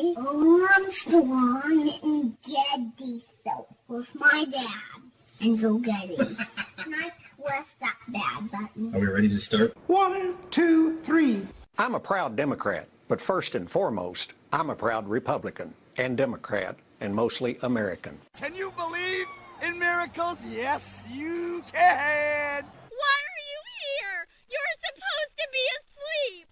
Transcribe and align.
play 0.00 0.14
Armstrong 0.16 1.92
and 2.02 2.36
Getty 2.42 3.24
Show 3.44 3.66
with 3.88 4.08
my 4.14 4.46
dad, 4.50 5.02
Enzo 5.40 5.82
Getty. 5.82 6.16
and 6.16 6.94
I 6.94 7.12
press 7.42 7.74
that 7.80 7.96
bad 8.08 8.50
button. 8.50 8.94
Are 8.94 8.98
we 9.00 9.06
ready 9.06 9.28
to 9.28 9.40
start? 9.40 9.76
One, 9.86 10.34
two, 10.50 10.98
three. 11.02 11.46
I'm 11.78 11.94
a 11.94 12.00
proud 12.00 12.36
Democrat, 12.36 12.88
but 13.08 13.20
first 13.20 13.54
and 13.54 13.70
foremost, 13.70 14.32
I'm 14.52 14.70
a 14.70 14.74
proud 14.76 15.08
Republican 15.08 15.74
and 15.96 16.16
Democrat 16.16 16.76
and 17.00 17.14
mostly 17.14 17.58
American. 17.62 18.18
Can 18.36 18.54
you 18.54 18.72
believe 18.76 19.26
in 19.62 19.78
miracles? 19.78 20.38
Yes, 20.50 21.06
you 21.10 21.62
can. 21.72 22.62
Why 22.62 23.16
are 23.26 23.42
you 23.50 23.60
here? 23.80 24.26
You're 24.50 24.76
supposed 24.84 25.36
to 25.38 25.48
be 25.52 25.64
asleep. 25.78 25.89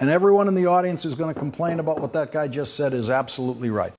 And 0.00 0.08
everyone 0.10 0.48
in 0.48 0.54
the 0.54 0.66
audience 0.66 1.04
is 1.04 1.14
going 1.14 1.32
to 1.32 1.38
complain 1.38 1.78
about 1.78 2.00
what 2.00 2.12
that 2.14 2.32
guy 2.32 2.48
just 2.48 2.74
said 2.74 2.92
is 2.94 3.10
absolutely 3.10 3.70
right. 3.70 3.92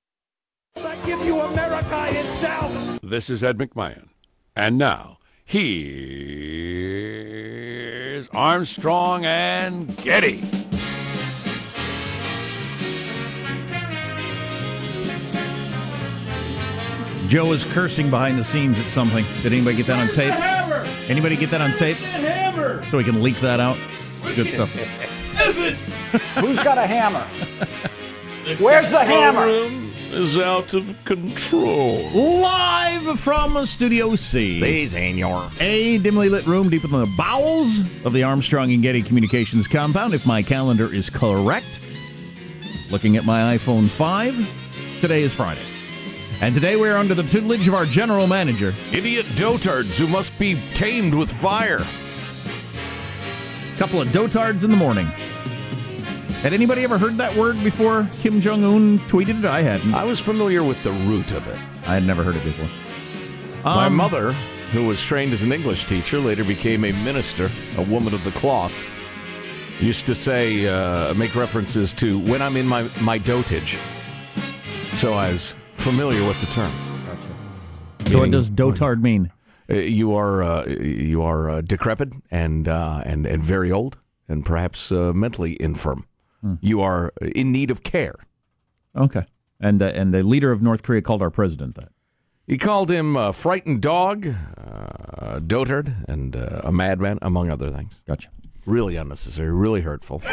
I 0.76 0.96
give 1.06 1.24
you 1.24 1.40
America 1.40 2.06
itself. 2.10 3.00
This 3.02 3.30
is 3.30 3.42
Ed 3.42 3.56
McMahon. 3.58 4.08
And 4.56 4.76
now, 4.76 5.18
here's 5.44 5.78
Armstrong 8.28 9.24
and 9.24 9.96
Getty. 9.98 10.42
Joe 17.28 17.52
is 17.52 17.64
cursing 17.64 18.10
behind 18.10 18.38
the 18.38 18.44
scenes 18.44 18.78
at 18.78 18.86
something. 18.86 19.24
Did 19.42 19.52
anybody 19.52 19.76
get 19.76 19.86
that 19.86 19.98
on 19.98 20.08
tape? 20.14 20.34
Anybody 21.08 21.36
get 21.36 21.50
that 21.50 21.60
on 21.60 21.72
tape? 21.72 21.96
So 22.90 22.98
we 22.98 23.04
can 23.04 23.22
leak 23.22 23.36
that 23.40 23.60
out. 23.60 23.78
It's 24.22 24.36
good 24.36 24.50
stuff. 24.50 24.70
Who's 26.40 26.56
got 26.64 26.78
a 26.78 26.86
hammer? 26.86 27.24
Where's 28.58 28.90
the 28.90 29.04
hammer? 29.04 29.46
Is 30.10 30.36
out 30.36 30.74
of 30.74 31.04
control. 31.04 32.02
Live 32.12 33.20
from 33.20 33.64
Studio 33.64 34.16
C. 34.16 34.60
See, 34.60 34.88
senor. 34.88 35.48
A 35.60 35.98
dimly 35.98 36.28
lit 36.28 36.44
room 36.46 36.70
deep 36.70 36.84
in 36.84 36.90
the 36.90 37.08
bowels 37.16 37.80
of 38.04 38.12
the 38.12 38.24
Armstrong 38.24 38.72
and 38.72 38.82
Getty 38.82 39.02
Communications 39.02 39.68
compound, 39.68 40.12
if 40.12 40.26
my 40.26 40.42
calendar 40.42 40.92
is 40.92 41.08
correct. 41.08 41.80
Looking 42.90 43.16
at 43.16 43.24
my 43.24 43.56
iPhone 43.56 43.88
5, 43.88 45.00
today 45.00 45.22
is 45.22 45.32
Friday. 45.32 45.62
And 46.40 46.52
today 46.52 46.74
we 46.74 46.88
are 46.88 46.96
under 46.96 47.14
the 47.14 47.22
tutelage 47.22 47.68
of 47.68 47.74
our 47.74 47.86
general 47.86 48.26
manager. 48.26 48.72
Idiot 48.92 49.26
dotards 49.36 49.96
who 49.98 50.08
must 50.08 50.36
be 50.36 50.60
tamed 50.74 51.14
with 51.14 51.30
fire. 51.30 51.84
Couple 53.78 54.00
of 54.00 54.08
dotards 54.08 54.64
in 54.64 54.70
the 54.70 54.76
morning. 54.76 55.08
Had 56.44 56.52
anybody 56.52 56.84
ever 56.84 56.98
heard 56.98 57.14
that 57.14 57.34
word 57.34 57.56
before 57.64 58.06
Kim 58.20 58.38
Jong 58.38 58.62
Un 58.64 58.98
tweeted 59.08 59.38
it? 59.38 59.44
I 59.46 59.62
hadn't. 59.62 59.94
I 59.94 60.04
was 60.04 60.20
familiar 60.20 60.62
with 60.62 60.82
the 60.82 60.92
root 61.08 61.32
of 61.32 61.48
it. 61.48 61.56
I 61.88 61.94
had 61.94 62.06
never 62.06 62.22
heard 62.22 62.36
it 62.36 62.44
before. 62.44 62.68
My 63.64 63.86
Um, 63.86 63.96
mother, 63.96 64.32
who 64.72 64.86
was 64.86 65.02
trained 65.02 65.32
as 65.32 65.42
an 65.42 65.52
English 65.52 65.86
teacher, 65.86 66.18
later 66.18 66.44
became 66.44 66.84
a 66.84 66.92
minister, 67.02 67.50
a 67.78 67.82
woman 67.82 68.12
of 68.12 68.22
the 68.24 68.30
cloth, 68.32 68.74
used 69.80 70.04
to 70.04 70.14
say, 70.14 70.68
uh, 70.68 71.14
make 71.14 71.34
references 71.34 71.94
to 71.94 72.18
when 72.18 72.42
I'm 72.42 72.58
in 72.58 72.66
my, 72.66 72.90
my 73.00 73.16
dotage. 73.18 73.78
So 74.92 75.14
I 75.14 75.32
was 75.32 75.56
familiar 75.72 76.28
with 76.28 76.38
the 76.42 76.46
term. 76.52 76.72
Gotcha. 77.06 78.10
So 78.10 78.18
what 78.18 78.30
does 78.30 78.50
dotard 78.50 79.00
mean? 79.00 79.32
Uh, 79.70 79.76
you 79.76 80.14
are 80.14 80.42
uh, 80.42 80.66
you 80.66 81.22
are 81.22 81.48
uh, 81.48 81.60
decrepit 81.62 82.12
and 82.30 82.68
uh, 82.68 83.00
and 83.06 83.24
and 83.24 83.42
very 83.42 83.72
old, 83.72 83.96
and 84.28 84.44
perhaps 84.44 84.92
uh, 84.92 85.14
mentally 85.14 85.56
infirm. 85.58 86.04
Hmm. 86.44 86.54
You 86.60 86.82
are 86.82 87.10
in 87.22 87.52
need 87.52 87.70
of 87.70 87.82
care. 87.82 88.16
Okay. 88.94 89.24
And 89.58 89.80
uh, 89.80 89.86
and 89.86 90.12
the 90.12 90.22
leader 90.22 90.52
of 90.52 90.60
North 90.60 90.82
Korea 90.82 91.00
called 91.00 91.22
our 91.22 91.30
president 91.30 91.74
that. 91.76 91.88
He 92.46 92.58
called 92.58 92.90
him 92.90 93.16
a 93.16 93.32
frightened 93.32 93.80
dog, 93.80 94.26
uh, 94.26 95.40
dotard, 95.40 96.06
and 96.06 96.36
uh, 96.36 96.60
a 96.62 96.70
madman, 96.70 97.18
among 97.22 97.50
other 97.50 97.70
things. 97.70 98.02
Gotcha. 98.06 98.28
Really 98.66 98.96
unnecessary, 98.96 99.50
really 99.50 99.80
hurtful. 99.80 100.20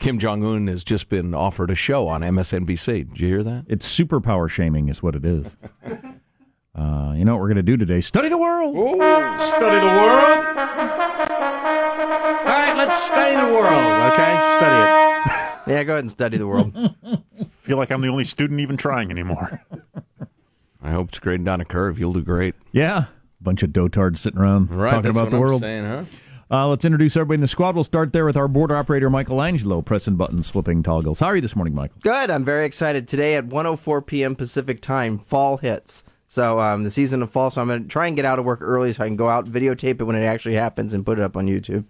Kim 0.00 0.18
Jong 0.18 0.44
Un 0.44 0.66
has 0.66 0.82
just 0.82 1.08
been 1.08 1.32
offered 1.34 1.70
a 1.70 1.76
show 1.76 2.08
on 2.08 2.22
MSNBC. 2.22 3.10
Did 3.10 3.20
you 3.20 3.28
hear 3.28 3.44
that? 3.44 3.66
It's 3.68 3.88
superpower 3.88 4.50
shaming, 4.50 4.88
is 4.88 5.00
what 5.04 5.14
it 5.14 5.24
is. 5.24 5.56
Uh, 6.74 7.14
you 7.16 7.24
know 7.24 7.34
what 7.34 7.40
we're 7.40 7.48
going 7.48 7.56
to 7.56 7.62
do 7.62 7.76
today? 7.76 8.00
Study 8.00 8.28
the 8.28 8.38
world. 8.38 8.74
Study 9.38 9.80
the 9.80 9.86
world. 9.86 11.25
All 12.86 12.92
right, 12.92 12.98
let's 12.98 13.04
study 13.04 13.36
the 13.36 13.54
world. 13.54 14.12
Okay, 14.12 14.56
study 14.58 14.90
it. 14.90 15.12
Yeah, 15.68 15.82
go 15.82 15.94
ahead 15.94 16.04
and 16.04 16.10
study 16.12 16.36
the 16.38 16.46
world. 16.46 16.72
feel 17.62 17.76
like 17.76 17.90
I'm 17.90 18.00
the 18.00 18.06
only 18.06 18.24
student 18.24 18.60
even 18.60 18.76
trying 18.76 19.10
anymore. 19.10 19.60
I 20.82 20.92
hope 20.92 21.08
it's 21.08 21.18
grading 21.18 21.42
down 21.42 21.60
a 21.60 21.64
curve. 21.64 21.98
You'll 21.98 22.12
do 22.12 22.22
great. 22.22 22.54
Yeah. 22.70 23.06
Bunch 23.40 23.64
of 23.64 23.70
dotards 23.70 24.18
sitting 24.18 24.38
around 24.38 24.70
Right, 24.70 24.90
talking 24.92 25.02
that's 25.02 25.10
about 25.16 25.24
what 25.24 25.30
the 25.30 25.36
I'm 25.36 25.42
world. 25.42 25.62
saying, 25.62 25.84
huh? 25.84 26.04
Uh, 26.48 26.68
let's 26.68 26.84
introduce 26.84 27.16
everybody 27.16 27.34
in 27.36 27.40
the 27.40 27.48
squad. 27.48 27.74
We'll 27.74 27.82
start 27.82 28.12
there 28.12 28.24
with 28.24 28.36
our 28.36 28.46
border 28.46 28.76
operator, 28.76 29.10
Michelangelo, 29.10 29.82
pressing 29.82 30.14
buttons, 30.14 30.48
flipping 30.48 30.84
toggles. 30.84 31.18
How 31.18 31.26
are 31.26 31.34
you 31.34 31.42
this 31.42 31.56
morning, 31.56 31.74
Michael? 31.74 31.96
Good. 32.02 32.30
I'm 32.30 32.44
very 32.44 32.64
excited. 32.64 33.08
Today 33.08 33.34
at 33.34 33.48
1:04 33.48 34.06
p.m. 34.06 34.36
Pacific 34.36 34.80
time, 34.80 35.18
fall 35.18 35.56
hits. 35.56 36.04
So 36.28 36.60
um, 36.60 36.84
the 36.84 36.92
season 36.92 37.24
of 37.24 37.30
fall. 37.32 37.50
So 37.50 37.60
I'm 37.60 37.66
going 37.66 37.82
to 37.82 37.88
try 37.88 38.06
and 38.06 38.14
get 38.14 38.24
out 38.24 38.38
of 38.38 38.44
work 38.44 38.60
early 38.62 38.92
so 38.92 39.02
I 39.02 39.08
can 39.08 39.16
go 39.16 39.28
out, 39.28 39.46
videotape 39.50 40.00
it 40.00 40.04
when 40.04 40.14
it 40.14 40.24
actually 40.24 40.54
happens, 40.54 40.94
and 40.94 41.04
put 41.04 41.18
it 41.18 41.24
up 41.24 41.36
on 41.36 41.46
YouTube. 41.48 41.86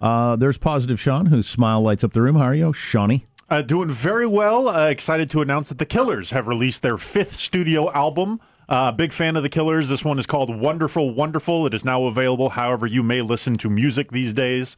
Uh, 0.00 0.36
there's 0.36 0.58
Positive 0.58 1.00
Sean, 1.00 1.26
whose 1.26 1.48
smile 1.48 1.80
lights 1.80 2.04
up 2.04 2.12
the 2.12 2.22
room. 2.22 2.36
How 2.36 2.44
are 2.44 2.54
you, 2.54 2.72
Shawnee? 2.72 3.26
Uh, 3.50 3.62
doing 3.62 3.90
very 3.90 4.26
well. 4.26 4.68
Uh, 4.68 4.88
excited 4.88 5.30
to 5.30 5.40
announce 5.40 5.70
that 5.70 5.78
the 5.78 5.86
Killers 5.86 6.30
have 6.30 6.46
released 6.46 6.82
their 6.82 6.98
fifth 6.98 7.36
studio 7.36 7.90
album. 7.92 8.40
Uh, 8.68 8.92
big 8.92 9.12
fan 9.12 9.34
of 9.36 9.42
the 9.42 9.48
Killers. 9.48 9.88
This 9.88 10.04
one 10.04 10.18
is 10.18 10.26
called 10.26 10.54
Wonderful, 10.54 11.14
Wonderful. 11.14 11.66
It 11.66 11.72
is 11.72 11.84
now 11.84 12.04
available 12.04 12.50
however 12.50 12.86
you 12.86 13.02
may 13.02 13.22
listen 13.22 13.56
to 13.58 13.70
music 13.70 14.12
these 14.12 14.34
days. 14.34 14.76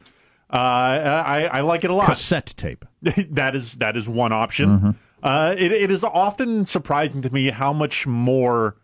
Uh, 0.49 0.57
I, 1.25 1.45
I 1.45 1.61
like 1.61 1.83
it 1.83 1.89
a 1.89 1.93
lot. 1.93 2.07
Cassette 2.07 2.53
tape. 2.57 2.85
that 3.01 3.55
is 3.55 3.75
that 3.75 3.95
is 3.95 4.07
one 4.07 4.31
option. 4.31 4.69
Mm-hmm. 4.69 4.89
Uh, 5.23 5.55
it, 5.57 5.71
it 5.71 5.91
is 5.91 6.03
often 6.03 6.65
surprising 6.65 7.21
to 7.21 7.29
me 7.31 7.49
how 7.49 7.71
much 7.71 8.07
more 8.07 8.77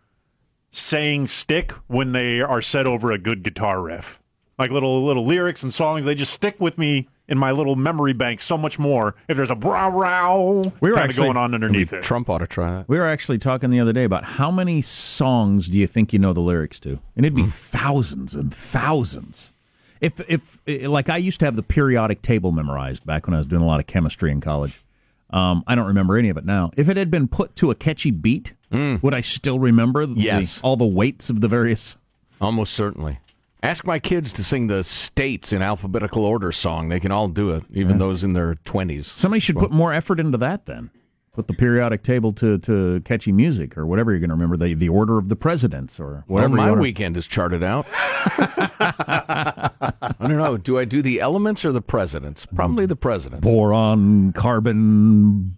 saying 0.70 1.26
stick 1.26 1.72
when 1.86 2.12
they 2.12 2.40
are 2.40 2.62
said 2.62 2.86
over 2.86 3.10
a 3.10 3.18
good 3.18 3.42
guitar 3.42 3.82
riff. 3.82 4.20
Like 4.58 4.70
little 4.70 5.04
little 5.04 5.24
lyrics 5.24 5.62
and 5.62 5.72
songs, 5.72 6.04
they 6.04 6.14
just 6.14 6.32
stick 6.32 6.56
with 6.60 6.78
me 6.78 7.08
in 7.28 7.38
my 7.38 7.52
little 7.52 7.76
memory 7.76 8.12
bank 8.12 8.40
so 8.40 8.56
much 8.56 8.78
more 8.78 9.14
if 9.28 9.36
there's 9.36 9.50
a 9.50 9.54
brow 9.54 9.90
row 9.90 10.72
We 10.80 10.90
were 10.90 10.96
kind 10.96 11.04
of 11.04 11.10
actually- 11.10 11.26
going 11.26 11.36
on 11.36 11.54
underneath 11.54 11.92
it. 11.92 12.02
Trump 12.02 12.28
ought 12.30 12.38
to 12.38 12.46
try 12.46 12.78
that. 12.78 12.88
We 12.88 12.98
were 12.98 13.06
actually 13.06 13.38
talking 13.38 13.70
the 13.70 13.80
other 13.80 13.92
day 13.92 14.04
about 14.04 14.24
how 14.24 14.50
many 14.50 14.80
songs 14.82 15.68
do 15.68 15.78
you 15.78 15.86
think 15.86 16.12
you 16.12 16.18
know 16.18 16.32
the 16.32 16.40
lyrics 16.40 16.80
to? 16.80 16.98
And 17.14 17.24
it'd 17.24 17.34
be 17.36 17.42
hmm. 17.42 17.50
thousands 17.50 18.34
and 18.34 18.52
thousands. 18.52 19.52
If 20.00 20.20
if 20.28 20.60
eh, 20.66 20.88
like 20.88 21.08
I 21.08 21.18
used 21.18 21.38
to 21.40 21.44
have 21.44 21.56
the 21.56 21.62
periodic 21.62 22.22
table 22.22 22.50
memorized 22.50 23.04
back 23.04 23.26
when 23.26 23.34
I 23.34 23.38
was 23.38 23.46
doing 23.46 23.62
a 23.62 23.66
lot 23.66 23.80
of 23.80 23.86
chemistry 23.86 24.30
in 24.32 24.40
college. 24.40 24.82
Um, 25.30 25.62
I 25.66 25.74
don't 25.74 25.86
remember 25.86 26.16
any 26.16 26.30
of 26.30 26.38
it 26.38 26.46
now. 26.46 26.70
If 26.76 26.88
it 26.88 26.96
had 26.96 27.10
been 27.10 27.28
put 27.28 27.54
to 27.56 27.70
a 27.70 27.74
catchy 27.74 28.10
beat, 28.10 28.54
hmm. 28.72 28.96
would 29.02 29.12
I 29.14 29.20
still 29.20 29.58
remember 29.58 30.06
the, 30.06 30.20
Yes. 30.20 30.58
all 30.62 30.76
the 30.76 30.86
weights 30.86 31.28
of 31.30 31.42
the 31.42 31.48
various? 31.48 31.96
Almost 32.40 32.72
certainly. 32.72 33.18
Ask 33.62 33.84
my 33.86 33.98
kids 33.98 34.32
to 34.34 34.44
sing 34.44 34.68
the 34.68 34.84
states 34.84 35.52
in 35.52 35.62
alphabetical 35.62 36.24
order 36.24 36.52
song. 36.52 36.88
They 36.90 37.00
can 37.00 37.10
all 37.10 37.26
do 37.28 37.50
it, 37.50 37.64
even 37.72 37.92
Yeah. 37.92 37.98
those 37.98 38.22
in 38.22 38.32
their 38.32 38.54
20s. 38.64 39.04
Somebody 39.06 39.40
should 39.40 39.56
put 39.56 39.70
more 39.72 39.92
effort 39.92 40.20
into 40.20 40.38
that 40.38 40.66
then. 40.66 40.90
Put 41.34 41.46
the 41.48 41.54
periodic 41.54 42.02
table 42.02 42.32
to, 42.34 42.58
to 42.58 43.00
catchy 43.04 43.30
music 43.32 43.76
or 43.78 43.86
whatever 43.86 44.10
you're 44.10 44.18
going 44.20 44.30
to 44.30 44.34
remember, 44.34 44.56
the, 44.56 44.74
the 44.74 44.88
order 44.88 45.18
of 45.18 45.28
the 45.28 45.36
presidents 45.36 45.98
or 46.00 46.24
Well, 46.28 46.48
whatever. 46.48 46.54
my 46.56 46.68
you 46.70 46.74
weekend 46.74 47.16
is 47.16 47.26
charted 47.26 47.62
out. 47.62 47.86
I'm 47.92 48.70
I 48.80 50.14
don't 50.20 50.36
know. 50.38 50.56
Do 50.56 50.78
I 50.78 50.84
do 50.84 51.00
the 51.02 51.20
elements 51.20 51.64
or 51.64 51.70
the 51.72 51.80
presidents? 51.82 52.46
Probably 52.46 52.86
the 52.86 52.96
presidents. 52.96 53.44
Boron, 53.44 54.32
carbon. 54.32 55.56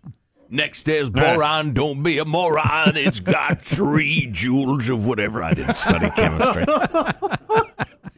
Next 0.51 0.89
is 0.89 1.09
boron. 1.11 1.73
Don't 1.73 2.03
be 2.03 2.19
a 2.19 2.25
moron. 2.25 2.97
It's 2.97 3.21
got 3.21 3.63
three 3.63 4.27
joules 4.33 4.89
of 4.91 5.07
whatever. 5.07 5.43
I 5.43 5.55
didn't 5.55 5.75
study 5.77 6.11
chemistry. 6.11 6.65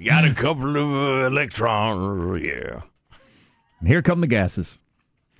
got 0.03 0.25
a 0.25 0.35
couple 0.35 0.77
of 0.77 1.23
uh, 1.23 1.27
electrons. 1.27 2.43
Yeah. 2.43 2.83
And 3.81 3.89
here 3.89 4.03
come 4.03 4.21
the 4.21 4.27
gases. 4.27 4.79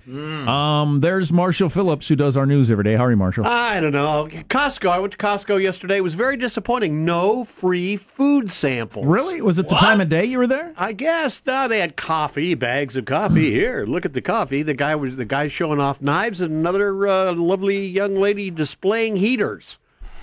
Um, 0.05 0.99
there's 0.99 1.31
Marshall 1.31 1.69
Phillips, 1.69 2.09
who 2.09 2.17
does 2.17 2.35
our 2.35 2.45
news 2.45 2.69
every 2.69 2.83
day. 2.83 2.95
How 2.95 3.05
are 3.05 3.11
you, 3.11 3.15
Marshall? 3.15 3.45
I 3.45 3.79
don't 3.79 3.93
know. 3.93 4.27
Costco. 4.49 4.89
I 4.89 4.99
went 4.99 5.13
to 5.13 5.17
Costco 5.17 5.63
yesterday. 5.63 5.95
It 5.95 6.03
was 6.03 6.13
very 6.13 6.35
disappointing. 6.35 7.05
No 7.05 7.45
free 7.45 7.95
food 7.95 8.51
samples. 8.51 9.05
really? 9.05 9.41
Was 9.41 9.59
it 9.59 9.69
the 9.69 9.75
time 9.75 10.01
of 10.01 10.09
day 10.09 10.25
you 10.25 10.39
were 10.39 10.47
there? 10.47 10.73
I 10.75 10.91
guess. 10.91 11.45
No, 11.45 11.69
they 11.69 11.79
had 11.79 11.95
coffee, 11.95 12.53
bags 12.53 12.97
of 12.97 13.05
coffee. 13.05 13.51
Here, 13.51 13.85
look 13.85 14.03
at 14.05 14.11
the 14.11 14.21
coffee. 14.21 14.61
The 14.61 14.73
guy 14.73 14.93
was 14.95 15.15
the 15.15 15.23
guy 15.23 15.47
showing 15.47 15.79
off 15.79 16.01
knives, 16.01 16.41
and 16.41 16.51
another 16.51 17.07
uh, 17.07 17.31
lovely 17.33 17.87
young 17.87 18.15
lady 18.15 18.51
displaying 18.51 19.15
heaters. 19.15 19.77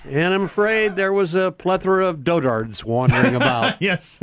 And 0.08 0.32
I'm 0.35 0.43
afraid 0.44 0.97
there 0.97 1.12
was 1.12 1.35
a 1.35 1.52
plethora 1.52 2.06
of 2.06 2.19
dotards 2.19 2.82
wandering 2.85 3.35
about. 3.37 3.76
yes, 3.82 4.19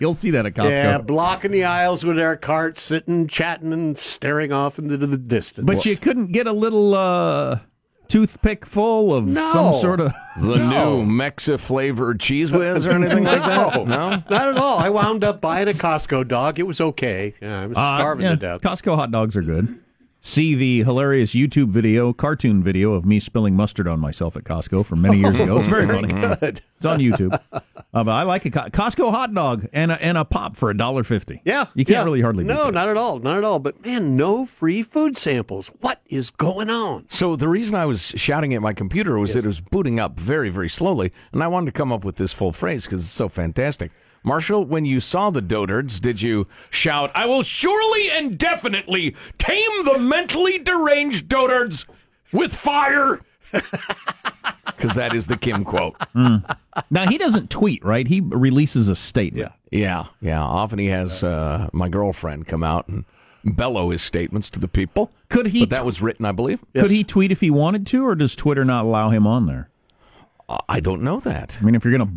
you'll 0.00 0.14
see 0.14 0.30
that 0.32 0.44
at 0.46 0.54
Costco. 0.54 0.70
Yeah, 0.70 0.98
blocking 0.98 1.50
the 1.52 1.64
aisles 1.64 2.04
with 2.04 2.16
their 2.16 2.36
carts, 2.36 2.82
sitting, 2.82 3.26
chatting, 3.28 3.72
and 3.72 3.96
staring 3.96 4.52
off 4.52 4.78
into 4.78 4.96
the 4.98 5.16
distance. 5.16 5.66
But 5.66 5.84
you 5.86 5.96
couldn't 5.96 6.32
get 6.32 6.46
a 6.46 6.52
little 6.52 6.94
uh, 6.94 7.60
toothpick 8.08 8.66
full 8.66 9.14
of 9.14 9.26
No. 9.26 9.52
some 9.52 9.74
sort 9.74 10.00
of. 10.00 10.12
The 10.38 10.56
No. 10.56 11.02
new 11.02 11.10
Mexa 11.10 11.58
flavored 11.58 12.20
cheese 12.20 12.52
whiz 12.52 12.84
or 12.86 12.92
anything 12.92 13.24
like 13.24 13.40
that? 13.40 13.86
No, 13.86 14.10
not 14.10 14.30
at 14.30 14.58
all. 14.58 14.78
I 14.78 14.90
wound 14.90 15.24
up 15.24 15.40
buying 15.40 15.68
a 15.68 15.72
Costco 15.72 16.28
dog. 16.28 16.58
It 16.58 16.66
was 16.66 16.80
okay. 16.80 17.34
Yeah, 17.40 17.62
I 17.62 17.66
was 17.66 17.76
Uh, 17.78 17.96
starving 17.98 18.24
yeah, 18.24 18.30
to 18.30 18.36
death. 18.36 18.60
Costco 18.60 18.96
hot 18.96 19.10
dogs 19.10 19.34
are 19.36 19.42
good. 19.42 19.78
See 20.24 20.54
the 20.54 20.84
hilarious 20.84 21.34
YouTube 21.34 21.70
video, 21.70 22.12
cartoon 22.12 22.62
video 22.62 22.92
of 22.92 23.04
me 23.04 23.18
spilling 23.18 23.56
mustard 23.56 23.88
on 23.88 23.98
myself 23.98 24.36
at 24.36 24.44
Costco 24.44 24.86
from 24.86 25.02
many 25.02 25.18
years 25.18 25.40
ago. 25.40 25.58
It's 25.58 25.66
very 25.66 25.84
Very 25.84 26.08
funny. 26.08 26.36
good. 26.36 26.62
It's 26.82 26.86
on 26.86 26.98
YouTube. 26.98 27.40
Uh, 27.52 27.60
but 27.92 28.08
I 28.08 28.24
like 28.24 28.44
a 28.44 28.50
Co- 28.50 28.68
Costco 28.68 29.12
hot 29.12 29.32
dog 29.32 29.68
and 29.72 29.92
a, 29.92 30.02
and 30.04 30.18
a 30.18 30.24
pop 30.24 30.56
for 30.56 30.68
a 30.68 30.76
dollar 30.76 31.04
fifty. 31.04 31.40
Yeah, 31.44 31.66
you 31.74 31.84
can't 31.84 31.98
yeah. 31.98 32.04
really 32.04 32.20
hardly. 32.20 32.42
No, 32.42 32.70
not 32.70 32.88
at 32.88 32.96
all, 32.96 33.20
not 33.20 33.38
at 33.38 33.44
all. 33.44 33.60
But 33.60 33.84
man, 33.86 34.16
no 34.16 34.46
free 34.46 34.82
food 34.82 35.16
samples. 35.16 35.68
What 35.80 36.00
is 36.06 36.30
going 36.30 36.70
on? 36.70 37.06
So 37.08 37.36
the 37.36 37.46
reason 37.46 37.76
I 37.76 37.86
was 37.86 38.12
shouting 38.16 38.52
at 38.54 38.62
my 38.62 38.72
computer 38.72 39.16
was 39.16 39.34
that 39.34 39.44
it 39.44 39.46
was 39.46 39.60
booting 39.60 40.00
up 40.00 40.18
very, 40.18 40.50
very 40.50 40.68
slowly, 40.68 41.12
and 41.32 41.40
I 41.44 41.46
wanted 41.46 41.66
to 41.66 41.72
come 41.72 41.92
up 41.92 42.04
with 42.04 42.16
this 42.16 42.32
full 42.32 42.50
phrase 42.50 42.84
because 42.84 43.02
it's 43.02 43.10
so 43.12 43.28
fantastic. 43.28 43.92
Marshall, 44.24 44.64
when 44.64 44.84
you 44.84 45.00
saw 45.00 45.30
the 45.30 45.42
dotards, 45.42 46.00
did 46.00 46.22
you 46.22 46.46
shout, 46.70 47.10
"I 47.14 47.26
will 47.26 47.42
surely 47.42 48.10
and 48.10 48.38
definitely 48.38 49.14
tame 49.38 49.84
the 49.84 49.98
mentally 49.98 50.58
deranged 50.58 51.28
dotards 51.28 51.86
with 52.32 52.54
fire"? 52.54 53.20
Because 54.76 54.96
that 54.96 55.14
is 55.14 55.28
the 55.28 55.36
Kim 55.36 55.62
quote. 55.62 55.96
Mm. 56.14 56.56
Now 56.90 57.06
he 57.06 57.16
doesn't 57.16 57.50
tweet, 57.50 57.84
right? 57.84 58.04
He 58.06 58.20
releases 58.20 58.88
a 58.88 58.96
statement. 58.96 59.52
Yeah, 59.70 59.80
yeah. 59.80 60.06
yeah. 60.20 60.42
Often 60.42 60.80
he 60.80 60.86
has 60.86 61.22
uh, 61.22 61.68
my 61.72 61.88
girlfriend 61.88 62.48
come 62.48 62.64
out 62.64 62.88
and 62.88 63.04
bellow 63.44 63.90
his 63.90 64.02
statements 64.02 64.50
to 64.50 64.58
the 64.58 64.66
people. 64.66 65.12
Could 65.28 65.46
he 65.48 65.60
But 65.60 65.70
that 65.70 65.84
was 65.86 66.02
written, 66.02 66.26
I 66.26 66.32
believe. 66.32 66.64
Could 66.74 66.90
he 66.90 67.04
tweet 67.04 67.30
if 67.30 67.40
he 67.40 67.50
wanted 67.50 67.86
to, 67.88 68.04
or 68.04 68.16
does 68.16 68.34
Twitter 68.34 68.64
not 68.64 68.84
allow 68.84 69.10
him 69.10 69.24
on 69.26 69.46
there? 69.46 69.68
I 70.68 70.80
don't 70.80 71.02
know 71.02 71.20
that. 71.20 71.58
I 71.60 71.64
mean, 71.64 71.74
if 71.74 71.84
you're 71.84 71.96
going 71.96 72.08
to 72.08 72.14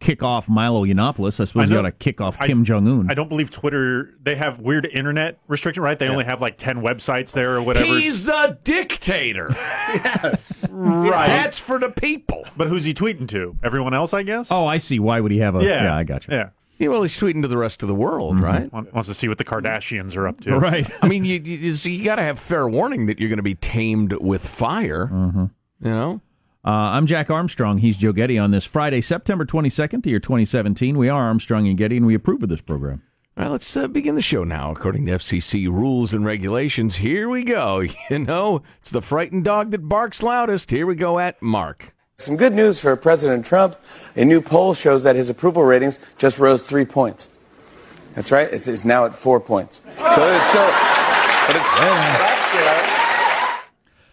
kick 0.00 0.22
off 0.22 0.48
Milo 0.48 0.84
Yiannopoulos, 0.84 1.38
I 1.40 1.44
suppose 1.44 1.68
you 1.68 1.76
know- 1.76 1.82
got 1.82 1.88
to 1.88 1.92
kick 1.92 2.20
off 2.20 2.36
I- 2.40 2.46
Kim 2.46 2.64
Jong 2.64 2.88
Un. 2.88 3.06
I 3.10 3.14
don't 3.14 3.28
believe 3.28 3.50
Twitter. 3.50 4.14
They 4.22 4.34
have 4.34 4.58
weird 4.58 4.86
internet 4.86 5.38
restriction, 5.46 5.82
right? 5.82 5.98
They 5.98 6.08
only 6.08 6.24
have 6.24 6.40
like 6.40 6.56
ten 6.56 6.80
websites 6.82 7.32
there 7.32 7.54
or 7.54 7.62
whatever. 7.62 7.86
He's 7.86 8.24
the 8.24 8.58
dictator. 8.64 9.48
yes, 9.54 10.66
right. 10.70 11.26
That's 11.28 11.58
for 11.58 11.78
the 11.78 11.90
people. 11.90 12.44
But 12.56 12.68
who's 12.68 12.84
he 12.84 12.94
tweeting 12.94 13.28
to? 13.28 13.56
Everyone 13.62 13.94
else, 13.94 14.12
I 14.14 14.22
guess. 14.22 14.48
Oh, 14.50 14.66
I 14.66 14.78
see. 14.78 14.98
Why 14.98 15.20
would 15.20 15.30
he 15.32 15.38
have 15.38 15.54
a? 15.54 15.62
Yeah. 15.62 15.84
Yeah, 15.84 15.96
I 15.96 16.04
got 16.04 16.26
you. 16.26 16.34
Yeah. 16.34 16.50
Yeah, 16.78 16.88
well, 16.88 17.02
he's 17.02 17.18
tweeting 17.18 17.42
to 17.42 17.48
the 17.48 17.58
rest 17.58 17.82
of 17.82 17.88
the 17.88 17.94
world, 17.94 18.40
right? 18.40 18.72
Wants 18.72 19.06
to 19.08 19.12
see 19.14 19.28
what 19.28 19.36
the 19.36 19.44
Kardashians 19.44 20.16
are 20.16 20.26
up 20.26 20.40
to. 20.40 20.58
Right. 20.58 20.90
I 21.02 21.08
mean, 21.08 21.26
you 21.26 21.38
you, 21.44 21.58
you, 21.58 21.92
you 21.92 22.04
got 22.04 22.16
to 22.16 22.22
have 22.22 22.38
fair 22.38 22.66
warning 22.66 23.04
that 23.04 23.20
you're 23.20 23.28
going 23.28 23.36
to 23.36 23.42
be 23.42 23.54
tamed 23.54 24.14
with 24.14 24.46
fire. 24.46 25.08
Mm-hmm. 25.12 25.44
You 25.82 25.90
know. 25.90 26.20
Uh, 26.62 26.92
I'm 26.92 27.06
Jack 27.06 27.30
Armstrong. 27.30 27.78
He's 27.78 27.96
Joe 27.96 28.12
Getty 28.12 28.38
on 28.38 28.50
this 28.50 28.66
Friday, 28.66 29.00
September 29.00 29.46
22nd, 29.46 30.02
the 30.02 30.10
year 30.10 30.20
2017. 30.20 30.98
We 30.98 31.08
are 31.08 31.24
Armstrong 31.24 31.66
and 31.66 31.78
Getty, 31.78 31.96
and 31.96 32.04
we 32.04 32.14
approve 32.14 32.42
of 32.42 32.50
this 32.50 32.60
program. 32.60 33.02
All 33.38 33.44
right, 33.44 33.50
let's 33.50 33.74
uh, 33.78 33.88
begin 33.88 34.14
the 34.14 34.20
show 34.20 34.44
now. 34.44 34.70
According 34.70 35.06
to 35.06 35.12
FCC 35.12 35.68
rules 35.68 36.12
and 36.12 36.22
regulations, 36.22 36.96
here 36.96 37.30
we 37.30 37.44
go. 37.44 37.84
You 38.10 38.18
know, 38.18 38.62
it's 38.80 38.90
the 38.90 39.00
frightened 39.00 39.44
dog 39.44 39.70
that 39.70 39.88
barks 39.88 40.22
loudest. 40.22 40.70
Here 40.70 40.86
we 40.86 40.96
go 40.96 41.18
at 41.18 41.40
Mark. 41.40 41.94
Some 42.18 42.36
good 42.36 42.52
news 42.52 42.78
for 42.78 42.94
President 42.96 43.46
Trump. 43.46 43.76
A 44.14 44.26
new 44.26 44.42
poll 44.42 44.74
shows 44.74 45.04
that 45.04 45.16
his 45.16 45.30
approval 45.30 45.62
ratings 45.62 45.98
just 46.18 46.38
rose 46.38 46.60
three 46.60 46.84
points. 46.84 47.28
That's 48.14 48.30
right. 48.30 48.52
It's, 48.52 48.68
it's 48.68 48.84
now 48.84 49.06
at 49.06 49.14
four 49.14 49.40
points. 49.40 49.80
So 49.96 50.28
it's 50.28 50.48
still, 50.50 50.70
but 51.46 51.56
it's. 51.56 52.79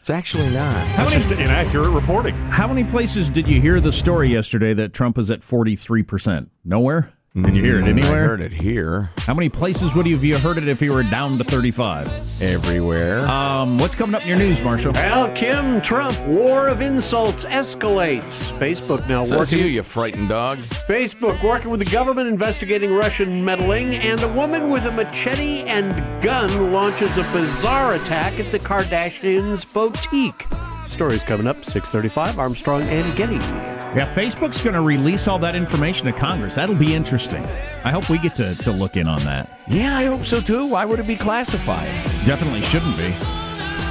It's 0.08 0.12
actually 0.12 0.50
not. 0.50 0.86
That's 0.96 1.12
just 1.12 1.32
inaccurate 1.32 1.90
reporting. 1.90 2.34
How 2.34 2.66
many 2.66 2.86
places 2.86 3.30
did 3.30 3.46
you 3.46 3.60
hear 3.60 3.82
the 3.82 3.92
story 3.92 4.30
yesterday 4.30 4.74
that 4.74 4.94
Trump 4.94 5.18
is 5.18 5.30
at 5.30 5.42
43%? 5.42 6.48
Nowhere? 6.64 7.12
Did 7.40 7.56
you 7.56 7.64
hear 7.64 7.78
it 7.78 7.84
Mm, 7.84 7.86
I 7.86 7.90
anywhere? 7.90 8.28
heard 8.30 8.42
it 8.42 8.52
here. 8.52 9.12
How 9.20 9.34
many 9.36 9.48
places 9.48 9.94
would 9.94 10.08
you 10.08 10.16
have 10.16 10.24
you 10.24 10.40
heard 10.40 10.58
it 10.58 10.68
if 10.68 10.82
you 10.82 10.92
were 10.92 11.04
down 11.04 11.38
to 11.38 11.44
35? 11.44 12.08
Everywhere. 12.42 13.28
Um, 13.28 13.78
what's 13.78 13.94
coming 13.94 14.16
up 14.16 14.24
in 14.24 14.28
your 14.28 14.38
news, 14.38 14.60
Marshall? 14.62 14.94
Well, 14.94 15.30
Kim 15.34 15.80
Trump 15.82 16.20
war 16.26 16.68
of 16.68 16.82
insults 16.82 17.46
escalates. 17.46 18.52
Facebook 18.58 19.08
now 19.08 19.24
Says 19.24 19.38
working. 19.38 19.60
you, 19.60 19.66
you 19.66 19.84
frightened 19.84 20.30
dog. 20.30 20.58
Facebook 20.58 21.42
working 21.44 21.70
with 21.70 21.80
the 21.80 21.86
government 21.92 22.28
investigating 22.28 22.92
Russian 22.92 23.46
meddling, 23.46 23.94
and 23.96 24.20
a 24.24 24.28
woman 24.30 24.70
with 24.72 24.86
a 24.88 24.92
machete 24.92 25.62
and 25.62 25.94
gun 26.24 26.72
launches 26.74 27.18
a 27.18 27.24
bizarre 27.34 27.94
attack 27.94 28.40
at 28.40 28.52
the 28.52 28.58
Kardashians' 28.60 29.72
boutique. 29.76 30.48
Stories 30.88 31.22
coming 31.24 31.46
up 31.46 31.58
6:35. 31.64 32.40
Armstrong 32.40 32.82
and 32.84 33.16
Getty. 33.16 33.77
Yeah, 33.96 34.14
Facebook's 34.14 34.62
going 34.62 34.76
to 34.76 34.82
release 34.82 35.28
all 35.28 35.40
that 35.40 35.56
information 35.56 36.06
to 36.06 36.14
Congress. 36.14 36.56
That'll 36.56 36.76
be 36.76 36.94
interesting. 36.94 37.44
I 37.84 37.92
hope 37.92 38.10
we 38.10 38.20
get 38.20 38.36
to, 38.36 38.54
to 38.56 38.72
look 38.72 38.98
in 38.98 39.08
on 39.08 39.24
that. 39.24 39.50
Yeah, 39.68 39.98
I 39.98 40.06
hope 40.06 40.24
so 40.26 40.40
too. 40.42 40.70
Why 40.70 40.86
would 40.86 41.00
it 41.00 41.08
be 41.08 41.16
classified? 41.16 41.88
Definitely 42.26 42.62
shouldn't 42.62 42.96
be. 42.98 43.10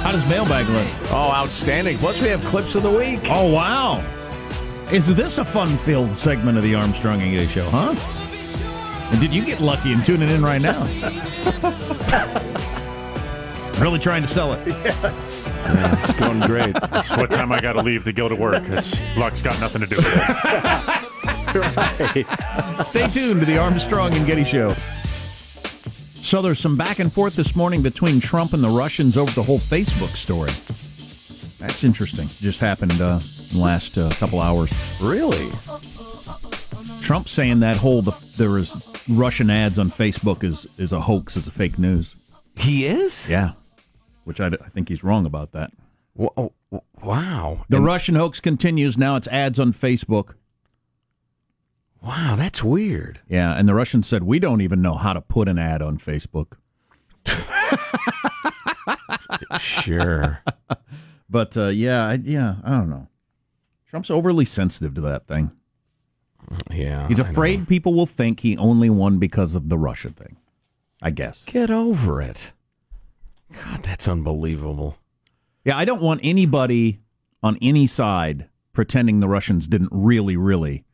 How 0.01 0.11
does 0.11 0.25
mailbag 0.29 0.67
look? 0.69 0.87
Oh, 1.11 1.31
outstanding. 1.31 1.97
Plus, 1.97 2.21
we 2.21 2.27
have 2.27 2.43
clips 2.45 2.75
of 2.75 2.83
the 2.83 2.91
week. 2.91 3.21
Oh, 3.25 3.51
wow. 3.51 4.03
Is 4.91 5.13
this 5.13 5.39
a 5.39 5.43
fun 5.43 5.75
filled 5.77 6.15
segment 6.15 6.57
of 6.57 6.63
the 6.63 6.75
Armstrong 6.75 7.21
and 7.21 7.31
Getty 7.31 7.47
Show, 7.47 7.69
huh? 7.69 7.93
And 9.11 9.19
did 9.19 9.33
you 9.33 9.43
get 9.43 9.59
lucky 9.59 9.91
and 9.91 10.05
tuning 10.05 10.29
in 10.29 10.43
right 10.43 10.61
now? 10.61 10.85
really 13.79 13.99
trying 13.99 14.21
to 14.21 14.27
sell 14.27 14.53
it. 14.53 14.67
Yes. 14.67 15.47
it's 15.47 16.13
going 16.13 16.39
great. 16.41 16.75
It's 16.97 17.11
what 17.11 17.29
time 17.31 17.51
I 17.51 17.59
got 17.61 17.73
to 17.73 17.81
leave 17.81 18.03
to 18.05 18.13
go 18.13 18.27
to 18.27 18.35
work. 18.35 18.63
It's 18.69 18.99
luck's 19.15 19.43
got 19.43 19.59
nothing 19.59 19.81
to 19.81 19.87
do 19.87 19.95
with 19.97 20.07
it. 20.09 20.15
Stay 22.85 23.07
tuned 23.09 23.39
to 23.41 23.45
the 23.45 23.57
Armstrong 23.57 24.13
and 24.13 24.25
Getty 24.25 24.43
Show. 24.43 24.73
So 26.15 26.41
there's 26.41 26.59
some 26.59 26.75
back 26.75 26.99
and 26.99 27.13
forth 27.13 27.35
this 27.35 27.55
morning 27.55 27.81
between 27.81 28.19
Trump 28.19 28.53
and 28.53 28.63
the 28.63 28.69
Russians 28.69 29.17
over 29.17 29.31
the 29.31 29.43
whole 29.43 29.59
Facebook 29.59 30.15
story. 30.15 30.51
That's 31.59 31.83
interesting. 31.83 32.27
Just 32.27 32.59
happened 32.59 32.99
uh, 32.99 33.19
in 33.21 33.49
the 33.49 33.59
last 33.59 33.97
uh, 33.97 34.09
couple 34.15 34.41
hours. 34.41 34.71
Really? 35.01 35.49
Trump 37.01 37.29
saying 37.29 37.59
that 37.61 37.77
whole 37.77 38.01
the, 38.01 38.11
there 38.37 38.57
is 38.57 38.91
Russian 39.09 39.49
ads 39.49 39.79
on 39.79 39.89
Facebook 39.89 40.43
is 40.43 40.67
is 40.77 40.91
a 40.91 40.99
hoax. 40.99 41.37
It's 41.37 41.47
a 41.47 41.51
fake 41.51 41.79
news. 41.79 42.15
He 42.57 42.85
is? 42.85 43.29
Yeah, 43.29 43.51
which 44.27 44.39
I, 44.41 44.47
I 44.47 44.69
think 44.69 44.89
he's 44.89 45.03
wrong 45.03 45.25
about 45.25 45.53
that. 45.53 45.71
Wow. 46.15 46.51
wow. 47.01 47.65
The 47.69 47.77
And- 47.77 47.85
Russian 47.85 48.15
hoax 48.15 48.39
continues. 48.39 48.97
Now 48.97 49.15
it's 49.15 49.27
ads 49.27 49.57
on 49.59 49.71
Facebook. 49.73 50.33
Wow, 52.03 52.35
that's 52.37 52.63
weird. 52.63 53.21
Yeah, 53.27 53.53
and 53.57 53.67
the 53.67 53.73
Russians 53.73 54.07
said 54.07 54.23
we 54.23 54.39
don't 54.39 54.61
even 54.61 54.81
know 54.81 54.95
how 54.95 55.13
to 55.13 55.21
put 55.21 55.47
an 55.47 55.57
ad 55.57 55.81
on 55.81 55.97
Facebook. 55.97 56.53
Sure. 59.59 60.41
But 61.29 61.57
uh, 61.57 61.67
yeah, 61.67 62.05
I, 62.07 62.13
yeah, 62.13 62.55
I 62.63 62.71
don't 62.71 62.89
know. 62.89 63.07
Trump's 63.89 64.09
overly 64.09 64.45
sensitive 64.45 64.93
to 64.95 65.01
that 65.01 65.27
thing. 65.27 65.51
Yeah. 66.71 67.07
He's 67.07 67.19
afraid 67.19 67.67
people 67.67 67.93
will 67.93 68.05
think 68.05 68.39
he 68.39 68.57
only 68.57 68.89
won 68.89 69.17
because 69.19 69.55
of 69.55 69.69
the 69.69 69.77
Russia 69.77 70.09
thing. 70.09 70.37
I 71.01 71.11
guess. 71.11 71.43
Get 71.45 71.69
over 71.69 72.21
it. 72.21 72.53
God, 73.53 73.83
that's 73.83 74.07
unbelievable. 74.07 74.97
Yeah, 75.63 75.77
I 75.77 75.85
don't 75.85 76.01
want 76.01 76.21
anybody 76.23 76.99
on 77.43 77.57
any 77.61 77.87
side 77.87 78.49
pretending 78.73 79.19
the 79.19 79.27
Russians 79.27 79.67
didn't 79.67 79.89
really, 79.91 80.37
really 80.37 80.85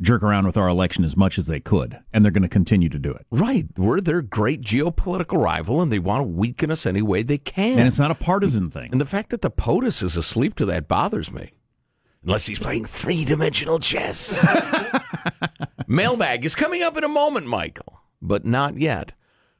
jerk 0.00 0.22
around 0.22 0.46
with 0.46 0.56
our 0.56 0.68
election 0.68 1.04
as 1.04 1.16
much 1.16 1.38
as 1.38 1.46
they 1.46 1.60
could, 1.60 1.98
and 2.12 2.24
they're 2.24 2.32
going 2.32 2.42
to 2.42 2.48
continue 2.48 2.88
to 2.88 2.98
do 2.98 3.10
it. 3.10 3.26
Right. 3.30 3.66
We're 3.76 4.00
their 4.00 4.22
great 4.22 4.60
geopolitical 4.62 5.42
rival, 5.42 5.82
and 5.82 5.90
they 5.90 5.98
want 5.98 6.20
to 6.20 6.28
weaken 6.28 6.70
us 6.70 6.86
any 6.86 7.02
way 7.02 7.22
they 7.22 7.38
can. 7.38 7.78
And 7.78 7.88
it's 7.88 7.98
not 7.98 8.10
a 8.10 8.14
partisan 8.14 8.70
thing. 8.70 8.90
And 8.92 9.00
the 9.00 9.06
fact 9.06 9.30
that 9.30 9.42
the 9.42 9.50
POTUS 9.50 10.02
is 10.02 10.16
asleep 10.16 10.54
to 10.56 10.66
that 10.66 10.88
bothers 10.88 11.32
me. 11.32 11.52
Unless 12.24 12.46
he's 12.46 12.58
playing 12.58 12.84
three 12.84 13.24
dimensional 13.24 13.78
chess. 13.78 14.44
Mailbag 15.86 16.44
is 16.44 16.54
coming 16.54 16.82
up 16.82 16.96
in 16.96 17.04
a 17.04 17.08
moment, 17.08 17.46
Michael, 17.46 18.00
but 18.20 18.44
not 18.44 18.78
yet. 18.78 19.14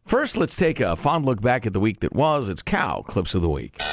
First, 0.09 0.37
let's 0.39 0.57
take 0.57 0.81
a 0.81 0.97
fond 0.97 1.27
look 1.27 1.43
back 1.43 1.67
at 1.67 1.75
the 1.75 1.81
week 1.81 2.01
that 2.01 2.15
was. 2.15 2.49
It's 2.49 2.63
Cow 2.63 3.03
Clips 3.07 3.35
of 3.35 3.43
the 3.43 3.49
Week. 3.51 3.77
Now 3.79 3.85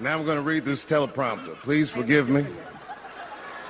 I'm 0.00 0.24
going 0.24 0.36
to 0.36 0.42
read 0.42 0.64
this 0.64 0.86
teleprompter. 0.86 1.56
Please 1.56 1.90
forgive 1.90 2.28
me. 2.28 2.46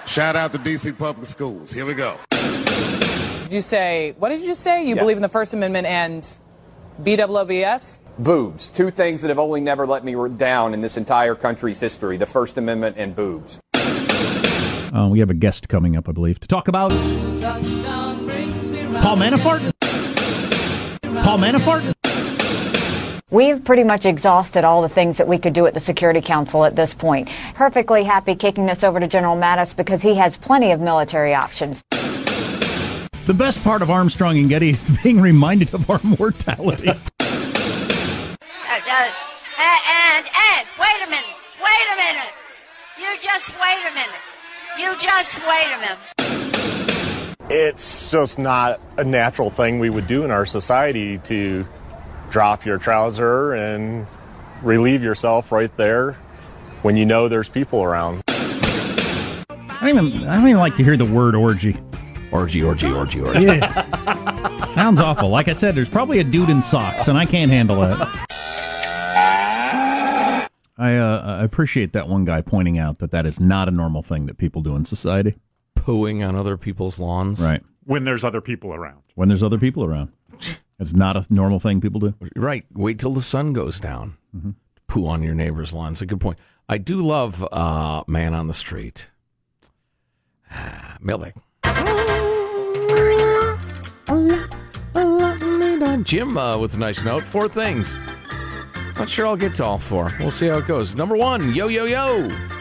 Shout 0.07 0.37
out 0.37 0.53
to 0.53 0.59
DC 0.59 0.99
Public 0.99 1.25
Schools. 1.25 1.73
Here 1.73 1.87
we 1.87 1.95
go. 1.95 2.19
Did 2.29 3.51
you 3.51 3.63
say, 3.63 4.15
what 4.19 4.29
did 4.29 4.43
you 4.43 4.55
say? 4.55 4.83
You 4.87 4.95
Yeah. 4.97 5.01
believe 5.01 5.17
in 5.17 5.23
the 5.23 5.31
First 5.31 5.55
Amendment 5.55 5.87
and 5.87 6.23
BWOBS? 7.03 8.01
Boobs. 8.19 8.71
Two 8.71 8.91
things 8.91 9.23
that 9.23 9.29
have 9.29 9.39
only 9.39 9.63
never 9.63 9.87
let 9.87 10.05
me 10.05 10.15
down 10.37 10.75
in 10.75 10.83
this 10.83 10.99
entire 10.99 11.35
country's 11.35 11.81
history 11.81 12.19
the 12.19 12.27
First 12.27 12.59
Amendment 12.59 12.97
and 12.99 13.17
boobs. 13.17 13.59
Uh, 13.75 15.09
we 15.11 15.19
have 15.21 15.31
a 15.31 15.35
guest 15.35 15.71
coming 15.71 15.97
up, 15.97 16.11
I 16.11 16.13
believe, 16.13 16.41
to 16.41 16.49
talk 16.49 16.69
about 16.69 16.91
Paul 19.01 19.17
Manafort. 19.17 19.73
Paul 21.23 21.39
Manafort. 21.39 21.93
We've 23.31 23.63
pretty 23.65 23.83
much 23.85 24.07
exhausted 24.07 24.65
all 24.65 24.83
the 24.83 24.89
things 24.89 25.19
that 25.19 25.27
we 25.27 25.39
could 25.39 25.53
do 25.53 25.67
at 25.67 25.75
the 25.75 25.81
Security 25.81 26.21
Council 26.21 26.65
at 26.65 26.77
this 26.77 26.95
point. 26.95 27.29
Perfectly 27.55 28.05
happy 28.05 28.35
kicking 28.35 28.67
this 28.67 28.85
over 28.85 29.01
to 29.01 29.07
General 29.07 29.37
Mattis 29.37 29.77
because 29.77 30.01
he 30.01 30.15
has 30.15 30.37
plenty 30.37 30.71
of 30.71 30.81
military 30.81 31.35
options. 31.35 31.83
The 31.91 33.35
best 33.35 33.63
part 33.65 33.83
of 33.83 33.91
Armstrong 33.91 34.39
and 34.39 34.49
Getty 34.49 34.71
is 34.71 34.91
being 35.03 35.21
reminded 35.21 35.75
of 35.75 35.91
our 35.91 36.01
mortality. 36.03 36.93
And, 39.59 40.25
and, 40.27 40.67
wait 40.79 41.01
a 41.05 41.11
minute, 41.11 41.37
wait 41.61 41.87
a 41.93 41.97
minute. 41.97 42.33
You 42.99 43.19
just 43.21 43.53
wait 43.61 43.83
a 43.91 43.95
minute. 43.95 44.21
You 44.79 44.97
just 44.99 45.41
wait 45.47 45.75
a 45.75 45.81
minute. 45.81 46.16
It's 47.49 48.11
just 48.11 48.41
not 48.41 48.81
a 48.97 49.05
natural 49.05 49.51
thing 49.51 49.79
we 49.79 49.89
would 49.89 50.09
do 50.09 50.25
in 50.25 50.33
our 50.33 50.47
society 50.47 51.19
to 51.19 51.65
drop 52.31 52.67
your 52.67 52.77
trouser 52.77 53.55
and 53.55 54.05
relieve 54.63 55.03
yourself 55.03 55.53
right 55.53 55.75
there 55.77 56.17
when 56.83 56.97
you 56.97 57.07
know 57.07 57.29
there's 57.29 57.49
people 57.49 57.85
around. 57.85 58.23
I 58.29 59.79
don't 59.81 60.07
even. 60.07 60.29
I 60.29 60.39
don't 60.39 60.49
even 60.49 60.59
like 60.59 60.75
to 60.77 60.85
hear 60.85 60.97
the 60.97 61.05
word 61.05 61.37
orgy. 61.37 61.77
Orgy, 62.33 62.63
orgy, 62.63 62.91
orgy, 62.91 63.21
orgy. 63.21 63.43
Yeah. 63.43 64.65
Sounds 64.67 65.01
awful. 65.01 65.29
Like 65.29 65.49
I 65.49 65.53
said, 65.53 65.77
there's 65.77 65.89
probably 65.89 66.19
a 66.19 66.25
dude 66.25 66.51
in 66.51 66.61
socks, 66.61 67.07
and 67.09 67.17
I 67.17 67.27
can't 67.27 67.51
handle 67.51 67.83
it. 67.85 67.97
I, 70.79 70.97
uh, 70.97 71.39
I 71.41 71.45
appreciate 71.45 71.93
that 71.93 72.09
one 72.09 72.25
guy 72.25 72.43
pointing 72.43 72.79
out 72.79 72.99
that 72.99 73.11
that 73.13 73.25
is 73.25 73.41
not 73.41 73.69
a 73.69 73.71
normal 73.71 74.03
thing 74.03 74.27
that 74.27 74.37
people 74.37 74.63
do 74.63 74.77
in 74.77 74.85
society. 74.85 75.37
Pooing 75.87 76.27
on 76.27 76.35
other 76.35 76.57
people's 76.57 76.99
lawns. 76.99 77.41
Right. 77.41 77.63
When 77.85 78.05
there's 78.05 78.25
other 78.25 78.41
people 78.41 78.75
around. 78.75 79.03
When 79.15 79.29
there's 79.29 79.43
other 79.43 79.59
people 79.59 79.85
around. 79.85 80.13
It's 80.81 80.93
not 80.93 81.17
a 81.17 81.25
normal 81.31 81.61
thing 81.61 81.81
people 81.81 82.01
do. 82.01 82.15
Right. 82.35 82.67
Wait 82.73 82.99
till 82.99 83.13
the 83.13 83.23
sun 83.23 83.53
goes 83.53 83.79
down. 83.79 84.17
Mm-hmm. 84.37 84.51
Poo 84.89 85.07
on 85.07 85.23
your 85.23 85.35
neighbor's 85.35 85.73
lawn. 85.73 85.93
It's 85.93 86.03
a 86.03 86.07
good 86.07 86.21
point. 86.21 86.39
I 86.69 86.79
do 86.79 87.01
love 87.01 87.47
uh, 87.53 88.03
Man 88.09 88.35
on 88.35 88.49
the 88.49 88.55
Street. 88.55 89.09
Mailbag. 91.01 91.35
Jim 96.05 96.37
uh, 96.37 96.59
with 96.59 96.75
a 96.75 96.79
nice 96.79 97.03
note. 97.05 97.23
Four 97.25 97.49
things. 97.49 97.97
Not 98.97 99.09
sure 99.09 99.27
I'll 99.27 99.37
get 99.37 99.55
to 99.55 99.65
all 99.65 99.79
four. 99.79 100.13
We'll 100.19 100.31
see 100.31 100.49
how 100.49 100.59
it 100.59 100.67
goes. 100.67 100.97
Number 100.97 101.17
one, 101.17 101.55
yo, 101.55 101.69
yo, 101.69 101.85
yo. 101.85 102.56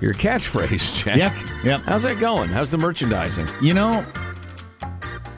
Your 0.00 0.12
catchphrase, 0.14 0.94
Jack. 1.04 1.16
Yep. 1.16 1.64
Yep. 1.64 1.80
How's 1.82 2.02
that 2.02 2.18
going? 2.18 2.48
How's 2.48 2.70
the 2.70 2.78
merchandising? 2.78 3.48
You 3.62 3.74
know, 3.74 4.04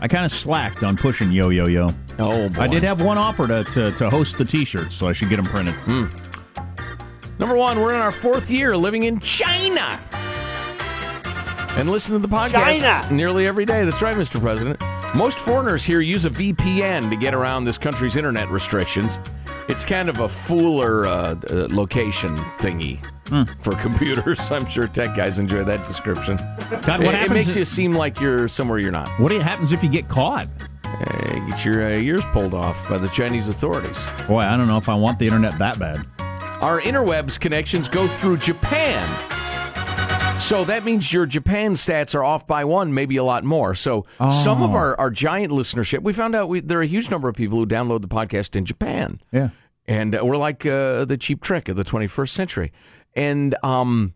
I 0.00 0.08
kind 0.08 0.24
of 0.24 0.32
slacked 0.32 0.82
on 0.82 0.96
pushing 0.96 1.30
yo 1.30 1.48
yo 1.50 1.66
yo. 1.66 1.88
Oh, 2.18 2.48
boy. 2.48 2.62
I 2.62 2.66
did 2.66 2.82
have 2.82 3.00
one 3.00 3.18
offer 3.18 3.46
to, 3.46 3.64
to, 3.64 3.90
to 3.92 4.08
host 4.10 4.38
the 4.38 4.44
T-shirts, 4.44 4.94
so 4.94 5.06
I 5.06 5.12
should 5.12 5.28
get 5.28 5.36
them 5.36 5.44
printed. 5.44 5.74
Number 7.38 7.54
one, 7.56 7.78
we're 7.80 7.94
in 7.94 8.00
our 8.00 8.12
fourth 8.12 8.50
year 8.50 8.76
living 8.76 9.02
in 9.02 9.20
China. 9.20 10.00
And 11.76 11.90
listen 11.90 12.14
to 12.14 12.18
the 12.18 12.28
podcast 12.28 12.80
China. 12.80 13.14
nearly 13.14 13.46
every 13.46 13.66
day. 13.66 13.84
That's 13.84 14.00
right, 14.00 14.16
Mr. 14.16 14.40
President. 14.40 14.80
Most 15.14 15.38
foreigners 15.38 15.84
here 15.84 16.00
use 16.00 16.24
a 16.24 16.30
VPN 16.30 17.10
to 17.10 17.16
get 17.16 17.34
around 17.34 17.64
this 17.64 17.76
country's 17.76 18.16
internet 18.16 18.50
restrictions. 18.50 19.18
It's 19.68 19.84
kind 19.84 20.08
of 20.08 20.20
a 20.20 20.26
fooler 20.26 21.06
uh, 21.06 21.54
uh, 21.54 21.68
location 21.70 22.34
thingy 22.58 22.98
for 23.60 23.74
computers. 23.76 24.50
I'm 24.50 24.66
sure 24.68 24.86
tech 24.88 25.16
guys 25.16 25.38
enjoy 25.38 25.64
that 25.64 25.84
description. 25.86 26.36
God, 26.82 27.02
what 27.04 27.14
it, 27.14 27.22
it 27.24 27.30
makes 27.30 27.48
if- 27.50 27.56
you 27.56 27.64
seem 27.64 27.92
like 27.94 28.20
you're 28.20 28.48
somewhere 28.48 28.78
you're 28.78 28.92
not. 28.92 29.08
What 29.20 29.32
happens 29.32 29.72
if 29.72 29.82
you 29.82 29.88
get 29.88 30.08
caught? 30.08 30.48
Uh, 30.84 31.34
get 31.48 31.64
your 31.64 31.84
uh, 31.84 31.96
ears 31.96 32.24
pulled 32.32 32.54
off 32.54 32.88
by 32.88 32.96
the 32.98 33.08
Chinese 33.08 33.48
authorities. 33.48 34.06
Boy, 34.28 34.40
I 34.40 34.56
don't 34.56 34.68
know 34.68 34.76
if 34.78 34.88
I 34.88 34.94
want 34.94 35.18
the 35.18 35.26
internet 35.26 35.58
that 35.58 35.78
bad. 35.78 36.06
Our 36.62 36.80
interwebs 36.80 37.38
connections 37.38 37.88
go 37.88 38.08
through 38.08 38.38
Japan. 38.38 39.06
So 40.40 40.64
that 40.66 40.84
means 40.84 41.12
your 41.12 41.24
Japan 41.26 41.72
stats 41.72 42.14
are 42.14 42.22
off 42.22 42.46
by 42.46 42.64
one, 42.64 42.92
maybe 42.94 43.16
a 43.16 43.24
lot 43.24 43.42
more. 43.42 43.74
So 43.74 44.04
some 44.30 44.62
of 44.62 44.70
Oh. 44.74 44.76
our, 44.78 45.00
our 45.00 45.10
giant 45.10 45.50
listenership, 45.50 46.02
we 46.02 46.12
found 46.12 46.34
out 46.34 46.48
we, 46.48 46.60
there 46.60 46.78
are 46.78 46.82
a 46.82 46.86
huge 46.86 47.10
number 47.10 47.28
of 47.28 47.34
people 47.34 47.58
who 47.58 47.66
download 47.66 48.02
the 48.02 48.08
podcast 48.08 48.54
in 48.54 48.64
Japan. 48.66 49.20
Yeah. 49.32 49.48
And 49.86 50.14
uh, 50.14 50.20
we're 50.24 50.36
like 50.36 50.64
uh, 50.66 51.04
the 51.06 51.16
Cheap 51.18 51.40
Trick 51.42 51.68
of 51.68 51.76
the 51.76 51.84
21st 51.84 52.28
century. 52.28 52.72
And, 53.16 53.56
um, 53.62 54.14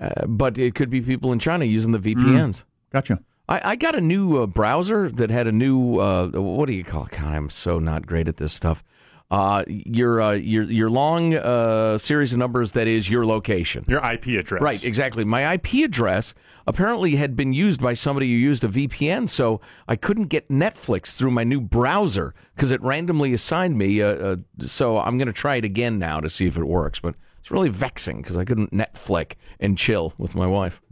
uh, 0.00 0.26
but 0.26 0.56
it 0.56 0.74
could 0.74 0.88
be 0.88 1.00
people 1.00 1.32
in 1.32 1.38
China 1.38 1.64
using 1.64 1.92
the 1.92 1.98
VPNs. 1.98 2.64
Gotcha. 2.92 3.20
I, 3.48 3.72
I 3.72 3.76
got 3.76 3.94
a 3.94 4.00
new 4.00 4.42
uh, 4.42 4.46
browser 4.46 5.10
that 5.10 5.30
had 5.30 5.46
a 5.46 5.52
new 5.52 5.98
uh, 5.98 6.28
what 6.28 6.66
do 6.66 6.72
you 6.72 6.84
call 6.84 7.04
it? 7.04 7.12
God, 7.12 7.32
I'm 7.32 7.50
so 7.50 7.78
not 7.78 8.06
great 8.06 8.28
at 8.28 8.36
this 8.36 8.52
stuff. 8.52 8.82
Uh, 9.28 9.64
your 9.66 10.20
uh, 10.22 10.32
your 10.32 10.62
your 10.64 10.88
long 10.88 11.34
uh, 11.34 11.98
series 11.98 12.32
of 12.32 12.38
numbers 12.38 12.72
that 12.72 12.86
is 12.86 13.10
your 13.10 13.26
location, 13.26 13.84
your 13.88 13.98
IP 14.04 14.26
address. 14.38 14.62
Right, 14.62 14.84
exactly. 14.84 15.24
My 15.24 15.54
IP 15.54 15.84
address 15.84 16.32
apparently 16.64 17.16
had 17.16 17.34
been 17.34 17.52
used 17.52 17.80
by 17.80 17.94
somebody 17.94 18.28
who 18.28 18.38
used 18.38 18.62
a 18.62 18.68
VPN, 18.68 19.28
so 19.28 19.60
I 19.88 19.96
couldn't 19.96 20.26
get 20.26 20.48
Netflix 20.48 21.16
through 21.16 21.32
my 21.32 21.42
new 21.42 21.60
browser 21.60 22.34
because 22.54 22.70
it 22.70 22.80
randomly 22.82 23.32
assigned 23.32 23.76
me. 23.76 24.00
Uh, 24.00 24.06
uh, 24.06 24.36
so 24.60 24.98
I'm 24.98 25.18
going 25.18 25.26
to 25.26 25.32
try 25.32 25.56
it 25.56 25.64
again 25.64 25.98
now 25.98 26.20
to 26.20 26.30
see 26.30 26.46
if 26.46 26.56
it 26.56 26.64
works, 26.64 27.00
but 27.00 27.16
it's 27.46 27.52
really 27.52 27.68
vexing 27.68 28.16
because 28.16 28.36
I 28.36 28.44
couldn't 28.44 28.72
Netflix 28.72 29.34
and 29.60 29.78
chill 29.78 30.12
with 30.18 30.34
my 30.34 30.48
wife, 30.48 30.82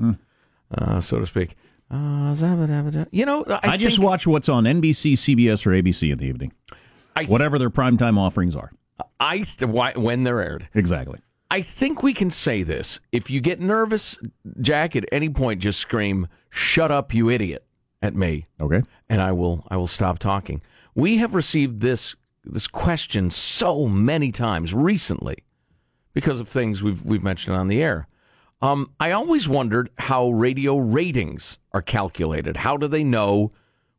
uh, 0.70 1.00
so 1.00 1.18
to 1.18 1.26
speak. 1.26 1.56
Uh, 1.90 2.32
you 3.10 3.26
know, 3.26 3.44
I, 3.48 3.70
I, 3.70 3.76
just 3.76 3.98
watch 3.98 4.24
what's 4.24 4.48
on 4.48 4.62
NBC, 4.62 5.14
CBS, 5.14 5.66
or 5.66 5.70
ABC 5.70 6.12
in 6.12 6.18
the 6.18 6.26
evening. 6.26 6.52
Whatever 7.26 7.58
their 7.58 7.70
primetime 7.70 8.16
offerings 8.16 8.54
are. 8.54 8.70
I 9.18 9.38
th- 9.38 9.62
why, 9.62 9.94
when 9.96 10.22
they're 10.22 10.40
aired. 10.40 10.68
Exactly. 10.74 11.18
I 11.50 11.60
think 11.60 12.04
we 12.04 12.14
can 12.14 12.30
say 12.30 12.62
this. 12.62 13.00
If 13.10 13.30
you 13.30 13.40
get 13.40 13.60
nervous, 13.60 14.16
Jack, 14.60 14.94
at 14.94 15.06
any 15.10 15.30
point, 15.30 15.60
just 15.60 15.80
scream, 15.80 16.28
"Shut 16.50 16.92
up, 16.92 17.12
you 17.12 17.30
idiot!" 17.30 17.66
at 18.00 18.14
me. 18.14 18.46
Okay. 18.60 18.82
And 19.08 19.20
I 19.20 19.32
will. 19.32 19.66
I 19.72 19.76
will 19.76 19.88
stop 19.88 20.20
talking. 20.20 20.62
We 20.94 21.16
have 21.16 21.34
received 21.34 21.80
this 21.80 22.14
this 22.44 22.68
question 22.68 23.30
so 23.30 23.88
many 23.88 24.30
times 24.30 24.72
recently 24.72 25.38
because 26.14 26.40
of 26.40 26.48
things 26.48 26.82
we've 26.82 27.04
we've 27.04 27.22
mentioned 27.22 27.56
on 27.56 27.68
the 27.68 27.82
air. 27.82 28.08
Um, 28.62 28.90
I 28.98 29.10
always 29.10 29.48
wondered 29.48 29.90
how 29.98 30.30
radio 30.30 30.78
ratings 30.78 31.58
are 31.72 31.82
calculated. 31.82 32.56
How 32.58 32.78
do 32.78 32.88
they 32.88 33.04
know 33.04 33.50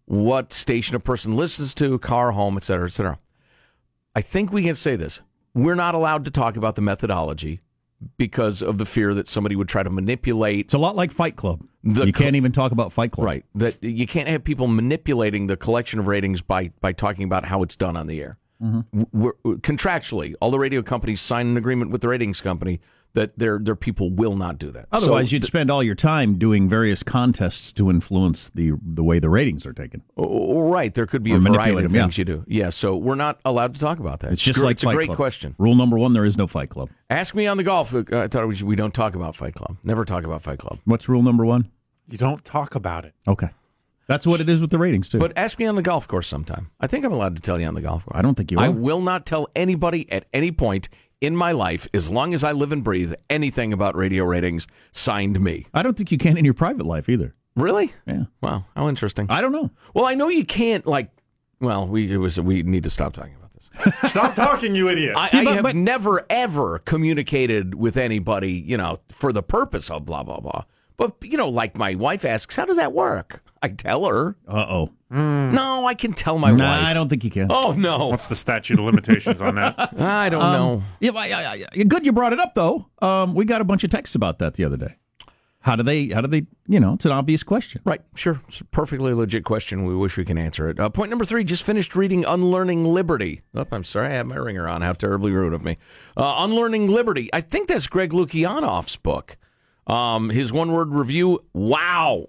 what 0.06 0.52
station 0.52 0.96
a 0.96 1.00
person 1.00 1.36
listens 1.36 1.74
to, 1.76 2.00
car, 2.00 2.32
home, 2.32 2.58
et 2.58 2.64
cetera, 2.64 2.88
et 2.88 2.92
cetera? 2.92 3.20
I 4.16 4.22
think 4.22 4.52
we 4.52 4.64
can 4.64 4.76
say 4.76 4.96
this. 4.96 5.20
We're 5.54 5.76
not 5.76 5.94
allowed 5.94 6.26
to 6.26 6.32
talk 6.32 6.58
about 6.58 6.76
the 6.76 6.82
methodology 6.82 7.62
because 8.18 8.62
of 8.62 8.78
the 8.78 8.86
fear 8.86 9.14
that 9.14 9.28
somebody 9.28 9.56
would 9.56 9.70
try 9.70 9.84
to 9.84 9.90
manipulate. 9.90 10.66
It's 10.66 10.74
a 10.74 10.80
lot 10.80 10.96
like 10.96 11.12
Fight 11.12 11.36
Club. 11.36 11.66
The 11.84 12.08
you 12.08 12.14
co- 12.14 12.24
can't 12.24 12.36
even 12.36 12.52
talk 12.52 12.72
about 12.72 12.92
Fight 12.92 13.12
Club. 13.12 13.26
Right. 13.26 13.46
That 13.56 13.82
you 13.84 14.08
can't 14.08 14.28
have 14.28 14.44
people 14.44 14.68
manipulating 14.68 15.48
the 15.48 15.58
collection 15.58 16.00
of 16.00 16.08
ratings 16.08 16.42
by 16.42 16.72
by 16.82 16.92
talking 16.94 17.26
about 17.26 17.46
how 17.46 17.62
it's 17.62 17.76
done 17.76 17.96
on 17.96 18.08
the 18.08 18.22
air. 18.22 18.38
Mhm. 18.62 19.08
We're, 19.12 19.34
contractually, 19.58 20.34
all 20.40 20.52
the 20.52 20.60
radio 20.60 20.82
companies 20.82 21.22
sign 21.22 21.48
an 21.48 21.58
agreement 21.58 21.92
with 21.92 22.02
the 22.02 22.08
ratings 22.08 22.42
company 22.42 22.80
that 23.14 23.38
their 23.40 23.60
their 23.60 23.76
people 23.78 24.10
will 24.12 24.36
not 24.36 24.58
do 24.58 24.72
that. 24.72 24.88
Otherwise, 24.92 25.30
So 25.30 25.36
you'd 25.36 25.46
spend 25.46 25.72
all 25.72 25.82
your 25.82 25.96
time 25.96 26.38
doing 26.38 26.68
various 26.68 27.02
contests 27.02 27.72
to 27.74 27.90
influence 27.90 28.50
the 28.54 28.74
the 28.82 29.04
way 29.04 29.20
the 29.20 29.30
ratings 29.30 29.66
are 29.66 29.72
taken. 29.74 30.02
Oh, 30.18 30.62
right. 30.62 30.94
There 30.94 31.06
could 31.06 31.24
be 31.24 31.32
Or 31.32 31.38
a 31.38 31.40
variety 31.40 31.78
of 31.78 31.84
them, 31.84 31.96
yeah. 31.96 32.02
things 32.02 32.18
you 32.18 32.26
do. 32.26 32.44
Yeah. 32.48 32.70
So 32.72 32.96
we're 32.98 33.16
not 33.16 33.40
allowed 33.46 33.74
to 33.76 33.80
talk 33.80 34.00
about 34.00 34.20
that. 34.22 34.34
It's 34.34 34.44
just 34.44 34.60
gr- 34.60 34.66
like 34.66 34.74
it's 34.74 34.84
a 34.84 34.88
great 34.88 35.06
Club. 35.08 35.16
question. 35.18 35.56
Rule 35.58 35.76
number 35.76 35.98
one: 35.98 36.12
there 36.14 36.26
is 36.26 36.38
no 36.38 36.46
Fight 36.48 36.70
Club. 36.70 36.90
Ask 37.10 37.36
me 37.36 37.48
on 37.48 37.56
the 37.58 37.64
golf. 37.64 37.94
uh, 37.96 38.04
I 38.12 38.28
thought 38.28 38.48
we, 38.50 38.56
should, 38.56 38.68
we 38.68 38.76
don't 38.76 38.94
talk 38.94 39.16
about 39.16 39.34
Fight 39.36 39.54
Club. 39.56 39.78
Never 39.84 40.04
talk 40.04 40.26
about 40.26 40.42
Fight 40.42 40.60
Club. 40.60 40.80
What's 40.84 41.08
rule 41.08 41.24
number 41.24 41.46
one? 41.46 41.70
You 42.10 42.18
don't 42.18 42.44
talk 42.44 42.76
about 42.76 43.06
it. 43.06 43.14
Okay. 43.28 43.50
That's 44.08 44.28
what 44.28 44.40
it 44.40 44.50
is 44.50 44.62
with 44.62 44.70
the 44.70 44.78
ratings, 44.78 45.10
too. 45.10 45.18
But 45.18 45.34
ask 45.36 45.58
me 45.58 45.66
on 45.66 45.76
the 45.76 45.82
golf 45.82 46.08
course 46.08 46.28
sometime. 46.28 46.70
I 46.80 46.88
think 46.88 47.06
I'm 47.06 47.12
allowed 47.12 47.36
to 47.38 47.42
tell 47.42 47.60
you 47.60 47.66
on 47.66 47.74
the 47.74 47.82
golf 47.82 48.06
course. 48.06 48.18
I 48.18 48.22
don't 48.22 48.36
think 48.36 48.52
you 48.52 48.60
Are. 48.60 48.66
I 48.66 48.70
will 48.70 49.02
not 49.02 49.26
tell 49.26 49.48
anybody 49.56 50.12
at 50.12 50.26
any 50.34 50.52
point 50.52 50.90
in 51.22 51.36
my 51.36 51.52
life, 51.54 51.88
as 51.94 52.12
long 52.12 52.34
as 52.34 52.44
I 52.44 52.52
live 52.52 52.72
and 52.72 52.84
breathe, 52.84 53.14
anything 53.30 53.74
about 53.74 53.96
radio 53.96 54.24
ratings. 54.26 54.68
Signed 54.92 55.40
me. 55.40 55.66
I 55.74 55.82
don't 55.82 55.98
think 55.98 56.12
you 56.12 56.18
can 56.18 56.38
in 56.38 56.46
your 56.46 56.54
private 56.54 56.86
life 56.86 57.10
either. 57.10 57.34
Really? 57.56 57.94
Yeah. 58.06 58.26
Wow. 58.42 58.66
How 58.76 58.90
interesting. 58.90 59.28
I 59.30 59.42
don't 59.42 59.52
know. 59.52 59.72
Well, 59.94 60.06
I 60.06 60.16
know 60.16 60.30
you 60.30 60.46
can't 60.46 60.86
like. 60.86 61.10
Well, 61.62 61.88
we 61.88 62.12
it 62.12 62.18
was 62.18 62.40
we 62.40 62.64
need 62.64 62.84
to 62.84 62.90
stop 62.90 63.14
talking 63.14 63.36
about 63.36 63.54
this. 63.54 63.70
Stop 64.12 64.36
talking, 64.36 64.76
you 64.76 64.90
idiot. 64.90 65.16
I, 65.18 65.30
I 65.32 65.44
have 65.54 65.74
never 65.74 66.26
ever 66.30 66.80
communicated 66.80 67.76
with 67.76 67.96
anybody, 67.98 68.52
you 68.52 68.76
know, 68.76 69.00
for 69.10 69.32
the 69.32 69.42
purpose 69.42 69.90
of 69.90 70.06
blah 70.06 70.24
blah 70.24 70.42
blah. 70.42 70.66
But 70.98 71.16
you 71.24 71.38
know, 71.38 71.48
like 71.48 71.78
my 71.78 71.96
wife 71.96 72.26
asks, 72.26 72.58
how 72.58 72.66
does 72.66 72.76
that 72.76 72.92
work? 72.92 73.42
I 73.66 73.70
tell 73.70 74.06
her. 74.06 74.36
Uh 74.48 74.66
oh. 74.70 74.90
No, 75.10 75.86
I 75.86 75.94
can 75.94 76.14
tell 76.14 76.38
my 76.40 76.52
Nah, 76.52 76.64
wife. 76.78 76.86
I 76.88 76.94
don't 76.94 77.08
think 77.10 77.24
you 77.24 77.30
can. 77.32 77.48
Oh 77.50 77.72
no. 77.72 78.08
What's 78.08 78.28
the 78.28 78.36
statute 78.36 78.80
of 78.80 78.86
limitations 78.86 79.40
on 79.42 79.56
that? 79.56 79.76
I 80.00 80.30
don't 80.30 80.42
Um, 80.42 80.54
know. 80.54 80.84
Yeah, 81.00 81.12
well, 81.12 81.28
yeah, 81.28 81.54
yeah, 81.54 81.66
yeah. 81.74 81.84
good 81.86 82.06
you 82.06 82.12
brought 82.12 82.34
it 82.34 82.40
up 82.40 82.54
though. 82.56 82.88
Um, 83.02 83.34
we 83.36 83.46
got 83.46 83.62
a 83.62 83.64
bunch 83.64 83.84
of 83.84 83.90
texts 83.92 84.16
about 84.16 84.40
that 84.40 84.56
the 84.56 84.64
other 84.66 84.78
day. 84.78 84.96
How 85.60 85.76
do 85.76 85.82
they? 85.84 86.10
How 86.10 86.22
do 86.22 86.28
they? 86.28 86.46
You 86.68 86.80
know, 86.80 86.94
it's 86.94 87.06
an 87.06 87.12
obvious 87.12 87.42
question. 87.44 87.82
Right, 87.86 88.02
sure. 88.16 88.40
It's 88.48 88.62
a 88.62 88.66
perfectly 88.66 89.14
legit 89.14 89.44
question. 89.46 89.86
We 89.86 89.96
wish 89.96 90.16
we 90.18 90.24
can 90.26 90.38
answer 90.38 90.70
it. 90.70 90.80
Uh, 90.80 90.90
point 90.90 91.10
number 91.10 91.26
three 91.26 91.44
just 91.44 91.64
finished 91.64 91.96
reading 91.96 92.24
Unlearning 92.24 92.86
Liberty. 92.86 93.42
Oh, 93.56 93.66
I'm 93.72 93.84
sorry, 93.84 94.10
I 94.10 94.14
have 94.18 94.28
my 94.28 94.36
ringer 94.36 94.68
on. 94.68 94.82
How 94.84 94.94
terribly 94.94 95.32
rude 95.32 95.54
of 95.54 95.64
me. 95.64 95.78
Uh, 96.16 96.36
Unlearning 96.40 96.90
Liberty. 96.92 97.30
I 97.34 97.42
think 97.42 97.68
that's 97.68 97.88
Greg 97.88 98.12
Lukianoff's 98.12 98.98
book. 98.98 99.38
Um, 99.88 100.30
his 100.30 100.52
one 100.54 100.72
word 100.72 100.90
review 100.94 101.44
wow. 101.54 102.28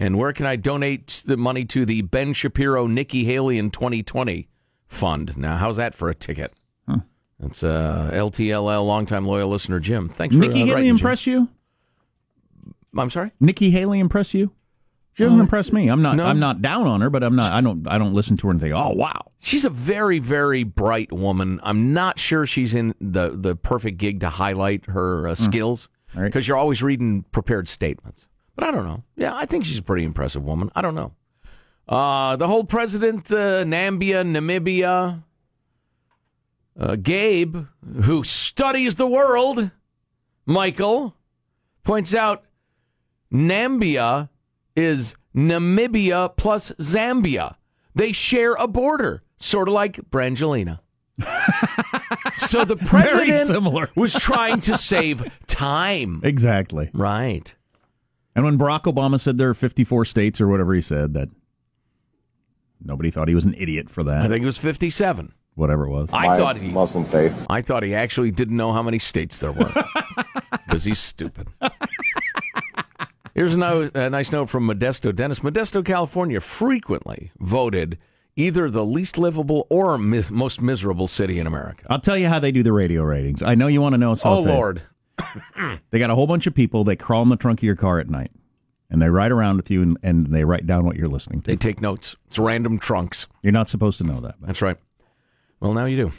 And 0.00 0.16
where 0.18 0.32
can 0.32 0.46
I 0.46 0.56
donate 0.56 1.22
the 1.26 1.36
money 1.36 1.64
to 1.66 1.84
the 1.84 2.00
Ben 2.02 2.32
Shapiro 2.32 2.86
Nikki 2.86 3.24
Haley 3.24 3.58
in 3.58 3.70
2020 3.70 4.48
fund? 4.88 5.36
Now, 5.36 5.56
how's 5.58 5.76
that 5.76 5.94
for 5.94 6.08
a 6.08 6.14
ticket? 6.14 6.52
That's 7.38 7.62
uh, 7.62 8.10
LTLL, 8.12 8.86
longtime 8.86 9.24
loyal 9.26 9.48
listener 9.48 9.78
Jim. 9.80 10.10
Thanks 10.10 10.36
for 10.36 10.40
Nikki 10.42 10.62
uh, 10.62 10.66
Haley 10.66 10.82
Jim. 10.82 10.96
impress 10.96 11.26
you? 11.26 11.48
I'm 12.96 13.08
sorry. 13.08 13.32
Nikki 13.40 13.70
Haley 13.70 13.98
impress 13.98 14.34
you? 14.34 14.52
She 15.14 15.24
doesn't 15.24 15.38
Uh, 15.38 15.42
impress 15.44 15.72
me. 15.72 15.88
I'm 15.88 16.02
not. 16.02 16.16
no. 16.16 16.26
I'm 16.26 16.38
not 16.38 16.60
down 16.60 16.86
on 16.86 17.00
her, 17.00 17.08
but 17.08 17.22
I'm 17.22 17.36
not. 17.36 17.50
I 17.52 17.60
don't. 17.62 17.86
I 17.88 17.96
don't 17.98 18.12
listen 18.12 18.36
to 18.38 18.46
her 18.46 18.50
and 18.50 18.60
think, 18.60 18.74
oh 18.76 18.90
wow. 18.90 19.30
She's 19.38 19.64
a 19.64 19.70
very, 19.70 20.18
very 20.18 20.64
bright 20.64 21.12
woman. 21.12 21.60
I'm 21.62 21.92
not 21.94 22.18
sure 22.18 22.44
she's 22.46 22.74
in 22.74 22.94
the, 23.00 23.30
the 23.34 23.56
perfect 23.56 23.96
gig 23.96 24.20
to 24.20 24.28
highlight 24.28 24.84
her 24.86 25.28
uh, 25.28 25.34
skills 25.34 25.88
because 26.14 26.46
you're 26.46 26.58
always 26.58 26.82
reading 26.82 27.22
prepared 27.32 27.68
statements. 27.68 28.26
But 28.60 28.68
I 28.68 28.72
don't 28.72 28.84
know. 28.84 29.02
Yeah, 29.16 29.34
I 29.34 29.46
think 29.46 29.64
she's 29.64 29.78
a 29.78 29.82
pretty 29.82 30.04
impressive 30.04 30.44
woman. 30.44 30.70
I 30.74 30.82
don't 30.82 30.94
know. 30.94 31.12
Uh, 31.88 32.36
the 32.36 32.46
whole 32.46 32.64
president, 32.64 33.32
uh, 33.32 33.64
Nambia, 33.64 34.22
Namibia, 34.22 35.22
uh, 36.78 36.96
Gabe, 36.96 37.64
who 38.02 38.22
studies 38.22 38.96
the 38.96 39.06
world, 39.06 39.70
Michael, 40.44 41.16
points 41.84 42.14
out 42.14 42.44
Nambia 43.32 44.28
is 44.76 45.14
Namibia 45.34 46.36
plus 46.36 46.70
Zambia. 46.72 47.54
They 47.94 48.12
share 48.12 48.52
a 48.56 48.68
border, 48.68 49.22
sort 49.38 49.68
of 49.68 49.74
like 49.74 50.10
Brangelina. 50.10 50.80
so 52.36 52.66
the 52.66 52.76
president 52.76 53.96
was 53.96 54.12
trying 54.12 54.60
to 54.62 54.76
save 54.76 55.24
time. 55.46 56.20
Exactly. 56.22 56.90
Right. 56.92 57.54
And 58.34 58.44
when 58.44 58.58
Barack 58.58 58.82
Obama 58.82 59.18
said 59.18 59.38
there 59.38 59.50
are 59.50 59.54
54 59.54 60.04
states 60.04 60.40
or 60.40 60.48
whatever 60.48 60.74
he 60.74 60.80
said, 60.80 61.14
that 61.14 61.28
nobody 62.82 63.10
thought 63.10 63.28
he 63.28 63.34
was 63.34 63.44
an 63.44 63.54
idiot 63.58 63.90
for 63.90 64.02
that. 64.04 64.22
I 64.22 64.28
think 64.28 64.42
it 64.42 64.46
was 64.46 64.58
57. 64.58 65.32
whatever 65.54 65.86
it 65.86 65.90
was. 65.90 66.08
I 66.12 66.36
thought 66.36 66.56
he 66.56 66.70
Muslim 66.70 67.04
faith. 67.04 67.34
I 67.50 67.60
thought 67.62 67.82
he 67.82 67.94
actually 67.94 68.30
didn't 68.30 68.56
know 68.56 68.72
how 68.72 68.82
many 68.82 68.98
states 68.98 69.38
there 69.38 69.52
were 69.52 69.72
because 70.66 70.84
he's 70.84 70.98
stupid. 70.98 71.48
Here's 73.34 73.54
a, 73.54 73.58
no, 73.58 73.90
a 73.94 74.10
nice 74.10 74.32
note 74.32 74.48
from 74.48 74.66
Modesto 74.68 75.14
Dennis. 75.14 75.40
Modesto, 75.40 75.84
California, 75.84 76.40
frequently 76.40 77.30
voted 77.38 77.98
either 78.36 78.70
the 78.70 78.84
least 78.84 79.18
livable 79.18 79.66
or 79.70 79.98
mi- 79.98 80.24
most 80.30 80.60
miserable 80.60 81.08
city 81.08 81.38
in 81.38 81.46
America. 81.46 81.86
I'll 81.88 82.00
tell 82.00 82.16
you 82.16 82.28
how 82.28 82.38
they 82.38 82.52
do 82.52 82.62
the 82.62 82.72
radio 82.72 83.02
ratings. 83.02 83.42
I 83.42 83.54
know 83.54 83.66
you 83.66 83.80
want 83.80 83.94
to 83.94 83.98
know. 83.98 84.14
So 84.14 84.28
I'll 84.28 84.38
oh 84.38 84.44
tell. 84.44 84.54
Lord! 84.54 84.82
They 85.90 85.98
got 85.98 86.10
a 86.10 86.14
whole 86.14 86.26
bunch 86.26 86.46
of 86.46 86.54
people. 86.54 86.84
They 86.84 86.96
crawl 86.96 87.22
in 87.22 87.28
the 87.28 87.36
trunk 87.36 87.60
of 87.60 87.64
your 87.64 87.76
car 87.76 87.98
at 88.00 88.08
night, 88.08 88.30
and 88.90 89.00
they 89.02 89.08
ride 89.08 89.32
around 89.32 89.56
with 89.58 89.70
you, 89.70 89.82
and, 89.82 89.98
and 90.02 90.26
they 90.28 90.44
write 90.44 90.66
down 90.66 90.84
what 90.84 90.96
you're 90.96 91.08
listening 91.08 91.42
to. 91.42 91.46
They 91.50 91.56
take 91.56 91.80
notes. 91.80 92.16
It's 92.26 92.38
random 92.38 92.78
trunks. 92.78 93.26
You're 93.42 93.52
not 93.52 93.68
supposed 93.68 93.98
to 93.98 94.04
know 94.04 94.20
that. 94.20 94.36
but- 94.40 94.46
That's 94.46 94.62
right. 94.62 94.76
Well, 95.60 95.74
now 95.74 95.84
you 95.84 95.96
do. 95.96 96.12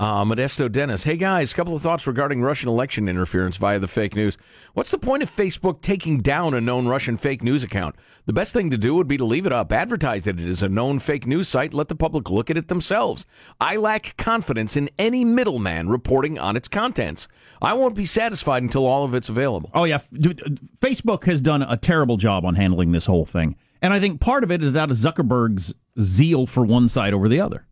Uh, 0.00 0.24
Modesto 0.24 0.70
Dennis. 0.70 1.04
Hey, 1.04 1.16
guys, 1.16 1.52
a 1.52 1.54
couple 1.54 1.74
of 1.74 1.82
thoughts 1.82 2.06
regarding 2.06 2.42
Russian 2.42 2.68
election 2.68 3.08
interference 3.08 3.56
via 3.56 3.78
the 3.78 3.86
fake 3.86 4.16
news. 4.16 4.36
What's 4.72 4.90
the 4.90 4.98
point 4.98 5.22
of 5.22 5.30
Facebook 5.30 5.82
taking 5.82 6.20
down 6.20 6.52
a 6.52 6.60
known 6.60 6.88
Russian 6.88 7.16
fake 7.16 7.42
news 7.42 7.62
account? 7.62 7.94
The 8.26 8.32
best 8.32 8.52
thing 8.52 8.70
to 8.70 8.78
do 8.78 8.94
would 8.96 9.06
be 9.06 9.16
to 9.16 9.24
leave 9.24 9.46
it 9.46 9.52
up, 9.52 9.70
advertise 9.70 10.24
that 10.24 10.40
it 10.40 10.46
is 10.46 10.62
a 10.62 10.68
known 10.68 10.98
fake 10.98 11.26
news 11.26 11.48
site, 11.48 11.72
let 11.72 11.88
the 11.88 11.94
public 11.94 12.28
look 12.28 12.50
at 12.50 12.56
it 12.56 12.68
themselves. 12.68 13.24
I 13.60 13.76
lack 13.76 14.16
confidence 14.16 14.76
in 14.76 14.90
any 14.98 15.24
middleman 15.24 15.88
reporting 15.88 16.38
on 16.38 16.56
its 16.56 16.66
contents. 16.66 17.28
I 17.62 17.74
won't 17.74 17.94
be 17.94 18.06
satisfied 18.06 18.62
until 18.62 18.86
all 18.86 19.04
of 19.04 19.14
it's 19.14 19.28
available. 19.28 19.70
Oh 19.74 19.84
yeah, 19.84 20.00
dude, 20.12 20.58
Facebook 20.80 21.24
has 21.24 21.40
done 21.40 21.62
a 21.62 21.76
terrible 21.76 22.16
job 22.16 22.44
on 22.44 22.56
handling 22.56 22.92
this 22.92 23.06
whole 23.06 23.24
thing, 23.24 23.56
and 23.80 23.92
I 23.92 24.00
think 24.00 24.20
part 24.20 24.42
of 24.42 24.50
it 24.50 24.62
is 24.62 24.76
out 24.76 24.90
of 24.90 24.96
Zuckerberg's 24.96 25.72
zeal 26.00 26.46
for 26.46 26.64
one 26.64 26.88
side 26.88 27.14
over 27.14 27.28
the 27.28 27.40
other. 27.40 27.66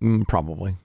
Mm, 0.00 0.28
probably. 0.28 0.76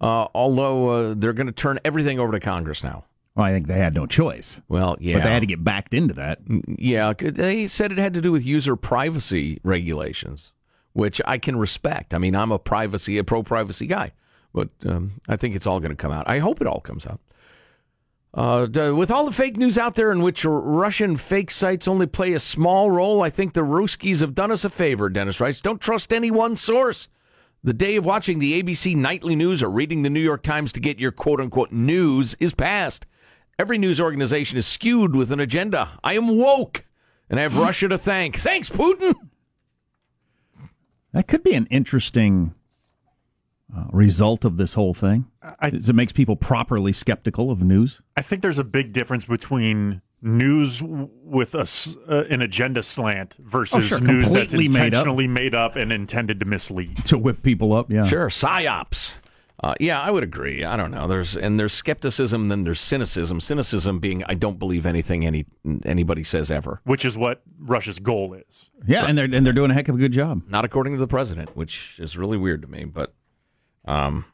Uh, 0.00 0.28
although 0.34 0.88
uh, 0.90 1.14
they're 1.16 1.32
going 1.32 1.46
to 1.46 1.52
turn 1.52 1.78
everything 1.84 2.18
over 2.20 2.32
to 2.32 2.40
Congress 2.40 2.84
now. 2.84 3.04
Well, 3.34 3.46
I 3.46 3.52
think 3.52 3.66
they 3.66 3.78
had 3.78 3.94
no 3.94 4.06
choice. 4.06 4.60
Well, 4.68 4.96
yeah. 4.98 5.16
But 5.16 5.24
they 5.24 5.30
had 5.30 5.40
to 5.40 5.46
get 5.46 5.62
backed 5.62 5.92
into 5.92 6.14
that. 6.14 6.40
Yeah, 6.78 7.12
they 7.12 7.66
said 7.66 7.92
it 7.92 7.98
had 7.98 8.14
to 8.14 8.22
do 8.22 8.32
with 8.32 8.44
user 8.44 8.76
privacy 8.76 9.60
regulations, 9.62 10.52
which 10.94 11.20
I 11.26 11.38
can 11.38 11.56
respect. 11.56 12.14
I 12.14 12.18
mean, 12.18 12.34
I'm 12.34 12.50
a 12.50 12.58
privacy, 12.58 13.18
a 13.18 13.24
pro 13.24 13.42
privacy 13.42 13.86
guy, 13.86 14.12
but 14.54 14.70
um, 14.86 15.20
I 15.28 15.36
think 15.36 15.54
it's 15.54 15.66
all 15.66 15.80
going 15.80 15.90
to 15.90 15.96
come 15.96 16.12
out. 16.12 16.28
I 16.28 16.38
hope 16.38 16.60
it 16.62 16.66
all 16.66 16.80
comes 16.80 17.06
out. 17.06 17.20
Uh, 18.32 18.66
with 18.94 19.10
all 19.10 19.24
the 19.24 19.32
fake 19.32 19.56
news 19.56 19.78
out 19.78 19.94
there 19.94 20.12
in 20.12 20.22
which 20.22 20.44
Russian 20.44 21.16
fake 21.16 21.50
sites 21.50 21.88
only 21.88 22.06
play 22.06 22.34
a 22.34 22.38
small 22.38 22.90
role, 22.90 23.22
I 23.22 23.30
think 23.30 23.54
the 23.54 23.62
Ruskies 23.62 24.20
have 24.20 24.34
done 24.34 24.50
us 24.50 24.62
a 24.62 24.68
favor, 24.68 25.08
Dennis 25.08 25.40
writes. 25.40 25.62
Don't 25.62 25.80
trust 25.80 26.12
any 26.12 26.30
one 26.30 26.54
source. 26.54 27.08
The 27.66 27.74
day 27.74 27.96
of 27.96 28.04
watching 28.04 28.38
the 28.38 28.62
ABC 28.62 28.94
nightly 28.94 29.34
news 29.34 29.60
or 29.60 29.68
reading 29.68 30.02
the 30.02 30.08
New 30.08 30.20
York 30.20 30.44
Times 30.44 30.72
to 30.72 30.78
get 30.78 31.00
your 31.00 31.10
quote 31.10 31.40
unquote 31.40 31.72
news 31.72 32.36
is 32.38 32.54
past. 32.54 33.06
Every 33.58 33.76
news 33.76 34.00
organization 34.00 34.56
is 34.56 34.68
skewed 34.68 35.16
with 35.16 35.32
an 35.32 35.40
agenda. 35.40 35.98
I 36.04 36.12
am 36.12 36.38
woke 36.38 36.84
and 37.28 37.40
I 37.40 37.42
have 37.42 37.56
Russia 37.56 37.88
to 37.88 37.98
thank. 37.98 38.36
Thanks, 38.36 38.70
Putin. 38.70 39.14
That 41.10 41.26
could 41.26 41.42
be 41.42 41.54
an 41.54 41.66
interesting 41.66 42.54
uh, 43.76 43.86
result 43.90 44.44
of 44.44 44.58
this 44.58 44.74
whole 44.74 44.94
thing. 44.94 45.26
Is 45.60 45.88
it 45.88 45.96
makes 45.96 46.12
people 46.12 46.36
properly 46.36 46.92
skeptical 46.92 47.50
of 47.50 47.62
news. 47.62 48.00
I 48.16 48.22
think 48.22 48.42
there's 48.42 48.60
a 48.60 48.64
big 48.64 48.92
difference 48.92 49.24
between 49.24 50.02
news 50.22 50.82
with 50.82 51.54
a 51.54 51.60
s 51.60 51.96
uh, 52.08 52.24
an 52.30 52.42
agenda 52.42 52.82
slant 52.82 53.34
versus 53.38 53.76
Oh, 53.76 53.80
sure, 53.86 54.00
news 54.00 54.30
that's 54.30 54.52
completely 54.52 54.68
made 54.68 54.94
up. 54.94 55.00
intentionally 55.06 55.28
made 55.28 55.54
up. 55.54 55.76
and 55.76 55.92
intended 55.92 56.40
to 56.40 56.46
mislead. 56.46 57.04
To 57.06 57.18
whip 57.18 57.42
people 57.42 57.72
up, 57.72 57.90
yeah. 57.90 58.04
Sure, 58.04 58.28
psyops. 58.28 59.12
Uh, 59.62 59.74
yeah, 59.80 59.98
I 59.98 60.10
would 60.10 60.22
agree. 60.22 60.64
I 60.64 60.76
don't 60.76 60.90
know. 60.90 61.08
There's 61.08 61.34
and 61.34 61.58
there's 61.58 61.72
skepticism, 61.72 62.48
then 62.50 62.64
there's 62.64 62.78
cynicism. 62.80 63.40
Cynicism 63.40 64.00
being 64.00 64.22
I 64.24 64.34
don't 64.34 64.58
believe 64.58 64.84
anything 64.84 65.24
any 65.24 65.46
anybody 65.86 66.24
says 66.24 66.50
ever. 66.50 66.80
Which 66.84 67.06
is 67.06 67.16
what 67.16 67.40
Russia's 67.58 67.98
goal 67.98 68.34
is. 68.34 68.70
Yeah, 68.86 69.06
and 69.06 69.16
they're 69.16 69.24
and 69.32 69.46
they're 69.46 69.54
doing 69.54 69.70
a 69.70 69.74
heck 69.74 69.88
of 69.88 69.94
a 69.94 69.98
good 69.98 70.12
job. 70.12 70.42
Not 70.48 70.66
according 70.66 70.92
to 70.92 70.98
the 70.98 71.06
president, 71.08 71.56
which 71.56 71.94
is 71.98 72.18
really 72.18 72.36
weird 72.36 72.60
to 72.62 72.68
me. 72.68 72.84
But 72.84 73.14
um, 73.86 74.26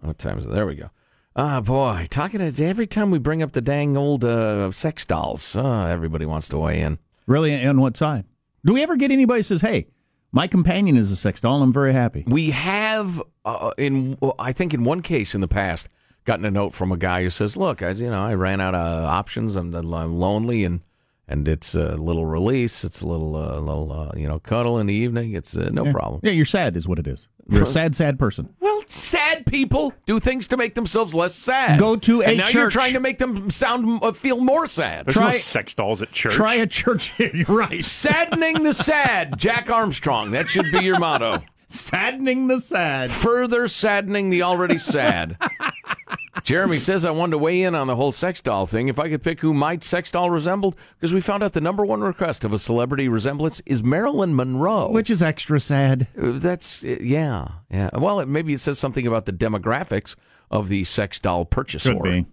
what 0.00 0.16
time 0.18 0.38
is 0.38 0.46
it? 0.46 0.52
There 0.52 0.66
we 0.66 0.76
go. 0.76 0.88
Ah, 1.36 1.60
boy, 1.60 2.06
talking 2.10 2.38
to 2.38 2.64
every 2.64 2.86
time 2.86 3.10
we 3.10 3.18
bring 3.18 3.42
up 3.42 3.52
the 3.52 3.60
dang 3.60 3.96
old 3.96 4.24
uh, 4.24 4.70
sex 4.70 5.04
dolls, 5.04 5.56
uh, 5.56 5.86
everybody 5.86 6.24
wants 6.26 6.48
to 6.50 6.58
weigh 6.58 6.80
in. 6.80 6.98
Really, 7.26 7.64
on 7.66 7.80
what 7.80 7.96
side? 7.96 8.24
Do 8.64 8.72
we 8.72 8.82
ever 8.84 8.94
get 8.96 9.10
anybody 9.10 9.40
who 9.40 9.42
says, 9.42 9.60
"Hey, 9.60 9.88
my 10.30 10.46
companion 10.46 10.96
is 10.96 11.10
a 11.10 11.16
sex 11.16 11.40
doll, 11.40 11.56
and 11.56 11.64
I'm 11.64 11.72
very 11.72 11.92
happy"? 11.92 12.22
We 12.28 12.50
have, 12.52 13.20
uh, 13.44 13.72
in 13.76 14.16
I 14.38 14.52
think 14.52 14.74
in 14.74 14.84
one 14.84 15.02
case 15.02 15.34
in 15.34 15.40
the 15.40 15.48
past, 15.48 15.88
gotten 16.24 16.44
a 16.44 16.52
note 16.52 16.72
from 16.72 16.92
a 16.92 16.96
guy 16.96 17.24
who 17.24 17.30
says, 17.30 17.56
"Look, 17.56 17.78
guys, 17.78 18.00
you 18.00 18.10
know, 18.10 18.22
I 18.22 18.34
ran 18.34 18.60
out 18.60 18.76
of 18.76 19.04
options. 19.04 19.56
I'm, 19.56 19.74
I'm 19.74 20.20
lonely, 20.20 20.64
and 20.64 20.82
and 21.26 21.48
it's 21.48 21.74
a 21.74 21.96
little 21.96 22.26
release. 22.26 22.84
It's 22.84 23.00
a 23.00 23.06
little, 23.08 23.34
uh, 23.34 23.58
little, 23.58 23.90
uh, 23.90 24.12
you 24.14 24.28
know, 24.28 24.38
cuddle 24.38 24.78
in 24.78 24.86
the 24.86 24.94
evening. 24.94 25.32
It's 25.34 25.56
uh, 25.56 25.70
no 25.72 25.86
Yeah. 25.86 25.92
problem." 25.92 26.20
Yeah, 26.22 26.30
you're 26.32 26.44
sad, 26.44 26.76
is 26.76 26.86
what 26.86 27.00
it 27.00 27.08
is. 27.08 27.26
You're 27.48 27.64
a 27.64 27.66
sad, 27.66 27.94
sad 27.94 28.18
person. 28.18 28.54
Well, 28.60 28.74
Well, 28.78 28.84
sad 28.86 29.46
people 29.46 29.92
do 30.06 30.18
things 30.20 30.48
to 30.48 30.56
make 30.56 30.74
themselves 30.74 31.14
less 31.14 31.34
sad. 31.34 31.78
Go 31.78 31.96
to 31.96 32.22
a 32.22 32.26
and 32.26 32.38
now 32.38 32.48
you're 32.48 32.70
trying 32.70 32.94
to 32.94 33.00
make 33.00 33.18
them 33.18 33.50
sound 33.50 34.02
uh, 34.02 34.12
feel 34.12 34.40
more 34.40 34.66
sad. 34.66 35.06
There's 35.06 35.16
no 35.16 35.32
sex 35.32 35.74
dolls 35.74 36.02
at 36.02 36.12
church. 36.12 36.32
Try 36.32 36.54
a 36.54 36.66
church. 36.66 37.12
You're 37.18 37.44
right. 37.46 37.84
Saddening 37.84 38.62
the 38.62 38.74
sad, 38.74 39.38
Jack 39.38 39.70
Armstrong. 39.70 40.30
That 40.32 40.48
should 40.48 40.70
be 40.72 40.80
your 40.80 40.98
motto. 40.98 41.42
Saddening 41.68 42.46
the 42.46 42.60
sad. 42.60 43.10
Further 43.10 43.68
saddening 43.68 44.30
the 44.30 44.42
already 44.42 44.78
sad. 44.78 45.36
Jeremy 46.44 46.78
says 46.78 47.06
I 47.06 47.10
wanted 47.10 47.32
to 47.32 47.38
weigh 47.38 47.62
in 47.62 47.74
on 47.74 47.86
the 47.86 47.96
whole 47.96 48.12
sex 48.12 48.42
doll 48.42 48.66
thing. 48.66 48.88
If 48.88 48.98
I 48.98 49.08
could 49.08 49.22
pick 49.22 49.40
who 49.40 49.54
my 49.54 49.78
sex 49.78 50.10
doll 50.10 50.30
resembled, 50.30 50.76
because 50.94 51.14
we 51.14 51.22
found 51.22 51.42
out 51.42 51.54
the 51.54 51.60
number 51.60 51.86
one 51.86 52.02
request 52.02 52.44
of 52.44 52.52
a 52.52 52.58
celebrity 52.58 53.08
resemblance 53.08 53.62
is 53.64 53.82
Marilyn 53.82 54.36
Monroe. 54.36 54.90
Which 54.90 55.08
is 55.08 55.22
extra 55.22 55.58
sad. 55.58 56.06
Uh, 56.20 56.32
That's 56.32 56.84
uh, 56.84 56.98
yeah, 57.00 57.48
yeah. 57.70 57.88
Well, 57.94 58.20
it, 58.20 58.28
maybe 58.28 58.52
it 58.52 58.60
says 58.60 58.78
something 58.78 59.06
about 59.06 59.24
the 59.24 59.32
demographics 59.32 60.16
of 60.50 60.68
the 60.68 60.84
sex 60.84 61.18
doll 61.18 61.46
purchaser. 61.46 61.94
Could 61.94 62.02
be. 62.02 62.26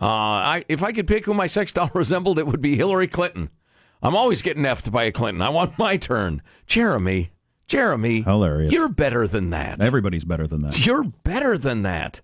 Uh, 0.00 0.06
I, 0.06 0.64
if 0.68 0.82
I 0.82 0.90
could 0.90 1.06
pick 1.06 1.26
who 1.26 1.32
my 1.32 1.46
sex 1.46 1.72
doll 1.72 1.90
resembled, 1.94 2.40
it 2.40 2.48
would 2.48 2.60
be 2.60 2.76
Hillary 2.76 3.06
Clinton. 3.06 3.48
I'm 4.02 4.16
always 4.16 4.42
getting 4.42 4.64
effed 4.64 4.90
by 4.90 5.04
a 5.04 5.12
Clinton. 5.12 5.40
I 5.40 5.50
want 5.50 5.78
my 5.78 5.96
turn. 5.96 6.42
Jeremy, 6.66 7.30
Jeremy, 7.68 8.22
Hilarious. 8.22 8.72
You're 8.72 8.88
better 8.88 9.28
than 9.28 9.50
that. 9.50 9.84
Everybody's 9.84 10.24
better 10.24 10.48
than 10.48 10.62
that. 10.62 10.84
You're 10.84 11.04
better 11.04 11.56
than 11.56 11.82
that. 11.82 12.20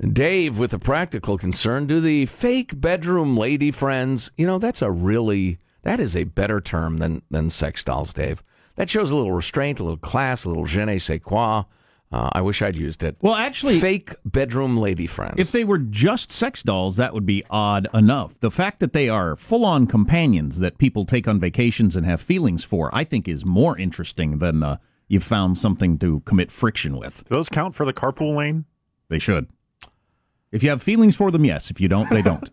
Dave, 0.00 0.58
with 0.58 0.72
a 0.72 0.78
practical 0.78 1.36
concern, 1.36 1.86
do 1.86 2.00
the 2.00 2.26
fake 2.26 2.80
bedroom 2.80 3.36
lady 3.36 3.72
friends, 3.72 4.30
you 4.36 4.46
know, 4.46 4.58
that's 4.58 4.80
a 4.80 4.90
really, 4.90 5.58
that 5.82 5.98
is 5.98 6.14
a 6.14 6.24
better 6.24 6.60
term 6.60 6.98
than, 6.98 7.22
than 7.30 7.50
sex 7.50 7.82
dolls, 7.82 8.12
Dave. 8.12 8.42
That 8.76 8.88
shows 8.88 9.10
a 9.10 9.16
little 9.16 9.32
restraint, 9.32 9.80
a 9.80 9.82
little 9.82 9.96
class, 9.96 10.44
a 10.44 10.48
little 10.48 10.66
je 10.66 10.84
ne 10.84 10.98
sais 10.98 11.20
quoi. 11.20 11.64
Uh, 12.10 12.30
I 12.32 12.40
wish 12.40 12.62
I'd 12.62 12.76
used 12.76 13.02
it. 13.02 13.16
Well, 13.20 13.34
actually, 13.34 13.80
fake 13.80 14.14
bedroom 14.24 14.78
lady 14.78 15.06
friends. 15.06 15.34
If 15.36 15.52
they 15.52 15.64
were 15.64 15.78
just 15.78 16.32
sex 16.32 16.62
dolls, 16.62 16.96
that 16.96 17.12
would 17.12 17.26
be 17.26 17.44
odd 17.50 17.86
enough. 17.92 18.38
The 18.40 18.50
fact 18.50 18.80
that 18.80 18.92
they 18.94 19.08
are 19.08 19.36
full 19.36 19.64
on 19.64 19.86
companions 19.86 20.58
that 20.60 20.78
people 20.78 21.04
take 21.04 21.28
on 21.28 21.38
vacations 21.38 21.96
and 21.96 22.06
have 22.06 22.22
feelings 22.22 22.64
for, 22.64 22.88
I 22.94 23.04
think 23.04 23.28
is 23.28 23.44
more 23.44 23.76
interesting 23.76 24.38
than 24.38 24.62
uh, 24.62 24.76
you've 25.08 25.24
found 25.24 25.58
something 25.58 25.98
to 25.98 26.20
commit 26.20 26.50
friction 26.50 26.96
with. 26.96 27.24
Do 27.28 27.34
those 27.34 27.50
count 27.50 27.74
for 27.74 27.84
the 27.84 27.92
carpool 27.92 28.36
lane? 28.36 28.64
They 29.10 29.18
should. 29.18 29.48
If 30.50 30.62
you 30.62 30.70
have 30.70 30.82
feelings 30.82 31.16
for 31.16 31.30
them, 31.30 31.44
yes. 31.44 31.70
If 31.70 31.80
you 31.80 31.88
don't, 31.88 32.08
they 32.10 32.22
don't. 32.22 32.48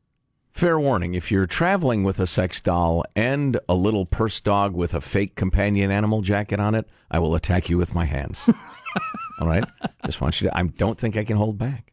Fair 0.50 0.78
warning 0.78 1.14
if 1.14 1.32
you're 1.32 1.46
traveling 1.46 2.04
with 2.04 2.20
a 2.20 2.28
sex 2.28 2.60
doll 2.60 3.04
and 3.16 3.58
a 3.68 3.74
little 3.74 4.06
purse 4.06 4.40
dog 4.40 4.72
with 4.72 4.94
a 4.94 5.00
fake 5.00 5.34
companion 5.34 5.90
animal 5.90 6.22
jacket 6.22 6.60
on 6.60 6.76
it, 6.76 6.88
I 7.10 7.18
will 7.18 7.34
attack 7.34 7.68
you 7.68 7.76
with 7.76 7.92
my 7.92 8.04
hands. 8.04 8.48
All 9.40 9.48
right? 9.48 9.64
Just 10.06 10.20
want 10.20 10.40
you 10.40 10.48
to, 10.48 10.56
I 10.56 10.62
don't 10.62 10.96
think 10.98 11.16
I 11.16 11.24
can 11.24 11.36
hold 11.36 11.58
back. 11.58 11.92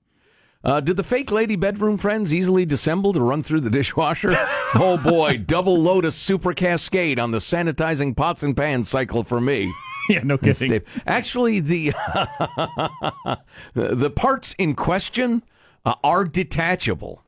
Uh, 0.63 0.79
did 0.79 0.95
the 0.95 1.03
fake 1.03 1.31
lady 1.31 1.55
bedroom 1.55 1.97
friends 1.97 2.31
easily 2.31 2.65
dissemble 2.65 3.13
to 3.13 3.21
run 3.21 3.41
through 3.41 3.61
the 3.61 3.69
dishwasher? 3.71 4.31
oh 4.75 4.99
boy, 5.03 5.37
double 5.37 5.77
load 5.77 6.05
of 6.05 6.13
super 6.13 6.53
cascade 6.53 7.17
on 7.17 7.31
the 7.31 7.39
sanitizing 7.39 8.15
pots 8.15 8.43
and 8.43 8.55
pans 8.55 8.87
cycle 8.87 9.23
for 9.23 9.41
me. 9.41 9.73
Yeah, 10.11 10.21
no 10.23 10.37
Yes, 10.41 10.59
kidding. 10.59 10.71
Dave. 10.79 11.03
Actually, 11.07 11.59
the 11.59 11.89
the 13.73 13.95
the 13.95 14.09
parts 14.09 14.53
in 14.57 14.75
question 14.75 15.43
uh, 15.85 15.95
are 16.03 16.25
detachable. 16.25 17.23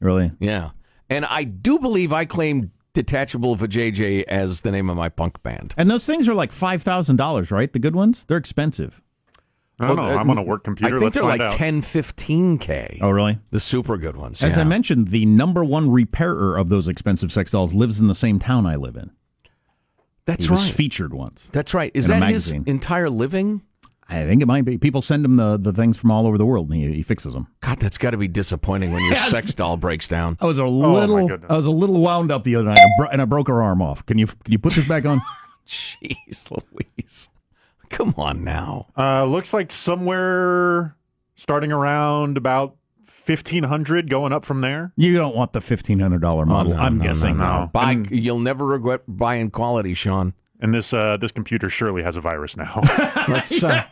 Really? 0.00 0.32
Yeah, 0.38 0.70
and 1.10 1.24
I 1.26 1.44
do 1.44 1.78
believe 1.78 2.12
I 2.12 2.24
claimed 2.24 2.70
detachable 2.94 3.56
vajayjay 3.56 4.24
as 4.24 4.62
the 4.62 4.70
name 4.70 4.90
of 4.90 4.96
my 4.96 5.08
punk 5.08 5.42
band. 5.42 5.74
And 5.76 5.90
those 5.90 6.06
things 6.06 6.28
are 6.28 6.34
like 6.34 6.52
five 6.52 6.82
thousand 6.82 7.16
dollars, 7.16 7.50
right? 7.50 7.72
The 7.72 7.78
good 7.78 7.94
ones, 7.96 8.24
they're 8.24 8.36
expensive. 8.36 9.00
I 9.80 9.86
don't 9.88 9.96
Well, 9.96 10.06
know. 10.08 10.16
uh, 10.16 10.20
I'm 10.20 10.28
on 10.30 10.38
a 10.38 10.42
work 10.42 10.64
computer. 10.64 10.96
I 10.96 10.98
think 10.98 11.04
Let's 11.04 11.14
they're 11.14 11.22
find 11.22 11.38
like 11.40 11.52
out. 11.52 11.56
10, 11.56 11.82
15 11.82 12.58
k. 12.58 12.98
Oh, 13.00 13.10
really? 13.10 13.38
The 13.52 13.60
super 13.60 13.96
good 13.96 14.16
ones. 14.16 14.42
As 14.42 14.56
yeah. 14.56 14.62
I 14.62 14.64
mentioned, 14.64 15.08
the 15.08 15.24
number 15.24 15.62
one 15.62 15.88
repairer 15.88 16.56
of 16.56 16.68
those 16.68 16.88
expensive 16.88 17.30
sex 17.32 17.52
dolls 17.52 17.72
lives 17.74 18.00
in 18.00 18.08
the 18.08 18.14
same 18.16 18.40
town 18.40 18.66
I 18.66 18.74
live 18.74 18.96
in. 18.96 19.12
That's 20.28 20.44
he 20.44 20.50
was 20.50 20.64
right. 20.66 20.74
featured 20.74 21.12
once. 21.12 21.48
That's 21.52 21.74
right. 21.74 21.90
Is 21.94 22.08
in 22.08 22.18
a 22.18 22.20
that 22.20 22.30
his 22.32 22.50
entire 22.52 23.10
living? 23.10 23.62
I 24.10 24.24
think 24.24 24.40
it 24.40 24.46
might 24.46 24.64
be. 24.64 24.78
People 24.78 25.02
send 25.02 25.24
him 25.24 25.36
the, 25.36 25.58
the 25.58 25.72
things 25.72 25.96
from 25.98 26.10
all 26.10 26.26
over 26.26 26.38
the 26.38 26.46
world, 26.46 26.70
and 26.70 26.80
he, 26.82 26.94
he 26.94 27.02
fixes 27.02 27.34
them. 27.34 27.46
God, 27.60 27.78
that's 27.78 27.98
got 27.98 28.10
to 28.12 28.16
be 28.16 28.28
disappointing 28.28 28.92
when 28.92 29.02
your 29.04 29.14
sex 29.16 29.54
doll 29.54 29.76
breaks 29.76 30.08
down. 30.08 30.38
I 30.40 30.46
was 30.46 30.58
a 30.58 30.62
Oh, 30.62 30.68
little, 30.68 31.28
goodness. 31.28 31.50
I 31.50 31.56
was 31.56 31.66
a 31.66 31.70
little 31.70 32.00
wound 32.00 32.30
up 32.30 32.44
the 32.44 32.56
other 32.56 32.64
night, 32.66 32.78
and 32.78 32.86
I 32.86 32.92
bro- 32.98 33.08
and 33.10 33.20
I 33.22 33.24
broke 33.26 33.48
her 33.48 33.60
arm 33.62 33.82
off. 33.82 34.06
Can 34.06 34.16
you 34.16 34.26
can 34.26 34.52
you 34.52 34.58
put 34.58 34.72
this 34.74 34.86
back 34.88 35.04
on? 35.04 35.20
Jeez 35.66 36.50
Louise. 36.50 37.28
Come 37.90 38.14
on 38.16 38.44
now. 38.44 38.86
Uh, 38.96 39.24
looks 39.26 39.52
like 39.52 39.70
somewhere 39.72 40.96
starting 41.36 41.70
around 41.72 42.36
about 42.38 42.76
fifteen 43.28 43.64
hundred, 43.64 44.08
going 44.08 44.32
up 44.32 44.46
from 44.46 44.62
there. 44.62 44.92
You 44.96 45.12
don't 45.12 45.36
want 45.36 45.52
the 45.52 45.60
fifteen 45.60 46.00
hundred 46.00 46.22
dollar 46.22 46.46
model. 46.46 46.72
Oh, 46.72 46.76
no, 46.76 46.82
I'm 46.82 46.96
no, 46.96 47.04
guessing. 47.04 47.36
no, 47.36 47.44
no. 47.44 47.60
No. 47.60 47.66
Buy, 47.66 47.92
And- 47.92 48.10
you'll 48.10 48.38
never 48.40 48.64
regret 48.64 49.02
buying 49.06 49.50
quality, 49.50 49.92
Sean. 49.92 50.32
And 50.60 50.72
this 50.72 50.92
uh, 50.94 51.18
this 51.18 51.30
computer 51.30 51.68
surely 51.68 52.02
has 52.02 52.16
a 52.16 52.22
virus 52.22 52.56
now. 52.56 52.80
Let's, 53.28 53.62
uh, 53.62 53.84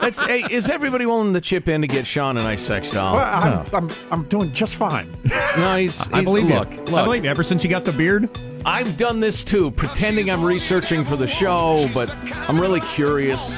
let's, 0.00 0.20
hey, 0.20 0.44
is 0.50 0.68
everybody 0.68 1.06
willing 1.06 1.32
to 1.32 1.40
chip 1.40 1.66
in 1.66 1.80
to 1.80 1.86
get 1.88 2.06
Sean 2.06 2.36
a 2.36 2.42
nice 2.42 2.60
sex 2.62 2.92
doll? 2.92 3.14
Well, 3.16 3.24
I'm, 3.24 3.74
I'm, 3.74 3.90
I'm 4.12 4.22
doing 4.28 4.52
just 4.52 4.76
fine. 4.76 5.10
no, 5.56 5.76
he's, 5.76 6.06
I 6.12 6.22
believe 6.22 6.46
look, 6.46 6.70
you. 6.70 6.76
Look, 6.82 6.94
I 6.94 7.04
believe 7.04 7.24
you. 7.24 7.30
Ever 7.30 7.42
since 7.42 7.64
you 7.64 7.70
got 7.70 7.84
the 7.84 7.92
beard, 7.92 8.28
I've 8.66 8.96
done 8.98 9.18
this 9.18 9.42
too, 9.42 9.70
pretending 9.72 10.30
I'm 10.30 10.44
researching 10.44 11.04
for 11.04 11.16
the 11.16 11.26
show, 11.26 11.88
but 11.94 12.10
I'm 12.48 12.60
really 12.60 12.80
curious. 12.80 13.50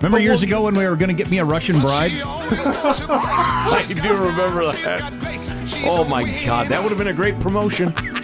Remember 0.00 0.18
years 0.18 0.42
ago 0.42 0.62
when 0.62 0.74
we 0.74 0.86
were 0.86 0.96
going 0.96 1.08
to 1.08 1.14
get 1.14 1.30
me 1.30 1.38
a 1.38 1.44
Russian 1.44 1.80
bride? 1.80 2.12
I 2.22 3.84
do 3.86 4.10
remember 4.10 4.72
that. 4.72 5.82
Oh 5.84 6.04
my 6.04 6.24
God, 6.44 6.68
that 6.68 6.82
would 6.82 6.90
have 6.90 6.98
been 6.98 7.08
a 7.08 7.12
great 7.12 7.38
promotion 7.40 7.94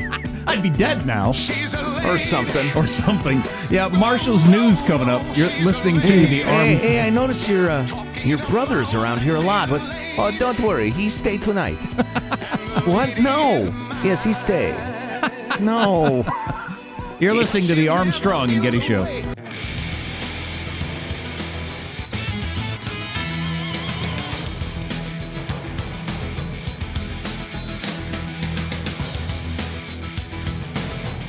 I'd 0.47 0.63
be 0.63 0.71
dead 0.71 1.07
now, 1.07 1.31
or 1.31 2.19
something. 2.19 2.73
or 2.77 2.87
something. 2.87 3.43
Yeah, 3.69 3.89
Marshall's 3.89 4.45
news 4.45 4.81
coming 4.81 5.09
up. 5.09 5.23
You're 5.37 5.51
listening 5.63 6.01
to 6.03 6.27
the 6.27 6.45
arm. 6.45 6.67
Hey, 6.67 6.75
hey, 6.77 7.01
I 7.01 7.11
notice 7.11 7.49
your 7.49 7.69
uh, 7.69 7.87
your 8.23 8.39
brother's 8.47 8.95
around 8.95 9.21
here 9.21 9.35
a 9.35 9.41
lot. 9.41 9.71
Was 9.71 9.87
oh, 9.89 10.35
don't 10.39 10.61
worry, 10.61 10.91
he 10.91 11.09
stayed 11.09 11.43
tonight. 11.43 11.85
what? 12.87 13.19
No. 13.19 13.59
Yes, 14.05 14.23
he 14.23 14.33
stayed. 14.33 14.77
No. 15.61 16.25
You're 17.19 17.35
listening 17.35 17.67
to 17.67 17.75
the 17.75 17.89
Armstrong 17.89 18.51
and 18.51 18.63
Getty 18.63 18.81
Show. 18.81 19.35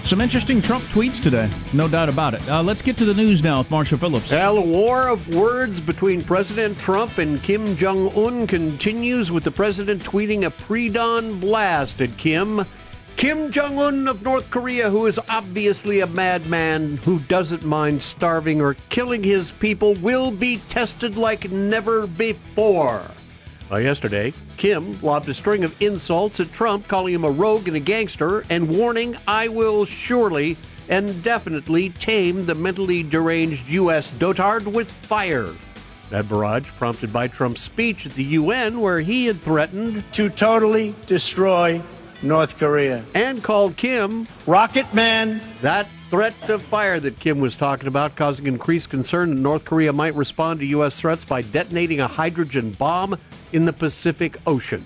Some 0.07 0.21
interesting 0.21 0.61
Trump 0.61 0.85
tweets 0.85 1.21
today, 1.21 1.49
no 1.73 1.89
doubt 1.89 2.07
about 2.07 2.33
it. 2.33 2.49
Uh, 2.49 2.63
let's 2.63 2.81
get 2.81 2.95
to 2.95 3.03
the 3.03 3.13
news 3.13 3.43
now 3.43 3.57
with 3.57 3.69
Marshall 3.69 3.97
Phillips. 3.97 4.31
Well, 4.31 4.57
a 4.57 4.61
war 4.61 5.09
of 5.09 5.35
words 5.35 5.81
between 5.81 6.23
President 6.23 6.79
Trump 6.79 7.17
and 7.17 7.43
Kim 7.43 7.75
Jong 7.75 8.15
un 8.15 8.47
continues 8.47 9.33
with 9.33 9.43
the 9.43 9.51
president 9.51 10.01
tweeting 10.01 10.45
a 10.45 10.49
pre 10.49 10.87
dawn 10.87 11.41
blast 11.41 11.99
at 11.99 12.15
Kim. 12.15 12.63
Kim 13.17 13.51
Jong 13.51 13.77
un 13.79 14.07
of 14.07 14.21
North 14.21 14.49
Korea, 14.49 14.89
who 14.89 15.07
is 15.07 15.19
obviously 15.27 15.99
a 15.99 16.07
madman 16.07 16.95
who 17.03 17.19
doesn't 17.19 17.65
mind 17.65 18.01
starving 18.01 18.61
or 18.61 18.75
killing 18.87 19.23
his 19.23 19.51
people, 19.51 19.93
will 19.95 20.31
be 20.31 20.55
tested 20.69 21.17
like 21.17 21.51
never 21.51 22.07
before. 22.07 23.11
Well, 23.69 23.81
yesterday, 23.81 24.33
Kim 24.55 24.99
lobbed 25.01 25.27
a 25.27 25.33
string 25.33 25.65
of 25.65 25.79
insults 25.81 26.39
at 26.39 26.51
Trump, 26.53 26.87
calling 26.87 27.13
him 27.13 27.25
a 27.25 27.29
rogue 27.31 27.67
and 27.67 27.75
a 27.75 27.81
gangster, 27.81 28.45
and 28.49 28.73
warning, 28.75 29.17
I 29.27 29.49
will 29.49 29.83
surely 29.83 30.55
and 30.87 31.21
definitely 31.21 31.89
tame 31.89 32.45
the 32.45 32.55
mentally 32.55 33.03
deranged 33.03 33.67
U.S. 33.69 34.09
dotard 34.11 34.71
with 34.71 34.89
fire. 34.89 35.49
That 36.11 36.29
barrage 36.29 36.69
prompted 36.77 37.11
by 37.11 37.27
Trump's 37.27 37.61
speech 37.61 38.05
at 38.05 38.13
the 38.13 38.23
UN, 38.23 38.79
where 38.79 39.01
he 39.01 39.25
had 39.25 39.41
threatened 39.41 40.01
To 40.13 40.29
totally 40.29 40.95
destroy 41.05 41.81
North 42.21 42.57
Korea. 42.57 43.03
and 43.13 43.43
called 43.43 43.75
Kim 43.75 44.25
Rocket 44.45 44.93
Man. 44.93 45.41
that 45.61 45.87
threat 46.09 46.49
of 46.49 46.61
fire 46.61 47.01
that 47.01 47.19
Kim 47.19 47.41
was 47.41 47.57
talking 47.57 47.89
about, 47.89 48.15
causing 48.15 48.47
increased 48.47 48.89
concern 48.89 49.31
that 49.35 49.41
North 49.41 49.65
Korea 49.65 49.91
might 49.91 50.15
respond 50.15 50.61
to 50.61 50.65
U.S. 50.67 50.97
threats 51.01 51.25
by 51.25 51.41
detonating 51.41 51.99
a 51.99 52.07
hydrogen 52.07 52.71
bomb 52.71 53.17
in 53.53 53.65
the 53.65 53.73
Pacific 53.73 54.37
Ocean. 54.45 54.85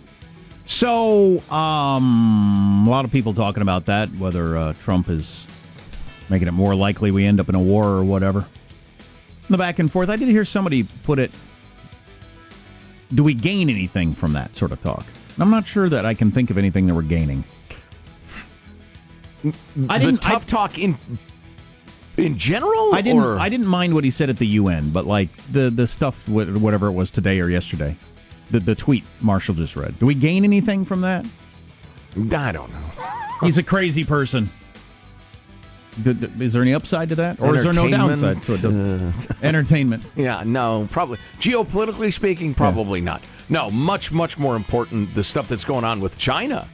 So, 0.65 1.39
um, 1.51 2.85
a 2.87 2.89
lot 2.89 3.03
of 3.03 3.11
people 3.11 3.33
talking 3.33 3.61
about 3.61 3.85
that, 3.87 4.09
whether 4.15 4.57
uh, 4.57 4.73
Trump 4.79 5.09
is 5.09 5.45
making 6.29 6.47
it 6.47 6.51
more 6.51 6.75
likely 6.75 7.11
we 7.11 7.25
end 7.25 7.39
up 7.39 7.49
in 7.49 7.55
a 7.55 7.59
war 7.59 7.85
or 7.85 8.03
whatever. 8.03 8.45
The 9.49 9.57
back 9.57 9.79
and 9.79 9.91
forth. 9.91 10.09
I 10.09 10.15
did 10.15 10.29
hear 10.29 10.45
somebody 10.45 10.83
put 11.03 11.19
it. 11.19 11.31
Do 13.13 13.23
we 13.23 13.33
gain 13.33 13.69
anything 13.69 14.13
from 14.15 14.31
that 14.33 14.55
sort 14.55 14.71
of 14.71 14.81
talk? 14.81 15.05
I'm 15.37 15.49
not 15.49 15.65
sure 15.65 15.89
that 15.89 16.05
I 16.05 16.13
can 16.13 16.31
think 16.31 16.49
of 16.49 16.57
anything 16.57 16.87
that 16.87 16.93
we're 16.95 17.01
gaining. 17.01 17.43
I 19.43 19.97
the 19.97 20.05
didn't. 20.05 20.21
tough 20.21 20.43
I, 20.47 20.49
talk 20.51 20.77
in 20.77 20.95
In 22.15 22.37
general, 22.37 22.93
I 22.93 23.01
didn't. 23.01 23.23
or- 23.23 23.39
I 23.39 23.49
didn't 23.49 23.65
mind 23.67 23.93
what 23.93 24.03
he 24.03 24.11
said 24.11 24.29
at 24.29 24.37
the 24.37 24.45
UN, 24.47 24.91
but 24.91 25.05
like 25.05 25.29
the 25.51 25.69
the 25.69 25.87
stuff, 25.87 26.29
whatever 26.29 26.87
it 26.87 26.91
was 26.91 27.09
today 27.11 27.39
or 27.41 27.49
yesterday, 27.49 27.97
the 28.51 28.59
the 28.59 28.75
tweet 28.75 29.03
Marshall 29.21 29.55
just 29.55 29.75
read. 29.75 29.97
Do 29.99 30.05
we 30.05 30.15
gain 30.15 30.43
anything 30.43 30.85
from 30.85 31.01
that? 31.01 31.25
I 32.15 32.51
don't 32.51 32.71
know. 32.71 32.79
He's 33.41 33.57
a 33.57 33.63
crazy 33.63 34.03
person. 34.03 34.49
D- 36.03 36.13
d- 36.13 36.29
is 36.43 36.53
there 36.53 36.61
any 36.61 36.73
upside 36.73 37.09
to 37.09 37.15
that, 37.15 37.41
or 37.41 37.55
is 37.55 37.63
there 37.63 37.73
no 37.73 37.89
downside? 37.89 38.43
So 38.43 38.53
it 38.53 38.61
doesn't. 38.61 39.27
Entertainment. 39.43 40.03
Yeah, 40.15 40.43
no, 40.45 40.87
probably. 40.89 41.17
Geopolitically 41.39 42.13
speaking, 42.13 42.53
probably 42.53 43.01
not. 43.01 43.21
No, 43.49 43.69
much, 43.69 44.11
much 44.11 44.37
more 44.37 44.55
important 44.55 45.13
the 45.13 45.23
stuff 45.23 45.49
that's 45.49 45.65
going 45.65 45.83
on 45.83 45.99
with 45.99 46.17
China. 46.17 46.67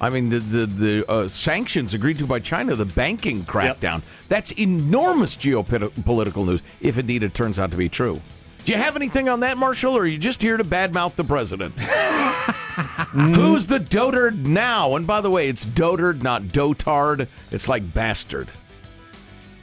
I 0.00 0.10
mean, 0.10 0.28
the 0.28 0.38
the, 0.38 0.66
the 0.66 1.10
uh, 1.10 1.28
sanctions 1.28 1.94
agreed 1.94 2.18
to 2.18 2.26
by 2.26 2.40
China, 2.40 2.76
the 2.76 2.84
banking 2.84 3.40
crackdown. 3.40 4.02
That's 4.28 4.52
enormous 4.52 5.36
geopolitical 5.36 6.44
news, 6.46 6.62
if 6.80 6.98
indeed 6.98 7.22
it 7.22 7.32
turns 7.34 7.58
out 7.58 7.70
to 7.70 7.76
be 7.76 7.88
true. 7.88 8.20
Do 8.68 8.74
you 8.74 8.80
have 8.80 8.96
anything 8.96 9.30
on 9.30 9.40
that, 9.40 9.56
Marshall, 9.56 9.96
or 9.96 10.02
are 10.02 10.06
you 10.06 10.18
just 10.18 10.42
here 10.42 10.58
to 10.58 10.62
badmouth 10.62 11.14
the 11.14 11.24
president? 11.24 11.80
Who's 11.80 13.66
the 13.66 13.80
dotard 13.80 14.44
now? 14.44 14.94
And 14.94 15.06
by 15.06 15.22
the 15.22 15.30
way, 15.30 15.48
it's 15.48 15.64
dotard, 15.64 16.22
not 16.22 16.42
dotard. 16.42 17.28
It's 17.50 17.66
like 17.66 17.94
bastard. 17.94 18.50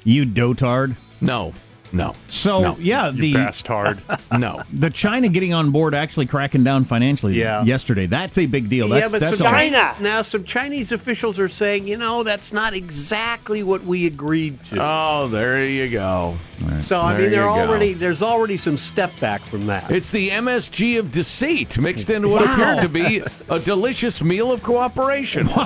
You 0.03 0.25
dotard. 0.25 0.95
No, 1.21 1.53
no. 1.95 2.13
So 2.27 2.61
no. 2.61 2.77
yeah, 2.79 3.11
the 3.11 3.33
bastard. 3.33 4.01
no, 4.37 4.61
the 4.71 4.89
China 4.89 5.29
getting 5.29 5.53
on 5.53 5.71
board 5.71 5.93
actually 5.95 6.25
cracking 6.25 6.63
down 6.63 6.83
financially. 6.85 7.33
Yeah. 7.39 7.63
yesterday. 7.63 8.05
That's 8.05 8.37
a 8.37 8.45
big 8.45 8.69
deal. 8.69 8.87
That's, 8.89 9.05
yeah, 9.11 9.19
but 9.19 9.25
that's 9.25 9.37
some 9.37 9.47
all. 9.47 9.53
now 10.01 10.21
some 10.21 10.43
Chinese 10.43 10.91
officials 10.91 11.39
are 11.39 11.49
saying, 11.49 11.87
you 11.87 11.97
know, 11.97 12.23
that's 12.23 12.51
not 12.53 12.73
exactly 12.73 13.63
what 13.63 13.83
we 13.83 14.05
agreed 14.05 14.63
to. 14.65 14.77
Oh, 14.81 15.27
there 15.27 15.63
you 15.63 15.89
go. 15.89 16.37
so 16.75 17.01
I 17.01 17.13
There 17.13 17.21
mean, 17.21 17.31
they're 17.31 17.41
you 17.41 17.47
go. 17.47 17.99
there's 17.99 18.21
already 18.23 18.57
some 18.57 18.77
step 18.77 19.17
back 19.19 19.41
from 19.41 19.65
that. 19.67 19.89
It's 19.91 20.11
the 20.11 20.29
MSG 20.29 20.99
of 20.99 21.11
deceit 21.11 21.77
mixed 21.77 22.09
into 22.09 22.27
what 22.29 22.45
Wow. 22.45 22.53
appeared 22.53 22.81
to 22.81 22.89
be 22.89 23.23
a 23.49 23.59
delicious 23.59 24.21
meal 24.21 24.51
of 24.51 24.61
cooperation. 24.63 25.49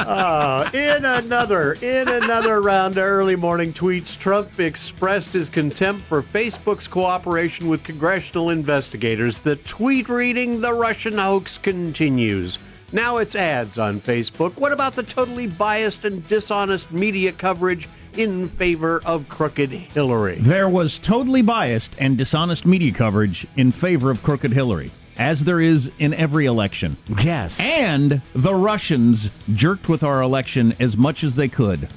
Uh, 0.00 0.59
in 0.72 1.04
another 1.04 1.72
in 1.74 2.08
another 2.08 2.60
round 2.60 2.96
of 2.96 3.04
early 3.04 3.36
morning 3.36 3.72
tweets, 3.72 4.18
Trump 4.18 4.60
expressed 4.60 5.32
his 5.32 5.48
contempt 5.48 6.02
for 6.02 6.22
Facebook's 6.22 6.86
cooperation 6.86 7.68
with 7.68 7.82
congressional 7.82 8.50
investigators. 8.50 9.40
The 9.40 9.56
tweet 9.56 10.08
reading 10.08 10.60
the 10.60 10.72
Russian 10.72 11.18
hoax 11.18 11.58
continues. 11.58 12.58
Now 12.92 13.18
it's 13.18 13.36
ads 13.36 13.78
on 13.78 14.00
Facebook. 14.00 14.56
What 14.56 14.72
about 14.72 14.94
the 14.94 15.02
totally 15.02 15.46
biased 15.46 16.04
and 16.04 16.26
dishonest 16.26 16.90
media 16.90 17.32
coverage 17.32 17.88
in 18.16 18.48
favor 18.48 19.00
of 19.04 19.28
crooked 19.28 19.70
Hillary? 19.70 20.36
There 20.40 20.68
was 20.68 20.98
totally 20.98 21.42
biased 21.42 21.94
and 21.98 22.18
dishonest 22.18 22.66
media 22.66 22.92
coverage 22.92 23.46
in 23.56 23.70
favor 23.70 24.10
of 24.10 24.22
crooked 24.22 24.52
Hillary, 24.52 24.90
as 25.20 25.44
there 25.44 25.60
is 25.60 25.92
in 25.98 26.14
every 26.14 26.46
election. 26.46 26.96
Yes. 27.22 27.60
And 27.60 28.22
the 28.34 28.54
Russians 28.54 29.28
jerked 29.54 29.86
with 29.88 30.02
our 30.02 30.22
election 30.22 30.74
as 30.80 30.96
much 30.96 31.22
as 31.22 31.34
they 31.34 31.46
could, 31.48 31.88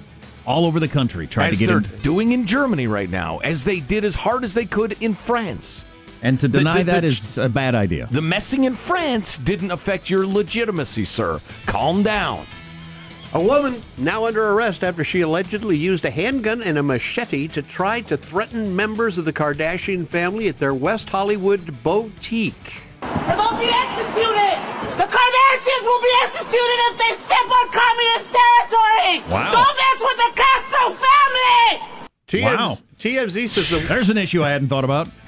all 0.46 0.66
over 0.66 0.78
the 0.80 0.90
country, 0.90 1.26
tried 1.26 1.54
as 1.54 1.60
to 1.60 1.66
get 1.66 1.68
they're 1.68 1.78
in. 1.78 2.02
doing 2.02 2.32
in 2.34 2.46
Germany 2.46 2.86
right 2.86 3.10
now, 3.10 3.38
as 3.38 3.64
they 3.64 3.80
did 3.80 4.04
as 4.04 4.14
hard 4.14 4.44
as 4.44 4.54
they 4.54 4.66
could 4.66 4.98
in 5.02 5.14
France. 5.14 5.86
And 6.22 6.38
to 6.42 6.50
The- 6.50 6.58
deny 6.60 6.84
the- 6.84 6.92
that 6.92 7.02
the- 7.02 7.08
is 7.08 7.38
a 7.38 7.48
bad 7.50 7.76
idea. 7.76 8.08
The 8.12 8.22
messing 8.22 8.66
in 8.66 8.74
France 8.76 9.38
didn't 9.38 9.72
affect 9.72 10.10
your 10.10 10.28
legitimacy, 10.28 11.06
sir. 11.06 11.40
Calm 11.66 12.04
down. 12.04 12.46
A 13.34 13.42
woman 13.42 13.76
now 13.98 14.28
under 14.28 14.52
arrest 14.52 14.84
after 14.84 15.04
she 15.04 15.22
allegedly 15.22 15.76
used 15.78 16.04
a 16.06 16.12
handgun 16.12 16.62
and 16.62 16.78
a 16.78 16.84
machete 16.84 17.48
to 17.48 17.62
try 17.62 18.02
to 18.02 18.16
threaten 18.18 18.76
members 18.76 19.18
of 19.18 19.26
the 19.26 19.34
Kardashian 19.34 20.08
family 20.08 20.48
at 20.50 20.60
their 20.60 20.74
West 20.74 21.10
Hollywood 21.10 21.82
boutique. 21.84 22.84
And 23.30 23.36
they'll 23.40 23.60
be 23.60 23.70
executed! 23.72 24.56
The 24.98 25.08
Kardashians 25.10 25.84
will 25.84 26.02
be 26.04 26.14
executed 26.24 26.78
if 26.90 26.96
they 26.98 27.12
step 27.18 27.48
on 27.48 27.66
communist 27.72 28.28
territory! 28.34 29.14
Wow. 29.32 29.52
Don't 29.52 29.76
mess 29.78 30.00
with 30.02 30.18
the 30.18 30.32
Castro 30.36 30.84
family! 30.94 32.08
TMZ, 32.28 32.56
Wow. 32.58 32.78
TMZ 33.00 33.50
says 33.50 33.70
the 33.70 33.88
There's 33.88 34.10
an 34.10 34.18
issue 34.18 34.44
I 34.44 34.50
hadn't 34.52 34.70
thought 34.70 34.84
about. 34.84 35.08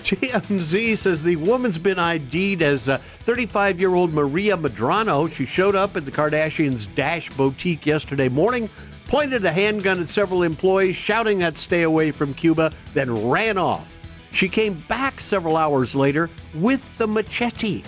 TMZ 0.00 0.96
says 0.96 1.22
the 1.22 1.36
woman's 1.36 1.78
been 1.78 1.98
ID'd 1.98 2.62
as 2.62 2.88
uh, 2.88 2.98
35 3.20 3.80
year 3.80 3.94
old 3.94 4.12
Maria 4.12 4.56
Madrano. 4.56 5.30
She 5.32 5.46
showed 5.46 5.74
up 5.76 5.94
at 5.96 6.04
the 6.04 6.10
Kardashians' 6.10 6.92
Dash 6.94 7.28
boutique 7.30 7.86
yesterday 7.86 8.28
morning, 8.28 8.70
pointed 9.06 9.44
a 9.44 9.52
handgun 9.52 10.00
at 10.00 10.08
several 10.08 10.42
employees, 10.42 10.96
shouting 10.96 11.38
that 11.40 11.56
stay 11.58 11.82
away 11.82 12.10
from 12.12 12.32
Cuba, 12.34 12.72
then 12.94 13.28
ran 13.28 13.58
off. 13.58 13.86
She 14.32 14.48
came 14.48 14.84
back 14.88 15.20
several 15.20 15.56
hours 15.56 15.94
later 15.94 16.30
with 16.54 16.98
the 16.98 17.06
machete. 17.06 17.82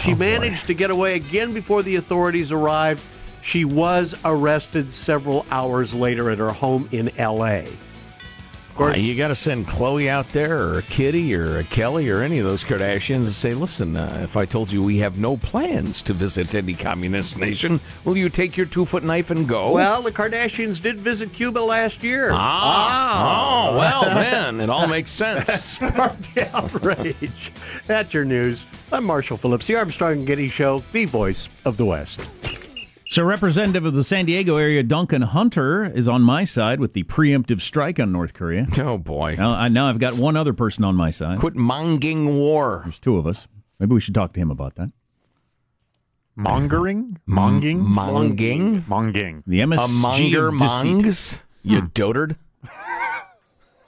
She 0.00 0.12
oh, 0.12 0.16
managed 0.16 0.66
to 0.66 0.74
get 0.74 0.90
away 0.90 1.16
again 1.16 1.52
before 1.52 1.82
the 1.82 1.96
authorities 1.96 2.52
arrived. 2.52 3.02
She 3.42 3.64
was 3.64 4.14
arrested 4.24 4.92
several 4.92 5.46
hours 5.50 5.92
later 5.92 6.30
at 6.30 6.38
her 6.38 6.52
home 6.52 6.88
in 6.92 7.10
LA. 7.18 7.62
Of 8.72 8.78
course, 8.78 8.96
Uh, 8.96 9.00
you 9.00 9.14
got 9.16 9.28
to 9.28 9.34
send 9.34 9.66
Khloe 9.68 10.08
out 10.08 10.30
there, 10.30 10.56
or 10.58 10.78
a 10.78 10.82
Kitty, 10.82 11.34
or 11.34 11.58
a 11.58 11.64
Kelly, 11.64 12.08
or 12.08 12.22
any 12.22 12.38
of 12.38 12.46
those 12.46 12.64
Kardashians, 12.64 13.16
and 13.26 13.32
say, 13.34 13.52
"Listen, 13.52 13.98
uh, 13.98 14.20
if 14.24 14.34
I 14.34 14.46
told 14.46 14.72
you 14.72 14.82
we 14.82 14.96
have 15.00 15.18
no 15.18 15.36
plans 15.36 16.00
to 16.00 16.14
visit 16.14 16.54
any 16.54 16.72
communist 16.72 17.36
nation, 17.36 17.80
will 18.06 18.16
you 18.16 18.30
take 18.30 18.56
your 18.56 18.64
two-foot 18.64 19.04
knife 19.04 19.30
and 19.30 19.46
go?" 19.46 19.72
Well, 19.72 20.00
the 20.00 20.10
Kardashians 20.10 20.80
did 20.80 21.00
visit 21.00 21.34
Cuba 21.34 21.58
last 21.58 22.02
year. 22.02 22.30
Ah, 22.32 23.68
oh, 23.72 23.76
well, 23.76 24.04
then 24.14 24.58
it 24.58 24.70
all 24.70 24.86
makes 24.86 25.10
sense. 25.10 25.48
That 25.48 25.64
sparked 25.64 26.34
the 26.34 26.48
outrage. 26.56 27.52
That's 27.86 28.14
your 28.14 28.24
news. 28.24 28.64
I'm 28.90 29.04
Marshall 29.04 29.36
Phillips, 29.36 29.66
the 29.66 29.76
Armstrong 29.76 30.12
and 30.12 30.26
Getty 30.26 30.48
Show, 30.48 30.82
the 30.92 31.04
voice 31.04 31.50
of 31.66 31.76
the 31.76 31.84
West. 31.84 32.20
So, 33.12 33.22
representative 33.24 33.84
of 33.84 33.92
the 33.92 34.04
San 34.04 34.24
Diego 34.24 34.56
area, 34.56 34.82
Duncan 34.82 35.20
Hunter, 35.20 35.84
is 35.84 36.08
on 36.08 36.22
my 36.22 36.44
side 36.44 36.80
with 36.80 36.94
the 36.94 37.02
preemptive 37.02 37.60
strike 37.60 38.00
on 38.00 38.10
North 38.10 38.32
Korea. 38.32 38.66
Oh 38.78 38.96
boy! 38.96 39.34
Now, 39.36 39.50
I, 39.52 39.68
now 39.68 39.90
I've 39.90 39.98
got 39.98 40.18
one 40.18 40.34
other 40.34 40.54
person 40.54 40.82
on 40.82 40.96
my 40.96 41.10
side. 41.10 41.38
Quit 41.38 41.54
monging 41.54 42.38
war. 42.38 42.80
There's 42.84 42.98
two 42.98 43.18
of 43.18 43.26
us. 43.26 43.48
Maybe 43.78 43.92
we 43.92 44.00
should 44.00 44.14
talk 44.14 44.32
to 44.32 44.40
him 44.40 44.50
about 44.50 44.76
that. 44.76 44.92
Mongering? 46.36 47.18
Monging? 47.26 47.80
Monging? 47.80 48.82
Monging. 48.88 49.42
The 49.46 49.60
MSG 49.60 49.84
A 49.84 49.88
monger 49.88 50.48
of 50.48 50.54
deceit. 50.54 50.66
mongs? 50.66 51.38
You 51.62 51.82
dotard? 51.82 52.36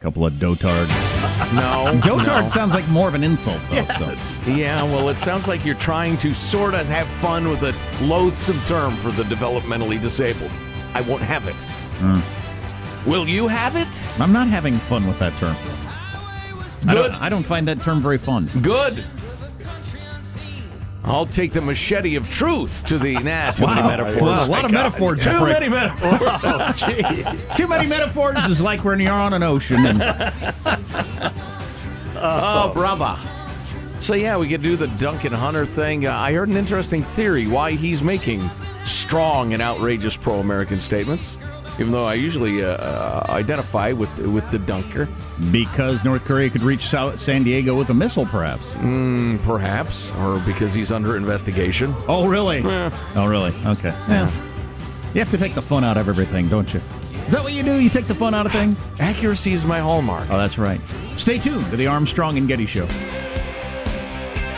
Couple 0.04 0.26
of 0.26 0.34
dotards. 0.34 0.90
No. 1.54 2.00
Dotard 2.02 2.42
no. 2.42 2.48
sounds 2.48 2.74
like 2.74 2.86
more 2.88 3.06
of 3.08 3.14
an 3.14 3.22
insult, 3.24 3.60
though. 3.70 3.84
So. 4.14 4.50
Yeah, 4.50 4.82
well, 4.82 5.08
it 5.08 5.18
sounds 5.18 5.46
like 5.46 5.64
you're 5.64 5.76
trying 5.76 6.16
to 6.18 6.34
sort 6.34 6.74
of 6.74 6.86
have 6.86 7.06
fun 7.06 7.48
with 7.48 7.62
a 7.62 7.74
loathsome 8.04 8.58
term 8.66 8.94
for 8.96 9.10
the 9.12 9.22
developmentally 9.24 10.00
disabled. 10.00 10.50
I 10.94 11.00
won't 11.02 11.22
have 11.22 11.46
it. 11.46 11.54
Hmm. 12.00 13.08
Will 13.08 13.28
you 13.28 13.46
have 13.46 13.76
it? 13.76 14.20
I'm 14.20 14.32
not 14.32 14.48
having 14.48 14.74
fun 14.74 15.06
with 15.06 15.18
that 15.20 15.32
term. 15.38 15.56
I 16.86 16.94
Good. 16.94 17.12
don't, 17.12 17.14
I 17.22 17.28
don't 17.28 17.44
find 17.44 17.66
that 17.68 17.80
term 17.80 18.02
very 18.02 18.18
fun. 18.18 18.48
Good. 18.62 19.04
I'll 21.06 21.26
take 21.26 21.52
the 21.52 21.60
machete 21.60 22.16
of 22.16 22.28
truth 22.30 22.84
to 22.86 22.98
the 22.98 23.14
nah. 23.22 23.52
Too 23.52 23.66
many 23.66 23.82
Wow. 23.82 23.88
metaphors. 23.88 24.22
Wow, 24.22 24.46
a 24.46 24.48
lot 24.48 24.64
of 24.64 24.70
metaphors 24.70 25.22
Too 25.22 25.38
break. 25.38 25.60
many 25.60 25.68
metaphors. 25.68 26.20
Oh, 26.44 26.58
jeez. 26.74 27.56
Too 27.56 27.68
many 27.68 27.86
metaphors 27.86 28.38
is 28.46 28.60
like 28.60 28.84
when 28.84 28.98
you're 29.00 29.12
on 29.12 29.34
an 29.34 29.42
ocean. 29.42 29.84
And 29.86 30.02
Oh, 32.16 32.70
brava. 32.72 33.18
So 33.98 34.14
yeah, 34.14 34.36
we 34.36 34.48
could 34.48 34.62
do 34.62 34.76
the 34.76 34.86
Duncan 34.88 35.32
Hunter 35.32 35.66
thing. 35.66 36.06
Uh, 36.06 36.12
I 36.12 36.32
heard 36.32 36.48
an 36.48 36.56
interesting 36.56 37.04
theory 37.04 37.46
why 37.46 37.72
he's 37.72 38.02
making 38.02 38.48
strong 38.84 39.52
and 39.52 39.62
outrageous 39.62 40.16
pro-American 40.16 40.78
statements, 40.80 41.36
even 41.78 41.90
though 41.92 42.04
I 42.04 42.14
usually 42.14 42.64
uh, 42.64 42.76
uh, 42.76 43.26
identify 43.28 43.92
with 43.92 44.16
with 44.28 44.48
the 44.50 44.58
Dunker. 44.58 45.08
because 45.50 46.04
North 46.04 46.24
Korea 46.24 46.48
could 46.50 46.62
reach 46.62 46.86
South 46.86 47.20
San 47.20 47.42
Diego 47.42 47.74
with 47.74 47.90
a 47.90 47.94
missile, 47.94 48.26
perhaps. 48.26 48.62
Mm, 48.74 49.42
perhaps, 49.42 50.10
or 50.12 50.38
because 50.40 50.72
he's 50.74 50.92
under 50.92 51.16
investigation. 51.16 51.94
Oh, 52.08 52.26
really? 52.26 52.60
Yeah. 52.60 52.90
Oh, 53.14 53.26
really? 53.26 53.52
Okay. 53.66 53.90
Yeah. 54.08 54.30
You 55.14 55.20
have 55.20 55.30
to 55.30 55.38
take 55.38 55.54
the 55.54 55.62
fun 55.62 55.84
out 55.84 55.96
of 55.96 56.08
everything, 56.08 56.48
don't 56.48 56.72
you? 56.74 56.80
Is 57.26 57.32
that 57.32 57.42
what 57.42 57.52
you 57.52 57.62
do? 57.62 57.80
You 57.80 57.88
take 57.88 58.06
the 58.06 58.14
fun 58.14 58.34
out 58.34 58.46
of 58.46 58.52
things? 58.52 58.84
Accuracy 59.00 59.52
is 59.52 59.64
my 59.64 59.78
hallmark. 59.78 60.28
Oh, 60.30 60.36
that's 60.36 60.58
right. 60.58 60.80
Stay 61.16 61.38
tuned 61.38 61.64
to 61.70 61.76
the 61.76 61.86
Armstrong 61.86 62.36
and 62.36 62.46
Getty 62.48 62.66
Show. 62.66 62.86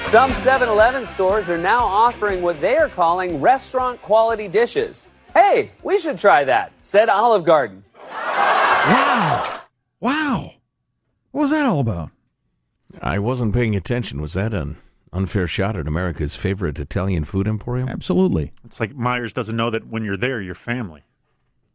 Some 0.02 0.30
7 0.30 0.68
Eleven 0.68 1.04
stores 1.04 1.48
are 1.50 1.58
now 1.58 1.84
offering 1.84 2.40
what 2.40 2.60
they 2.60 2.76
are 2.76 2.88
calling 2.88 3.40
restaurant 3.40 4.00
quality 4.02 4.48
dishes. 4.48 5.06
Hey, 5.36 5.72
we 5.82 5.98
should 5.98 6.18
try 6.18 6.44
that, 6.44 6.72
said 6.80 7.10
Olive 7.10 7.44
Garden. 7.44 7.84
Wow. 8.10 9.60
Wow. 10.00 10.52
What 11.30 11.42
was 11.42 11.50
that 11.50 11.66
all 11.66 11.78
about? 11.78 12.08
I 13.02 13.18
wasn't 13.18 13.52
paying 13.52 13.76
attention. 13.76 14.22
Was 14.22 14.32
that 14.32 14.54
an 14.54 14.78
unfair 15.12 15.46
shot 15.46 15.76
at 15.76 15.86
America's 15.86 16.36
favorite 16.36 16.78
Italian 16.78 17.24
food 17.24 17.46
emporium? 17.46 17.86
Absolutely. 17.86 18.54
It's 18.64 18.80
like 18.80 18.96
Meyers 18.96 19.34
doesn't 19.34 19.56
know 19.56 19.68
that 19.68 19.88
when 19.88 20.06
you're 20.06 20.16
there, 20.16 20.40
you're 20.40 20.54
family. 20.54 21.02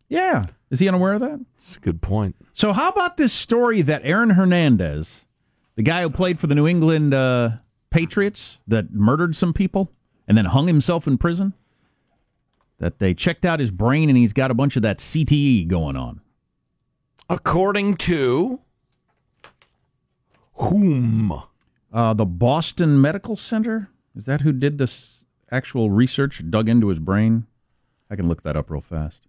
Yeah. 0.10 0.46
Is 0.72 0.80
he 0.80 0.88
unaware 0.88 1.14
of 1.14 1.22
that? 1.22 1.40
That's 1.60 1.76
a 1.76 1.82
good 1.82 2.02
point. 2.02 2.36
So, 2.54 2.74
how 2.74 2.90
about 2.90 3.18
this 3.18 3.32
story 3.32 3.84
that 3.84 4.02
Aaron 4.04 4.32
Hernandez, 4.32 5.26
the 5.76 5.84
guy 5.84 6.02
who 6.02 6.10
played 6.10 6.40
for 6.40 6.48
the 6.48 6.56
New 6.56 6.66
England 6.66 7.14
uh, 7.14 7.52
Patriots 7.92 8.58
that 8.68 8.92
murdered 8.92 9.36
some 9.36 9.54
people 9.54 9.92
and 10.28 10.36
then 10.36 10.46
hung 10.46 10.66
himself 10.66 11.06
in 11.06 11.20
prison, 11.20 11.54
that 12.82 12.98
they 12.98 13.14
checked 13.14 13.46
out 13.46 13.60
his 13.60 13.70
brain 13.70 14.10
and 14.10 14.18
he's 14.18 14.34
got 14.34 14.50
a 14.50 14.56
bunch 14.56 14.76
of 14.76 14.82
that 14.82 14.98
CTE 14.98 15.68
going 15.68 15.96
on. 15.96 16.20
According 17.30 17.96
to 17.98 18.60
whom? 20.54 21.32
Uh, 21.94 22.16
the 22.16 22.26
Boston 22.26 23.00
Medical 23.00 23.36
Center? 23.36 23.92
Is 24.16 24.26
that 24.26 24.42
who 24.42 24.52
did 24.52 24.80
this 24.80 25.26
actual 25.52 25.92
research, 25.92 26.42
dug 26.50 26.68
into 26.68 26.88
his 26.88 26.98
brain? 26.98 27.46
I 28.10 28.16
can 28.16 28.28
look 28.28 28.42
that 28.42 28.58
up 28.58 28.72
real 28.72 28.82
fast. 28.82 29.28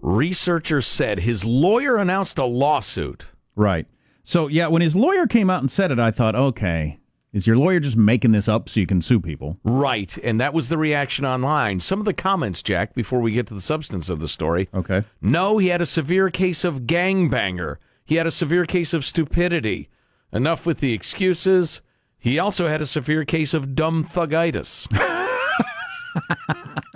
Researchers 0.00 0.88
said 0.88 1.20
his 1.20 1.44
lawyer 1.44 1.96
announced 1.96 2.38
a 2.38 2.46
lawsuit. 2.46 3.26
Right. 3.54 3.86
So, 4.24 4.48
yeah, 4.48 4.66
when 4.66 4.82
his 4.82 4.96
lawyer 4.96 5.28
came 5.28 5.50
out 5.50 5.60
and 5.60 5.70
said 5.70 5.92
it, 5.92 6.00
I 6.00 6.10
thought, 6.10 6.34
okay, 6.34 6.98
is 7.32 7.46
your 7.46 7.56
lawyer 7.56 7.80
just 7.80 7.96
making 7.96 8.32
this 8.32 8.48
up 8.48 8.68
so 8.68 8.80
you 8.80 8.86
can 8.86 9.02
sue 9.02 9.20
people? 9.20 9.58
Right, 9.62 10.16
and 10.18 10.40
that 10.40 10.54
was 10.54 10.68
the 10.68 10.78
reaction 10.78 11.24
online. 11.24 11.80
Some 11.80 11.98
of 11.98 12.06
the 12.06 12.14
comments, 12.14 12.62
Jack, 12.62 12.94
before 12.94 13.20
we 13.20 13.32
get 13.32 13.46
to 13.48 13.54
the 13.54 13.60
substance 13.60 14.08
of 14.08 14.20
the 14.20 14.28
story. 14.28 14.68
Okay. 14.72 15.04
No, 15.20 15.58
he 15.58 15.68
had 15.68 15.80
a 15.80 15.86
severe 15.86 16.30
case 16.30 16.64
of 16.64 16.82
gangbanger. 16.82 17.76
He 18.04 18.14
had 18.14 18.26
a 18.26 18.30
severe 18.30 18.64
case 18.64 18.94
of 18.94 19.04
stupidity. 19.04 19.90
Enough 20.32 20.64
with 20.64 20.78
the 20.78 20.92
excuses. 20.92 21.82
He 22.18 22.38
also 22.38 22.66
had 22.66 22.80
a 22.80 22.86
severe 22.86 23.24
case 23.24 23.54
of 23.54 23.74
dumb 23.74 24.04
thugitis. 24.04 24.88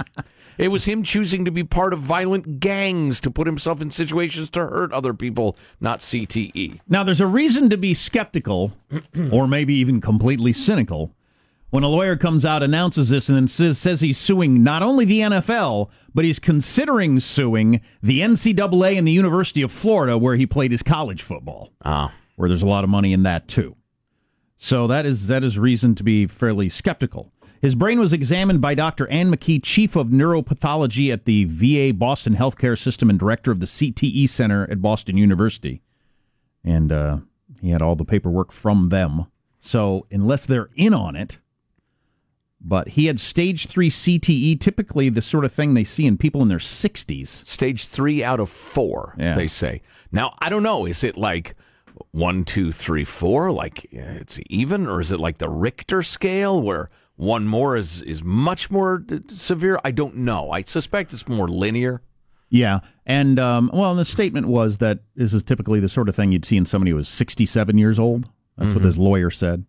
it 0.59 0.69
was 0.69 0.85
him 0.85 1.03
choosing 1.03 1.45
to 1.45 1.51
be 1.51 1.65
part 1.65 1.93
of 1.93 1.99
violent 1.99 2.61
gangs 2.61 3.21
to 3.21 3.31
put 3.31 3.47
himself 3.47 3.81
in 3.81 3.91
situations 3.91 4.51
to 4.51 4.61
hurt 4.61 4.93
other 4.93 5.15
people, 5.15 5.57
not. 5.81 6.03
CTE. 6.03 6.81
Now, 6.89 7.05
there's 7.05 7.21
a 7.21 7.27
reason 7.27 7.71
to 7.71 7.77
be 7.77 7.95
skeptical, 7.95 8.73
or 9.33 9.47
maybe 9.47 9.75
even 9.75 10.01
completely 10.01 10.53
cynical, 10.53 11.15
when 11.71 11.85
a 11.85 11.89
lawyer 11.89 12.17
comes 12.17 12.45
out, 12.45 12.63
announces 12.63 13.09
this, 13.09 13.31
and 13.31 13.37
then 13.39 13.49
says, 13.49 13.79
says 13.79 14.03
he's 14.03 14.19
suing 14.19 14.63
not 14.63 14.83
only 14.83 15.07
the 15.07 15.21
NFL, 15.21 15.89
but 16.15 16.25
he's 16.25 16.39
considering 16.39 17.19
suing 17.19 17.81
the 18.03 18.21
NCAA 18.21 18.99
and 18.99 19.09
the 19.09 19.13
University 19.13 19.63
of 19.63 19.73
Florida, 19.73 20.19
where 20.19 20.37
he 20.37 20.45
played 20.45 20.71
his 20.71 20.83
college 20.83 21.23
football. 21.23 21.71
Ah. 21.83 22.13
Where 22.37 22.49
there's 22.49 22.63
a 22.63 22.67
lot 22.67 22.85
of 22.85 22.91
money 22.91 23.15
in 23.15 23.23
that, 23.23 23.49
too. 23.49 23.77
So 24.59 24.87
that 24.87 25.07
is 25.07 25.27
that 25.27 25.43
is 25.43 25.59
reason 25.59 25.97
to 25.97 26.05
be 26.05 26.27
fairly 26.29 26.69
skeptical. 26.69 27.33
His 27.63 27.77
brain 27.77 28.01
was 28.01 28.13
examined 28.13 28.61
by 28.61 28.75
Dr. 28.75 29.07
Ann 29.09 29.31
McKee, 29.31 29.63
chief 29.63 29.95
of 29.95 30.09
neuropathology 30.09 31.13
at 31.13 31.27
the 31.27 31.45
VA 31.45 31.95
Boston 31.97 32.35
Healthcare 32.35 32.77
System 32.77 33.09
and 33.09 33.19
director 33.21 33.53
of 33.53 33.61
the 33.61 33.67
CTE 33.67 34.29
Center 34.29 34.69
at 34.69 34.83
Boston 34.83 35.17
University. 35.17 35.81
And 36.65 36.91
uh, 36.91 37.19
he 37.61 37.71
had 37.71 37.81
all 37.81 37.95
the 37.95 38.05
paperwork 38.05 38.51
from 38.51 38.89
them. 38.89 39.27
So, 39.61 40.07
unless 40.11 40.45
they're 40.45 40.71
in 40.75 40.93
on 40.93 41.15
it, 41.15 41.39
but 42.61 42.89
he 42.91 43.07
had 43.07 43.21
stage 43.21 43.69
three 43.69 43.91
CTE, 43.91 44.59
typically 44.61 45.09
the 45.09 45.23
sort 45.23 45.45
of 45.45 45.53
thing 45.53 45.75
they 45.75 45.85
see 45.85 46.05
in 46.05 46.19
people 46.19 46.43
in 46.43 46.49
their 46.49 46.59
60s. 46.59 47.47
Stage 47.47 47.87
three 47.87 48.25
out 48.25 48.41
of 48.41 48.51
four, 48.51 49.15
Yeah. 49.17 49.37
they 49.37 49.47
say. 49.47 49.83
Now, 50.11 50.35
I 50.41 50.49
don't 50.49 50.65
know. 50.65 50.85
Is 50.85 51.05
it 51.05 51.17
like 51.17 51.55
one, 52.11 52.45
two, 52.45 52.73
three, 52.73 53.05
four? 53.05 53.53
Like 53.53 53.87
it's 53.93 54.41
even? 54.49 54.89
Or 54.89 55.01
is 55.01 55.13
it 55.13 55.21
like 55.21 55.39
the 55.39 55.49
Richter 55.49 56.03
scale 56.03 56.61
where 56.61 56.91
one 57.17 57.47
more 57.47 57.77
is, 57.77 58.01
is 58.03 58.23
much 58.23 58.71
more 58.71 59.05
severe? 59.29 59.79
I 59.85 59.91
don't 59.91 60.17
know. 60.17 60.51
I 60.51 60.63
suspect 60.63 61.13
it's 61.13 61.29
more 61.29 61.49
linear. 61.49 62.03
Yeah. 62.51 62.81
And, 63.07 63.39
um, 63.39 63.71
well, 63.73 63.95
the 63.95 64.05
statement 64.05 64.47
was 64.47 64.79
that 64.79 65.01
this 65.17 65.33
is 65.33 65.43
typically 65.43 65.81
the 65.81 65.89
sort 65.89 66.09
of 66.09 66.15
thing 66.17 66.33
you'd 66.33 66.45
see 66.45 66.57
in 66.57 66.67
somebody 66.67 66.91
who 66.91 66.97
was 66.97 67.09
67 67.09 67.79
years 67.79 67.99
old. 67.99 68.29
That's 68.59 68.75
what 68.75 68.83
Mhm. 68.83 68.87
his 68.87 68.99
lawyer 68.99 69.31
said. 69.31 69.65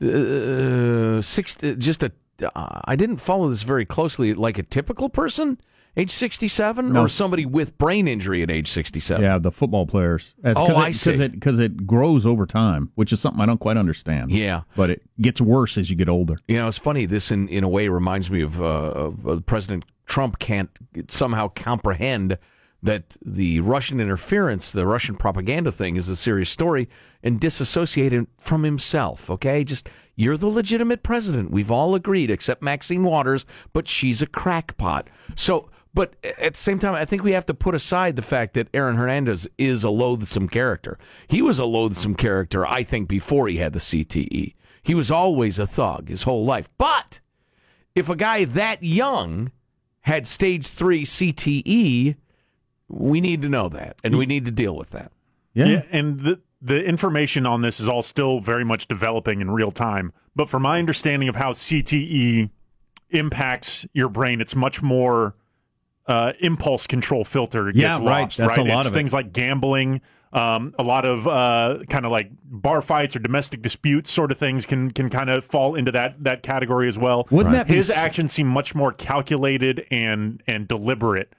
Uh, 0.00 1.20
six, 1.20 1.56
uh, 1.62 1.74
just 1.78 2.02
a. 2.02 2.12
Uh, 2.54 2.80
I 2.86 2.96
didn't 2.96 3.18
follow 3.18 3.48
this 3.48 3.62
very 3.62 3.84
closely. 3.84 4.34
Like 4.34 4.58
a 4.58 4.62
typical 4.64 5.08
person, 5.08 5.58
age 5.96 6.10
sixty-seven, 6.10 6.92
No. 6.92 7.02
or 7.02 7.08
somebody 7.08 7.44
with 7.44 7.76
brain 7.78 8.08
injury 8.08 8.42
at 8.42 8.50
age 8.50 8.68
sixty-seven. 8.68 9.22
Yeah, 9.22 9.38
the 9.38 9.52
football 9.52 9.86
players. 9.86 10.34
That's 10.38 10.58
Oh, 10.58 10.74
I 10.74 10.88
it, 10.88 10.94
see. 10.94 11.28
Because 11.28 11.58
it, 11.58 11.72
it 11.72 11.86
grows 11.86 12.24
over 12.24 12.46
time, 12.46 12.90
which 12.94 13.12
is 13.12 13.20
something 13.20 13.40
I 13.40 13.46
don't 13.46 13.60
quite 13.60 13.76
understand. 13.76 14.30
Yeah. 14.30 14.62
But 14.74 14.90
it 14.90 15.02
gets 15.20 15.40
worse 15.40 15.76
as 15.76 15.90
you 15.90 15.96
get 15.96 16.08
older. 16.08 16.38
You 16.48 16.56
know, 16.56 16.68
it's 16.68 16.78
funny. 16.78 17.04
This, 17.04 17.30
in, 17.30 17.48
in 17.48 17.62
a 17.62 17.68
way, 17.68 17.88
reminds 17.88 18.30
me 18.30 18.40
of, 18.42 18.60
uh, 18.60 18.64
of 18.64 19.26
uh, 19.28 19.40
President 19.40 19.84
Trump 20.06 20.38
can't 20.38 20.70
somehow 21.08 21.48
comprehend 21.48 22.38
that 22.82 23.16
the 23.24 23.60
Russian 23.60 24.00
interference, 24.00 24.72
the 24.72 24.86
Russian 24.86 25.14
propaganda 25.14 25.70
thing, 25.70 25.96
is 25.96 26.08
a 26.08 26.16
serious 26.16 26.50
story 26.50 26.88
and 27.22 27.38
disassociate 27.38 28.12
it 28.12 28.26
from 28.38 28.64
himself. 28.64 29.30
Okay, 29.30 29.62
just 29.62 29.88
you're 30.16 30.36
the 30.36 30.48
legitimate 30.48 31.02
president. 31.02 31.50
We've 31.50 31.70
all 31.70 31.94
agreed, 31.94 32.30
except 32.30 32.60
Maxine 32.62 33.04
Waters, 33.04 33.44
but 33.72 33.86
she's 33.88 34.22
a 34.22 34.26
crackpot. 34.26 35.08
So. 35.36 35.68
But 35.94 36.14
at 36.22 36.54
the 36.54 36.58
same 36.58 36.78
time, 36.78 36.94
I 36.94 37.04
think 37.04 37.22
we 37.22 37.32
have 37.32 37.46
to 37.46 37.54
put 37.54 37.74
aside 37.74 38.16
the 38.16 38.22
fact 38.22 38.54
that 38.54 38.68
Aaron 38.72 38.96
Hernandez 38.96 39.46
is 39.58 39.84
a 39.84 39.90
loathsome 39.90 40.48
character. 40.48 40.98
He 41.28 41.42
was 41.42 41.58
a 41.58 41.66
loathsome 41.66 42.14
character, 42.14 42.66
I 42.66 42.82
think, 42.82 43.08
before 43.08 43.48
he 43.48 43.58
had 43.58 43.74
the 43.74 43.78
CTE. 43.78 44.54
He 44.82 44.94
was 44.94 45.10
always 45.10 45.58
a 45.58 45.66
thug 45.66 46.08
his 46.08 46.22
whole 46.22 46.44
life. 46.44 46.68
But 46.78 47.20
if 47.94 48.08
a 48.08 48.16
guy 48.16 48.44
that 48.46 48.82
young 48.82 49.52
had 50.00 50.26
stage 50.26 50.66
three 50.66 51.04
CTE, 51.04 52.16
we 52.88 53.20
need 53.20 53.42
to 53.42 53.48
know 53.48 53.68
that 53.68 53.96
and 54.02 54.16
we 54.16 54.26
need 54.26 54.44
to 54.46 54.50
deal 54.50 54.76
with 54.76 54.90
that. 54.90 55.12
Yeah. 55.54 55.82
And 55.90 56.20
the 56.20 56.40
the 56.62 56.84
information 56.84 57.44
on 57.44 57.60
this 57.60 57.80
is 57.80 57.88
all 57.88 58.02
still 58.02 58.38
very 58.38 58.64
much 58.64 58.86
developing 58.86 59.40
in 59.40 59.50
real 59.50 59.72
time. 59.72 60.12
But 60.36 60.48
from 60.48 60.62
my 60.62 60.78
understanding 60.78 61.28
of 61.28 61.34
how 61.34 61.52
CTE 61.52 62.50
impacts 63.10 63.84
your 63.92 64.08
brain, 64.08 64.40
it's 64.40 64.54
much 64.54 64.80
more 64.80 65.34
uh, 66.06 66.32
impulse 66.40 66.86
control 66.86 67.24
filter 67.24 67.66
gets 67.66 67.76
Yeah, 67.78 67.92
right. 67.98 68.22
lost. 68.22 68.38
That's 68.38 68.56
a 68.56 68.60
right, 68.62 68.68
lot 68.70 68.78
it's 68.80 68.86
of 68.88 68.92
it. 68.92 68.96
things 68.96 69.12
like 69.12 69.32
gambling. 69.32 70.00
Um, 70.32 70.74
a 70.78 70.82
lot 70.82 71.04
of 71.04 71.28
uh, 71.28 71.80
kind 71.90 72.06
of 72.06 72.10
like 72.10 72.30
bar 72.44 72.80
fights 72.80 73.14
or 73.14 73.18
domestic 73.18 73.60
disputes, 73.60 74.10
sort 74.10 74.32
of 74.32 74.38
things, 74.38 74.64
can 74.64 74.90
can 74.90 75.10
kind 75.10 75.28
of 75.28 75.44
fall 75.44 75.74
into 75.74 75.92
that 75.92 76.24
that 76.24 76.42
category 76.42 76.88
as 76.88 76.96
well. 76.96 77.26
Wouldn't 77.30 77.52
that 77.54 77.68
be 77.68 77.74
his 77.74 77.90
s- 77.90 77.96
actions 77.96 78.32
seem 78.32 78.46
much 78.46 78.74
more 78.74 78.92
calculated 78.92 79.86
and 79.90 80.42
and 80.46 80.66
deliberate 80.66 81.34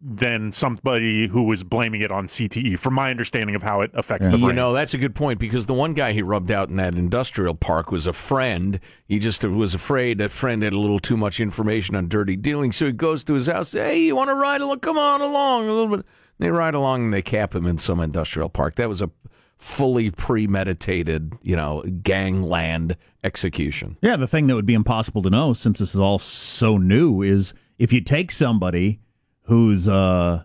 than 0.00 0.52
somebody 0.52 1.26
who 1.28 1.42
was 1.42 1.64
blaming 1.64 2.00
it 2.00 2.10
on 2.10 2.26
CTE, 2.26 2.78
from 2.78 2.94
my 2.94 3.10
understanding 3.10 3.54
of 3.54 3.62
how 3.62 3.80
it 3.80 3.90
affects 3.94 4.28
the 4.28 4.38
brain. 4.38 4.48
You 4.48 4.52
know, 4.52 4.72
that's 4.72 4.94
a 4.94 4.98
good 4.98 5.14
point 5.14 5.38
because 5.38 5.66
the 5.66 5.74
one 5.74 5.94
guy 5.94 6.12
he 6.12 6.22
rubbed 6.22 6.50
out 6.50 6.68
in 6.68 6.76
that 6.76 6.94
industrial 6.94 7.54
park 7.54 7.90
was 7.90 8.06
a 8.06 8.12
friend. 8.12 8.80
He 9.06 9.18
just 9.18 9.44
was 9.44 9.74
afraid 9.74 10.18
that 10.18 10.32
friend 10.32 10.62
had 10.62 10.72
a 10.72 10.78
little 10.78 10.98
too 10.98 11.16
much 11.16 11.40
information 11.40 11.94
on 11.94 12.08
dirty 12.08 12.36
dealing, 12.36 12.72
so 12.72 12.86
he 12.86 12.92
goes 12.92 13.24
to 13.24 13.34
his 13.34 13.46
house. 13.46 13.72
Hey, 13.72 14.00
you 14.00 14.16
want 14.16 14.28
to 14.28 14.34
ride 14.34 14.60
along? 14.60 14.80
Come 14.80 14.98
on 14.98 15.20
along 15.20 15.68
a 15.68 15.72
little 15.72 15.96
bit. 15.96 16.06
They 16.38 16.50
ride 16.50 16.74
along 16.74 17.04
and 17.04 17.14
they 17.14 17.22
cap 17.22 17.54
him 17.54 17.66
in 17.66 17.78
some 17.78 18.00
industrial 18.00 18.48
park. 18.48 18.76
That 18.76 18.88
was 18.88 19.00
a 19.00 19.10
fully 19.56 20.10
premeditated, 20.10 21.32
you 21.42 21.56
know, 21.56 21.82
gangland 22.02 22.96
execution. 23.24 23.96
Yeah, 24.02 24.16
the 24.16 24.26
thing 24.26 24.46
that 24.46 24.54
would 24.54 24.66
be 24.66 24.74
impossible 24.74 25.22
to 25.22 25.30
know 25.30 25.54
since 25.54 25.78
this 25.78 25.94
is 25.94 26.00
all 26.00 26.18
so 26.18 26.76
new 26.76 27.22
is 27.22 27.54
if 27.78 27.92
you 27.92 28.00
take 28.00 28.30
somebody 28.30 29.00
who's 29.46 29.88
uh 29.88 30.42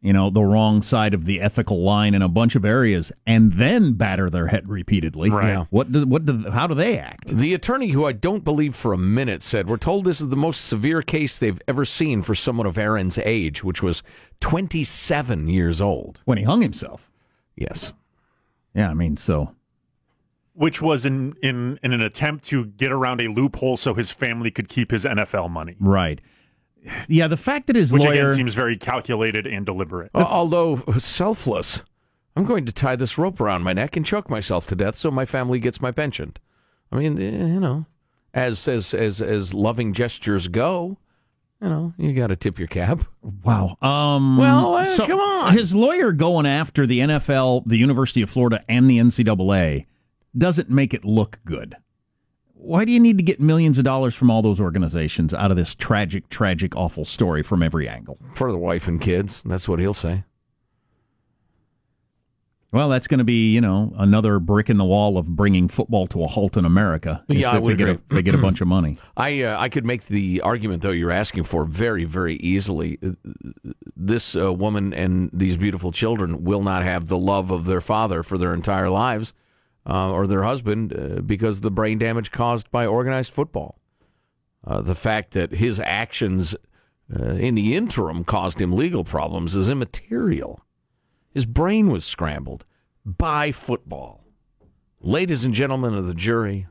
you 0.00 0.12
know 0.12 0.30
the 0.30 0.42
wrong 0.42 0.80
side 0.82 1.12
of 1.12 1.26
the 1.26 1.40
ethical 1.40 1.82
line 1.82 2.14
in 2.14 2.22
a 2.22 2.28
bunch 2.28 2.56
of 2.56 2.64
areas 2.64 3.12
and 3.26 3.52
then 3.54 3.92
batter 3.94 4.30
their 4.30 4.46
head 4.46 4.68
repeatedly. 4.68 5.30
Right. 5.30 5.48
Yeah. 5.48 5.64
What 5.70 5.92
do, 5.92 6.06
what 6.06 6.24
do, 6.24 6.50
how 6.50 6.66
do 6.66 6.74
they 6.74 6.98
act? 6.98 7.36
The 7.36 7.52
attorney, 7.52 7.90
who 7.90 8.06
I 8.06 8.12
don't 8.12 8.44
believe 8.44 8.74
for 8.74 8.92
a 8.92 8.98
minute, 8.98 9.42
said, 9.42 9.68
We're 9.68 9.76
told 9.76 10.04
this 10.04 10.20
is 10.20 10.28
the 10.28 10.36
most 10.36 10.64
severe 10.64 11.02
case 11.02 11.38
they've 11.38 11.60
ever 11.68 11.84
seen 11.84 12.22
for 12.22 12.34
someone 12.34 12.66
of 12.66 12.78
Aaron's 12.78 13.18
age, 13.18 13.62
which 13.62 13.82
was 13.82 14.02
27 14.40 15.48
years 15.48 15.80
old. 15.80 16.22
When 16.24 16.38
he 16.38 16.44
hung 16.44 16.62
himself. 16.62 17.10
Yes. 17.54 17.92
Yeah, 18.74 18.88
I 18.88 18.94
mean, 18.94 19.16
so 19.16 19.54
which 20.54 20.82
was 20.82 21.04
in, 21.04 21.34
in 21.42 21.78
in 21.82 21.92
an 21.92 22.00
attempt 22.00 22.44
to 22.44 22.66
get 22.66 22.92
around 22.92 23.20
a 23.20 23.28
loophole 23.28 23.76
so 23.76 23.94
his 23.94 24.10
family 24.10 24.50
could 24.50 24.68
keep 24.68 24.90
his 24.90 25.04
NFL 25.04 25.50
money. 25.50 25.76
right. 25.80 26.20
Yeah, 27.08 27.26
the 27.28 27.36
fact 27.36 27.66
that 27.66 27.76
his 27.76 27.92
Which 27.92 28.02
lawyer 28.04 28.26
again 28.26 28.36
seems 28.36 28.54
very 28.54 28.76
calculated 28.76 29.46
and 29.46 29.66
deliberate. 29.66 30.10
Al- 30.14 30.26
Although 30.26 30.76
selfless, 30.98 31.82
I'm 32.36 32.44
going 32.44 32.64
to 32.66 32.72
tie 32.72 32.96
this 32.96 33.18
rope 33.18 33.40
around 33.40 33.62
my 33.62 33.72
neck 33.72 33.96
and 33.96 34.06
choke 34.06 34.30
myself 34.30 34.66
to 34.68 34.76
death 34.76 34.96
so 34.96 35.10
my 35.10 35.24
family 35.24 35.58
gets 35.58 35.80
my 35.80 35.90
pension. 35.92 36.34
I 36.92 36.96
mean, 36.96 37.20
eh, 37.20 37.46
you 37.46 37.60
know, 37.60 37.86
as 38.34 38.66
as 38.66 38.94
as 38.94 39.20
as 39.20 39.52
loving 39.52 39.92
gestures 39.92 40.48
go, 40.48 40.98
you 41.60 41.68
know, 41.68 41.92
you 41.98 42.12
got 42.14 42.28
to 42.28 42.36
tip 42.36 42.58
your 42.58 42.68
cap. 42.68 43.04
Wow. 43.22 43.76
Um, 43.82 44.38
Well, 44.38 44.74
uh, 44.76 44.96
come 45.06 45.20
on. 45.20 45.52
His 45.52 45.74
lawyer 45.74 46.12
going 46.12 46.46
after 46.46 46.86
the 46.86 47.00
NFL, 47.00 47.64
the 47.66 47.76
University 47.76 48.22
of 48.22 48.30
Florida, 48.30 48.64
and 48.68 48.88
the 48.90 48.98
NCAA 48.98 49.86
doesn't 50.36 50.70
make 50.70 50.94
it 50.94 51.04
look 51.04 51.40
good. 51.44 51.76
Why 52.62 52.84
do 52.84 52.92
you 52.92 53.00
need 53.00 53.16
to 53.16 53.22
get 53.24 53.40
millions 53.40 53.78
of 53.78 53.84
dollars 53.84 54.14
from 54.14 54.30
all 54.30 54.42
those 54.42 54.60
organizations 54.60 55.32
out 55.32 55.50
of 55.50 55.56
this 55.56 55.74
tragic, 55.74 56.28
tragic, 56.28 56.76
awful 56.76 57.04
story 57.04 57.42
from 57.42 57.62
every 57.62 57.88
angle? 57.88 58.18
For 58.34 58.52
the 58.52 58.58
wife 58.58 58.86
and 58.86 59.00
kids. 59.00 59.42
That's 59.44 59.66
what 59.68 59.78
he'll 59.80 59.94
say. 59.94 60.24
Well, 62.72 62.88
that's 62.88 63.08
going 63.08 63.18
to 63.18 63.24
be, 63.24 63.52
you 63.52 63.60
know, 63.60 63.92
another 63.96 64.38
brick 64.38 64.70
in 64.70 64.76
the 64.76 64.84
wall 64.84 65.18
of 65.18 65.34
bringing 65.34 65.66
football 65.66 66.06
to 66.08 66.22
a 66.22 66.28
halt 66.28 66.56
in 66.56 66.64
America. 66.64 67.24
if- 67.28 67.36
Yeah, 67.38 67.56
if 67.56 67.64
they 67.64 67.74
get, 67.74 67.88
a, 67.88 68.00
they 68.10 68.22
get 68.22 68.34
a 68.36 68.38
bunch 68.38 68.60
of 68.60 68.68
money. 68.68 68.96
I 69.16 69.42
uh, 69.42 69.58
I 69.58 69.68
could 69.68 69.84
make 69.84 70.04
the 70.06 70.40
argument 70.42 70.82
though 70.82 70.92
you're 70.92 71.10
asking 71.10 71.44
for 71.44 71.64
very 71.64 72.04
very 72.04 72.36
easily. 72.36 72.98
Uh, 73.04 73.12
This 73.96 74.36
uh, 74.36 74.52
woman 74.52 74.94
and 74.94 75.30
these 75.32 75.56
beautiful 75.56 75.90
children 75.90 76.44
will 76.44 76.62
not 76.62 76.84
have 76.84 77.08
the 77.08 77.18
love 77.18 77.50
of 77.50 77.64
their 77.64 77.80
father 77.80 78.22
for 78.22 78.38
their 78.38 78.54
entire 78.54 78.88
lives, 78.88 79.32
uh, 79.90 80.10
or 80.12 80.26
their 80.26 80.42
husband, 80.44 80.92
uh, 80.96 81.20
because 81.22 81.56
of 81.58 81.62
the 81.62 81.70
brain 81.70 81.98
damage 81.98 82.30
caused 82.30 82.70
by 82.70 82.86
organized 82.86 83.32
football. 83.32 83.78
Uh, 84.66 84.80
the 84.80 84.94
fact 84.94 85.32
that 85.32 85.52
his 85.52 85.80
actions 85.80 86.54
uh, 87.18 87.22
in 87.32 87.54
the 87.54 87.74
interim 87.74 88.22
caused 88.24 88.60
him 88.60 88.72
legal 88.72 89.04
problems 89.04 89.56
is 89.56 89.68
immaterial. 89.68 90.60
His 91.32 91.46
brain 91.46 91.90
was 91.90 92.04
scrambled 92.04 92.64
by 93.04 93.52
football. 93.52 94.24
Ladies 95.00 95.44
and 95.44 95.54
gentlemen 95.54 95.94
of 95.94 96.06
the 96.06 96.14
jury, 96.14 96.66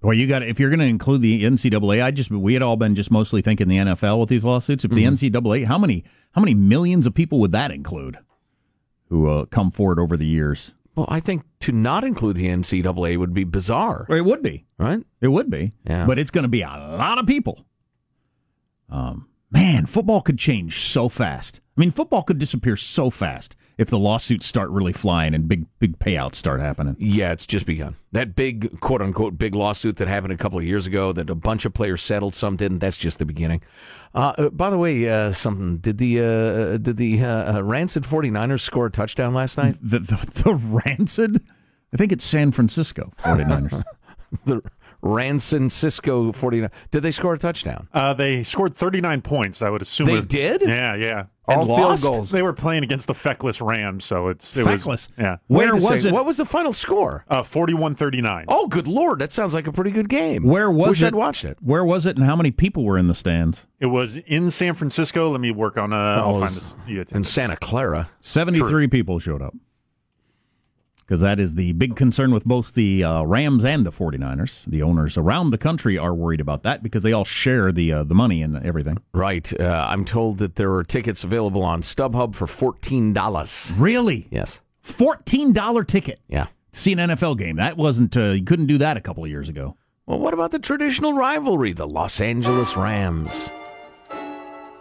Well, 0.00 0.14
you 0.14 0.26
got 0.26 0.42
if 0.42 0.58
you're 0.58 0.70
going 0.70 0.80
to 0.80 0.86
include 0.86 1.20
the 1.22 1.44
NCAA, 1.44 2.02
I 2.02 2.10
just 2.10 2.30
we 2.30 2.54
had 2.54 2.62
all 2.62 2.76
been 2.76 2.94
just 2.94 3.10
mostly 3.10 3.42
thinking 3.42 3.68
the 3.68 3.76
NFL 3.76 4.18
with 4.18 4.28
these 4.30 4.44
lawsuits. 4.44 4.84
If 4.84 4.90
the 4.92 5.04
Mm-hmm. 5.04 5.36
NCAA, 5.36 5.66
how 5.66 5.76
many 5.78 6.04
how 6.32 6.40
many 6.40 6.54
millions 6.54 7.06
of 7.06 7.12
people 7.14 7.38
would 7.40 7.52
that 7.52 7.70
include 7.70 8.16
who 9.10 9.28
uh, 9.28 9.44
come 9.46 9.70
forward 9.70 9.98
over 10.00 10.16
the 10.16 10.24
years? 10.26 10.72
Well, 10.96 11.06
I 11.08 11.20
think 11.20 11.42
to 11.62 11.72
not 11.72 12.04
include 12.04 12.36
the 12.36 12.46
NCAA 12.46 13.16
would 13.16 13.32
be 13.34 13.44
bizarre. 13.44 14.06
Well, 14.08 14.18
it 14.18 14.24
would 14.24 14.42
be, 14.42 14.66
right? 14.78 15.00
It 15.20 15.28
would 15.28 15.50
be, 15.50 15.72
Yeah. 15.86 16.06
but 16.06 16.18
it's 16.18 16.30
going 16.30 16.42
to 16.42 16.48
be 16.48 16.62
a 16.62 16.66
lot 16.68 17.18
of 17.18 17.26
people. 17.26 17.64
Um, 18.88 19.28
man, 19.50 19.86
football 19.86 20.20
could 20.20 20.38
change 20.38 20.80
so 20.80 21.08
fast. 21.08 21.60
I 21.76 21.80
mean, 21.80 21.90
football 21.90 22.22
could 22.22 22.38
disappear 22.38 22.76
so 22.76 23.10
fast 23.10 23.56
if 23.82 23.90
the 23.90 23.98
lawsuits 23.98 24.46
start 24.46 24.70
really 24.70 24.92
flying 24.92 25.34
and 25.34 25.48
big 25.48 25.66
big 25.78 25.98
payouts 25.98 26.36
start 26.36 26.60
happening. 26.60 26.96
Yeah, 26.98 27.32
it's 27.32 27.46
just 27.46 27.66
begun. 27.66 27.96
That 28.12 28.34
big 28.34 28.80
quote 28.80 29.02
unquote 29.02 29.36
big 29.36 29.54
lawsuit 29.54 29.96
that 29.96 30.08
happened 30.08 30.32
a 30.32 30.36
couple 30.36 30.58
of 30.58 30.64
years 30.64 30.86
ago 30.86 31.12
that 31.12 31.28
a 31.28 31.34
bunch 31.34 31.64
of 31.64 31.74
players 31.74 32.00
settled, 32.00 32.34
some 32.34 32.56
didn't. 32.56 32.78
That's 32.78 32.96
just 32.96 33.18
the 33.18 33.24
beginning. 33.26 33.60
Uh, 34.14 34.32
uh, 34.38 34.48
by 34.50 34.70
the 34.70 34.78
way, 34.78 35.08
uh, 35.08 35.32
something 35.32 35.78
did 35.78 35.98
the 35.98 36.20
uh, 36.20 36.76
did 36.78 36.96
the 36.96 37.22
uh, 37.22 37.56
uh, 37.56 37.62
rancid 37.64 38.04
49ers 38.04 38.60
score 38.60 38.86
a 38.86 38.90
touchdown 38.90 39.34
last 39.34 39.58
night? 39.58 39.76
The 39.82 39.98
the, 39.98 40.42
the 40.44 40.54
rancid, 40.86 41.42
I 41.92 41.96
think 41.96 42.12
it's 42.12 42.24
San 42.24 42.52
Francisco 42.52 43.12
49ers. 43.20 43.82
the 44.46 44.62
rancid 45.02 45.70
Cisco 45.72 46.32
49 46.32 46.70
Did 46.90 47.02
they 47.02 47.10
score 47.10 47.34
a 47.34 47.38
touchdown? 47.38 47.88
Uh, 47.92 48.14
they 48.14 48.42
scored 48.42 48.74
39 48.74 49.20
points. 49.22 49.60
I 49.62 49.68
would 49.70 49.82
assume 49.82 50.06
They 50.06 50.16
it- 50.18 50.28
did? 50.28 50.62
Yeah, 50.62 50.94
yeah. 50.94 51.24
And 51.48 51.60
All 51.62 51.66
lost? 51.66 52.04
field 52.04 52.14
goals. 52.14 52.30
They 52.30 52.40
were 52.40 52.52
playing 52.52 52.84
against 52.84 53.08
the 53.08 53.14
feckless 53.14 53.60
Rams, 53.60 54.04
so 54.04 54.28
it's 54.28 54.56
it 54.56 54.62
Feckless? 54.64 54.86
Was, 54.86 55.08
yeah. 55.18 55.38
Where 55.48 55.74
was 55.74 55.88
second, 55.88 56.06
it? 56.06 56.12
What 56.12 56.24
was 56.24 56.36
the 56.36 56.44
final 56.44 56.72
score? 56.72 57.24
Uh, 57.28 57.42
41-39. 57.42 58.44
Oh, 58.46 58.68
good 58.68 58.86
lord! 58.86 59.18
That 59.18 59.32
sounds 59.32 59.52
like 59.52 59.66
a 59.66 59.72
pretty 59.72 59.90
good 59.90 60.08
game. 60.08 60.44
Where 60.44 60.70
was 60.70 60.90
Wish 60.90 61.02
it? 61.02 61.06
I'd 61.06 61.16
watched 61.16 61.44
it. 61.44 61.58
Where 61.60 61.84
was 61.84 62.06
it, 62.06 62.16
and 62.16 62.24
how 62.26 62.36
many 62.36 62.52
people 62.52 62.84
were 62.84 62.96
in 62.96 63.08
the 63.08 63.14
stands? 63.14 63.66
It 63.80 63.86
was 63.86 64.16
in 64.18 64.50
San 64.50 64.74
Francisco. 64.74 65.30
Let 65.30 65.40
me 65.40 65.50
work 65.50 65.76
on. 65.76 65.92
Uh, 65.92 65.96
Oh, 65.96 66.00
I'll 66.00 66.30
find 66.34 66.40
was 66.42 66.54
this. 66.54 67.08
the 67.10 67.16
in. 67.16 67.24
Santa 67.24 67.56
Clara. 67.56 68.08
73 68.20 68.86
people 68.86 69.18
showed 69.18 69.42
up. 69.42 69.52
Because 71.04 71.20
that 71.20 71.38
is 71.40 71.54
the 71.56 71.72
big 71.72 71.94
concern 71.96 72.32
with 72.32 72.44
both 72.44 72.74
the 72.74 73.04
uh, 73.04 73.22
Rams 73.24 73.64
and 73.64 73.84
the 73.84 73.90
49ers. 73.90 74.64
The 74.66 74.82
owners 74.82 75.16
around 75.16 75.50
the 75.50 75.58
country 75.58 75.98
are 75.98 76.14
worried 76.14 76.40
about 76.40 76.62
that 76.62 76.82
because 76.82 77.02
they 77.02 77.12
all 77.12 77.24
share 77.24 77.70
the 77.72 77.92
uh, 77.92 78.04
the 78.04 78.14
money 78.14 78.40
and 78.42 78.56
everything. 78.64 78.98
Right. 79.12 79.52
Uh, 79.60 79.86
I'm 79.88 80.04
told 80.04 80.38
that 80.38 80.56
there 80.56 80.72
are 80.74 80.84
tickets 80.84 81.22
available 81.24 81.62
on 81.62 81.82
StubHub 81.82 82.34
for 82.34 82.46
fourteen 82.46 83.12
dollars. 83.12 83.72
Really? 83.76 84.28
Yes. 84.30 84.60
$14 84.86 85.86
ticket 85.86 86.18
Yeah. 86.28 86.46
to 86.72 86.80
see 86.80 86.92
an 86.92 86.98
NFL 86.98 87.38
game. 87.38 87.54
That 87.56 87.76
wasn't, 87.76 88.16
uh, 88.16 88.30
you 88.30 88.42
couldn't 88.44 88.66
do 88.66 88.78
that 88.78 88.96
a 88.96 89.00
couple 89.00 89.22
of 89.22 89.30
years 89.30 89.48
ago. 89.48 89.76
Well, 90.06 90.18
what 90.18 90.34
about 90.34 90.50
the 90.50 90.58
traditional 90.58 91.12
rivalry, 91.12 91.72
the 91.72 91.86
Los 91.86 92.20
Angeles 92.20 92.76
Rams, 92.76 93.48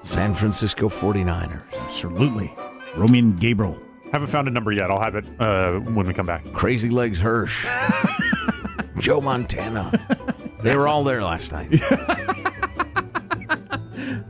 San 0.01 0.33
Francisco 0.33 0.89
49ers? 0.89 1.61
Absolutely. 1.87 2.51
Roman 2.95 3.35
Gabriel. 3.35 3.77
Haven't 4.11 4.27
found 4.27 4.47
a 4.47 4.51
number 4.51 4.71
yet. 4.71 4.91
I'll 4.91 5.01
have 5.01 5.15
it 5.15 5.25
uh, 5.39 5.79
when 5.79 6.05
we 6.07 6.13
come 6.13 6.25
back. 6.25 6.43
Crazy 6.53 6.89
Legs 6.89 7.19
Hirsch, 7.19 7.65
Joe 8.99 9.21
Montana. 9.21 9.91
They 10.61 10.75
were 10.75 10.87
all 10.87 11.03
there 11.03 11.21
last 11.23 11.51
night. 11.51 11.73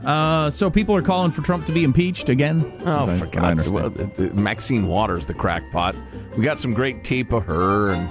Uh, 0.04 0.50
so 0.50 0.68
people 0.68 0.96
are 0.96 1.02
calling 1.02 1.30
for 1.30 1.42
Trump 1.42 1.64
to 1.66 1.72
be 1.72 1.84
impeached 1.84 2.28
again? 2.28 2.72
Oh, 2.84 3.06
I- 3.06 3.16
for 3.18 3.26
God's 3.26 3.64
sake. 3.64 3.72
Well, 3.72 3.88
the- 3.90 4.06
the- 4.06 4.34
Maxine 4.34 4.88
Waters, 4.88 5.26
the 5.26 5.34
crackpot. 5.34 5.94
We 6.36 6.42
got 6.44 6.58
some 6.58 6.74
great 6.74 7.04
tape 7.04 7.32
of 7.32 7.44
her. 7.44 7.90
and 7.90 8.08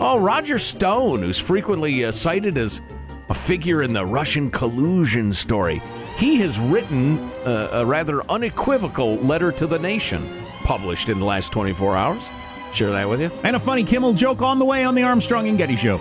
Oh, 0.00 0.18
Roger 0.18 0.58
Stone, 0.58 1.20
who's 1.22 1.38
frequently 1.38 2.04
uh, 2.06 2.12
cited 2.12 2.56
as 2.56 2.80
a 3.28 3.34
figure 3.34 3.82
in 3.82 3.92
the 3.92 4.06
Russian 4.06 4.50
collusion 4.50 5.34
story. 5.34 5.82
He 6.16 6.36
has 6.38 6.58
written 6.58 7.18
uh, 7.44 7.68
a 7.72 7.84
rather 7.84 8.22
unequivocal 8.30 9.16
letter 9.16 9.52
to 9.52 9.66
the 9.66 9.78
nation, 9.78 10.26
published 10.68 11.08
in 11.08 11.18
the 11.18 11.24
last 11.24 11.50
24 11.50 11.96
hours. 11.96 12.28
Share 12.74 12.90
that 12.90 13.08
with 13.08 13.22
you. 13.22 13.30
And 13.42 13.56
a 13.56 13.60
funny 13.60 13.84
Kimmel 13.84 14.12
joke 14.12 14.42
on 14.42 14.58
the 14.58 14.66
way 14.66 14.84
on 14.84 14.94
the 14.94 15.02
Armstrong 15.02 15.48
and 15.48 15.56
Getty 15.56 15.76
Show. 15.76 15.98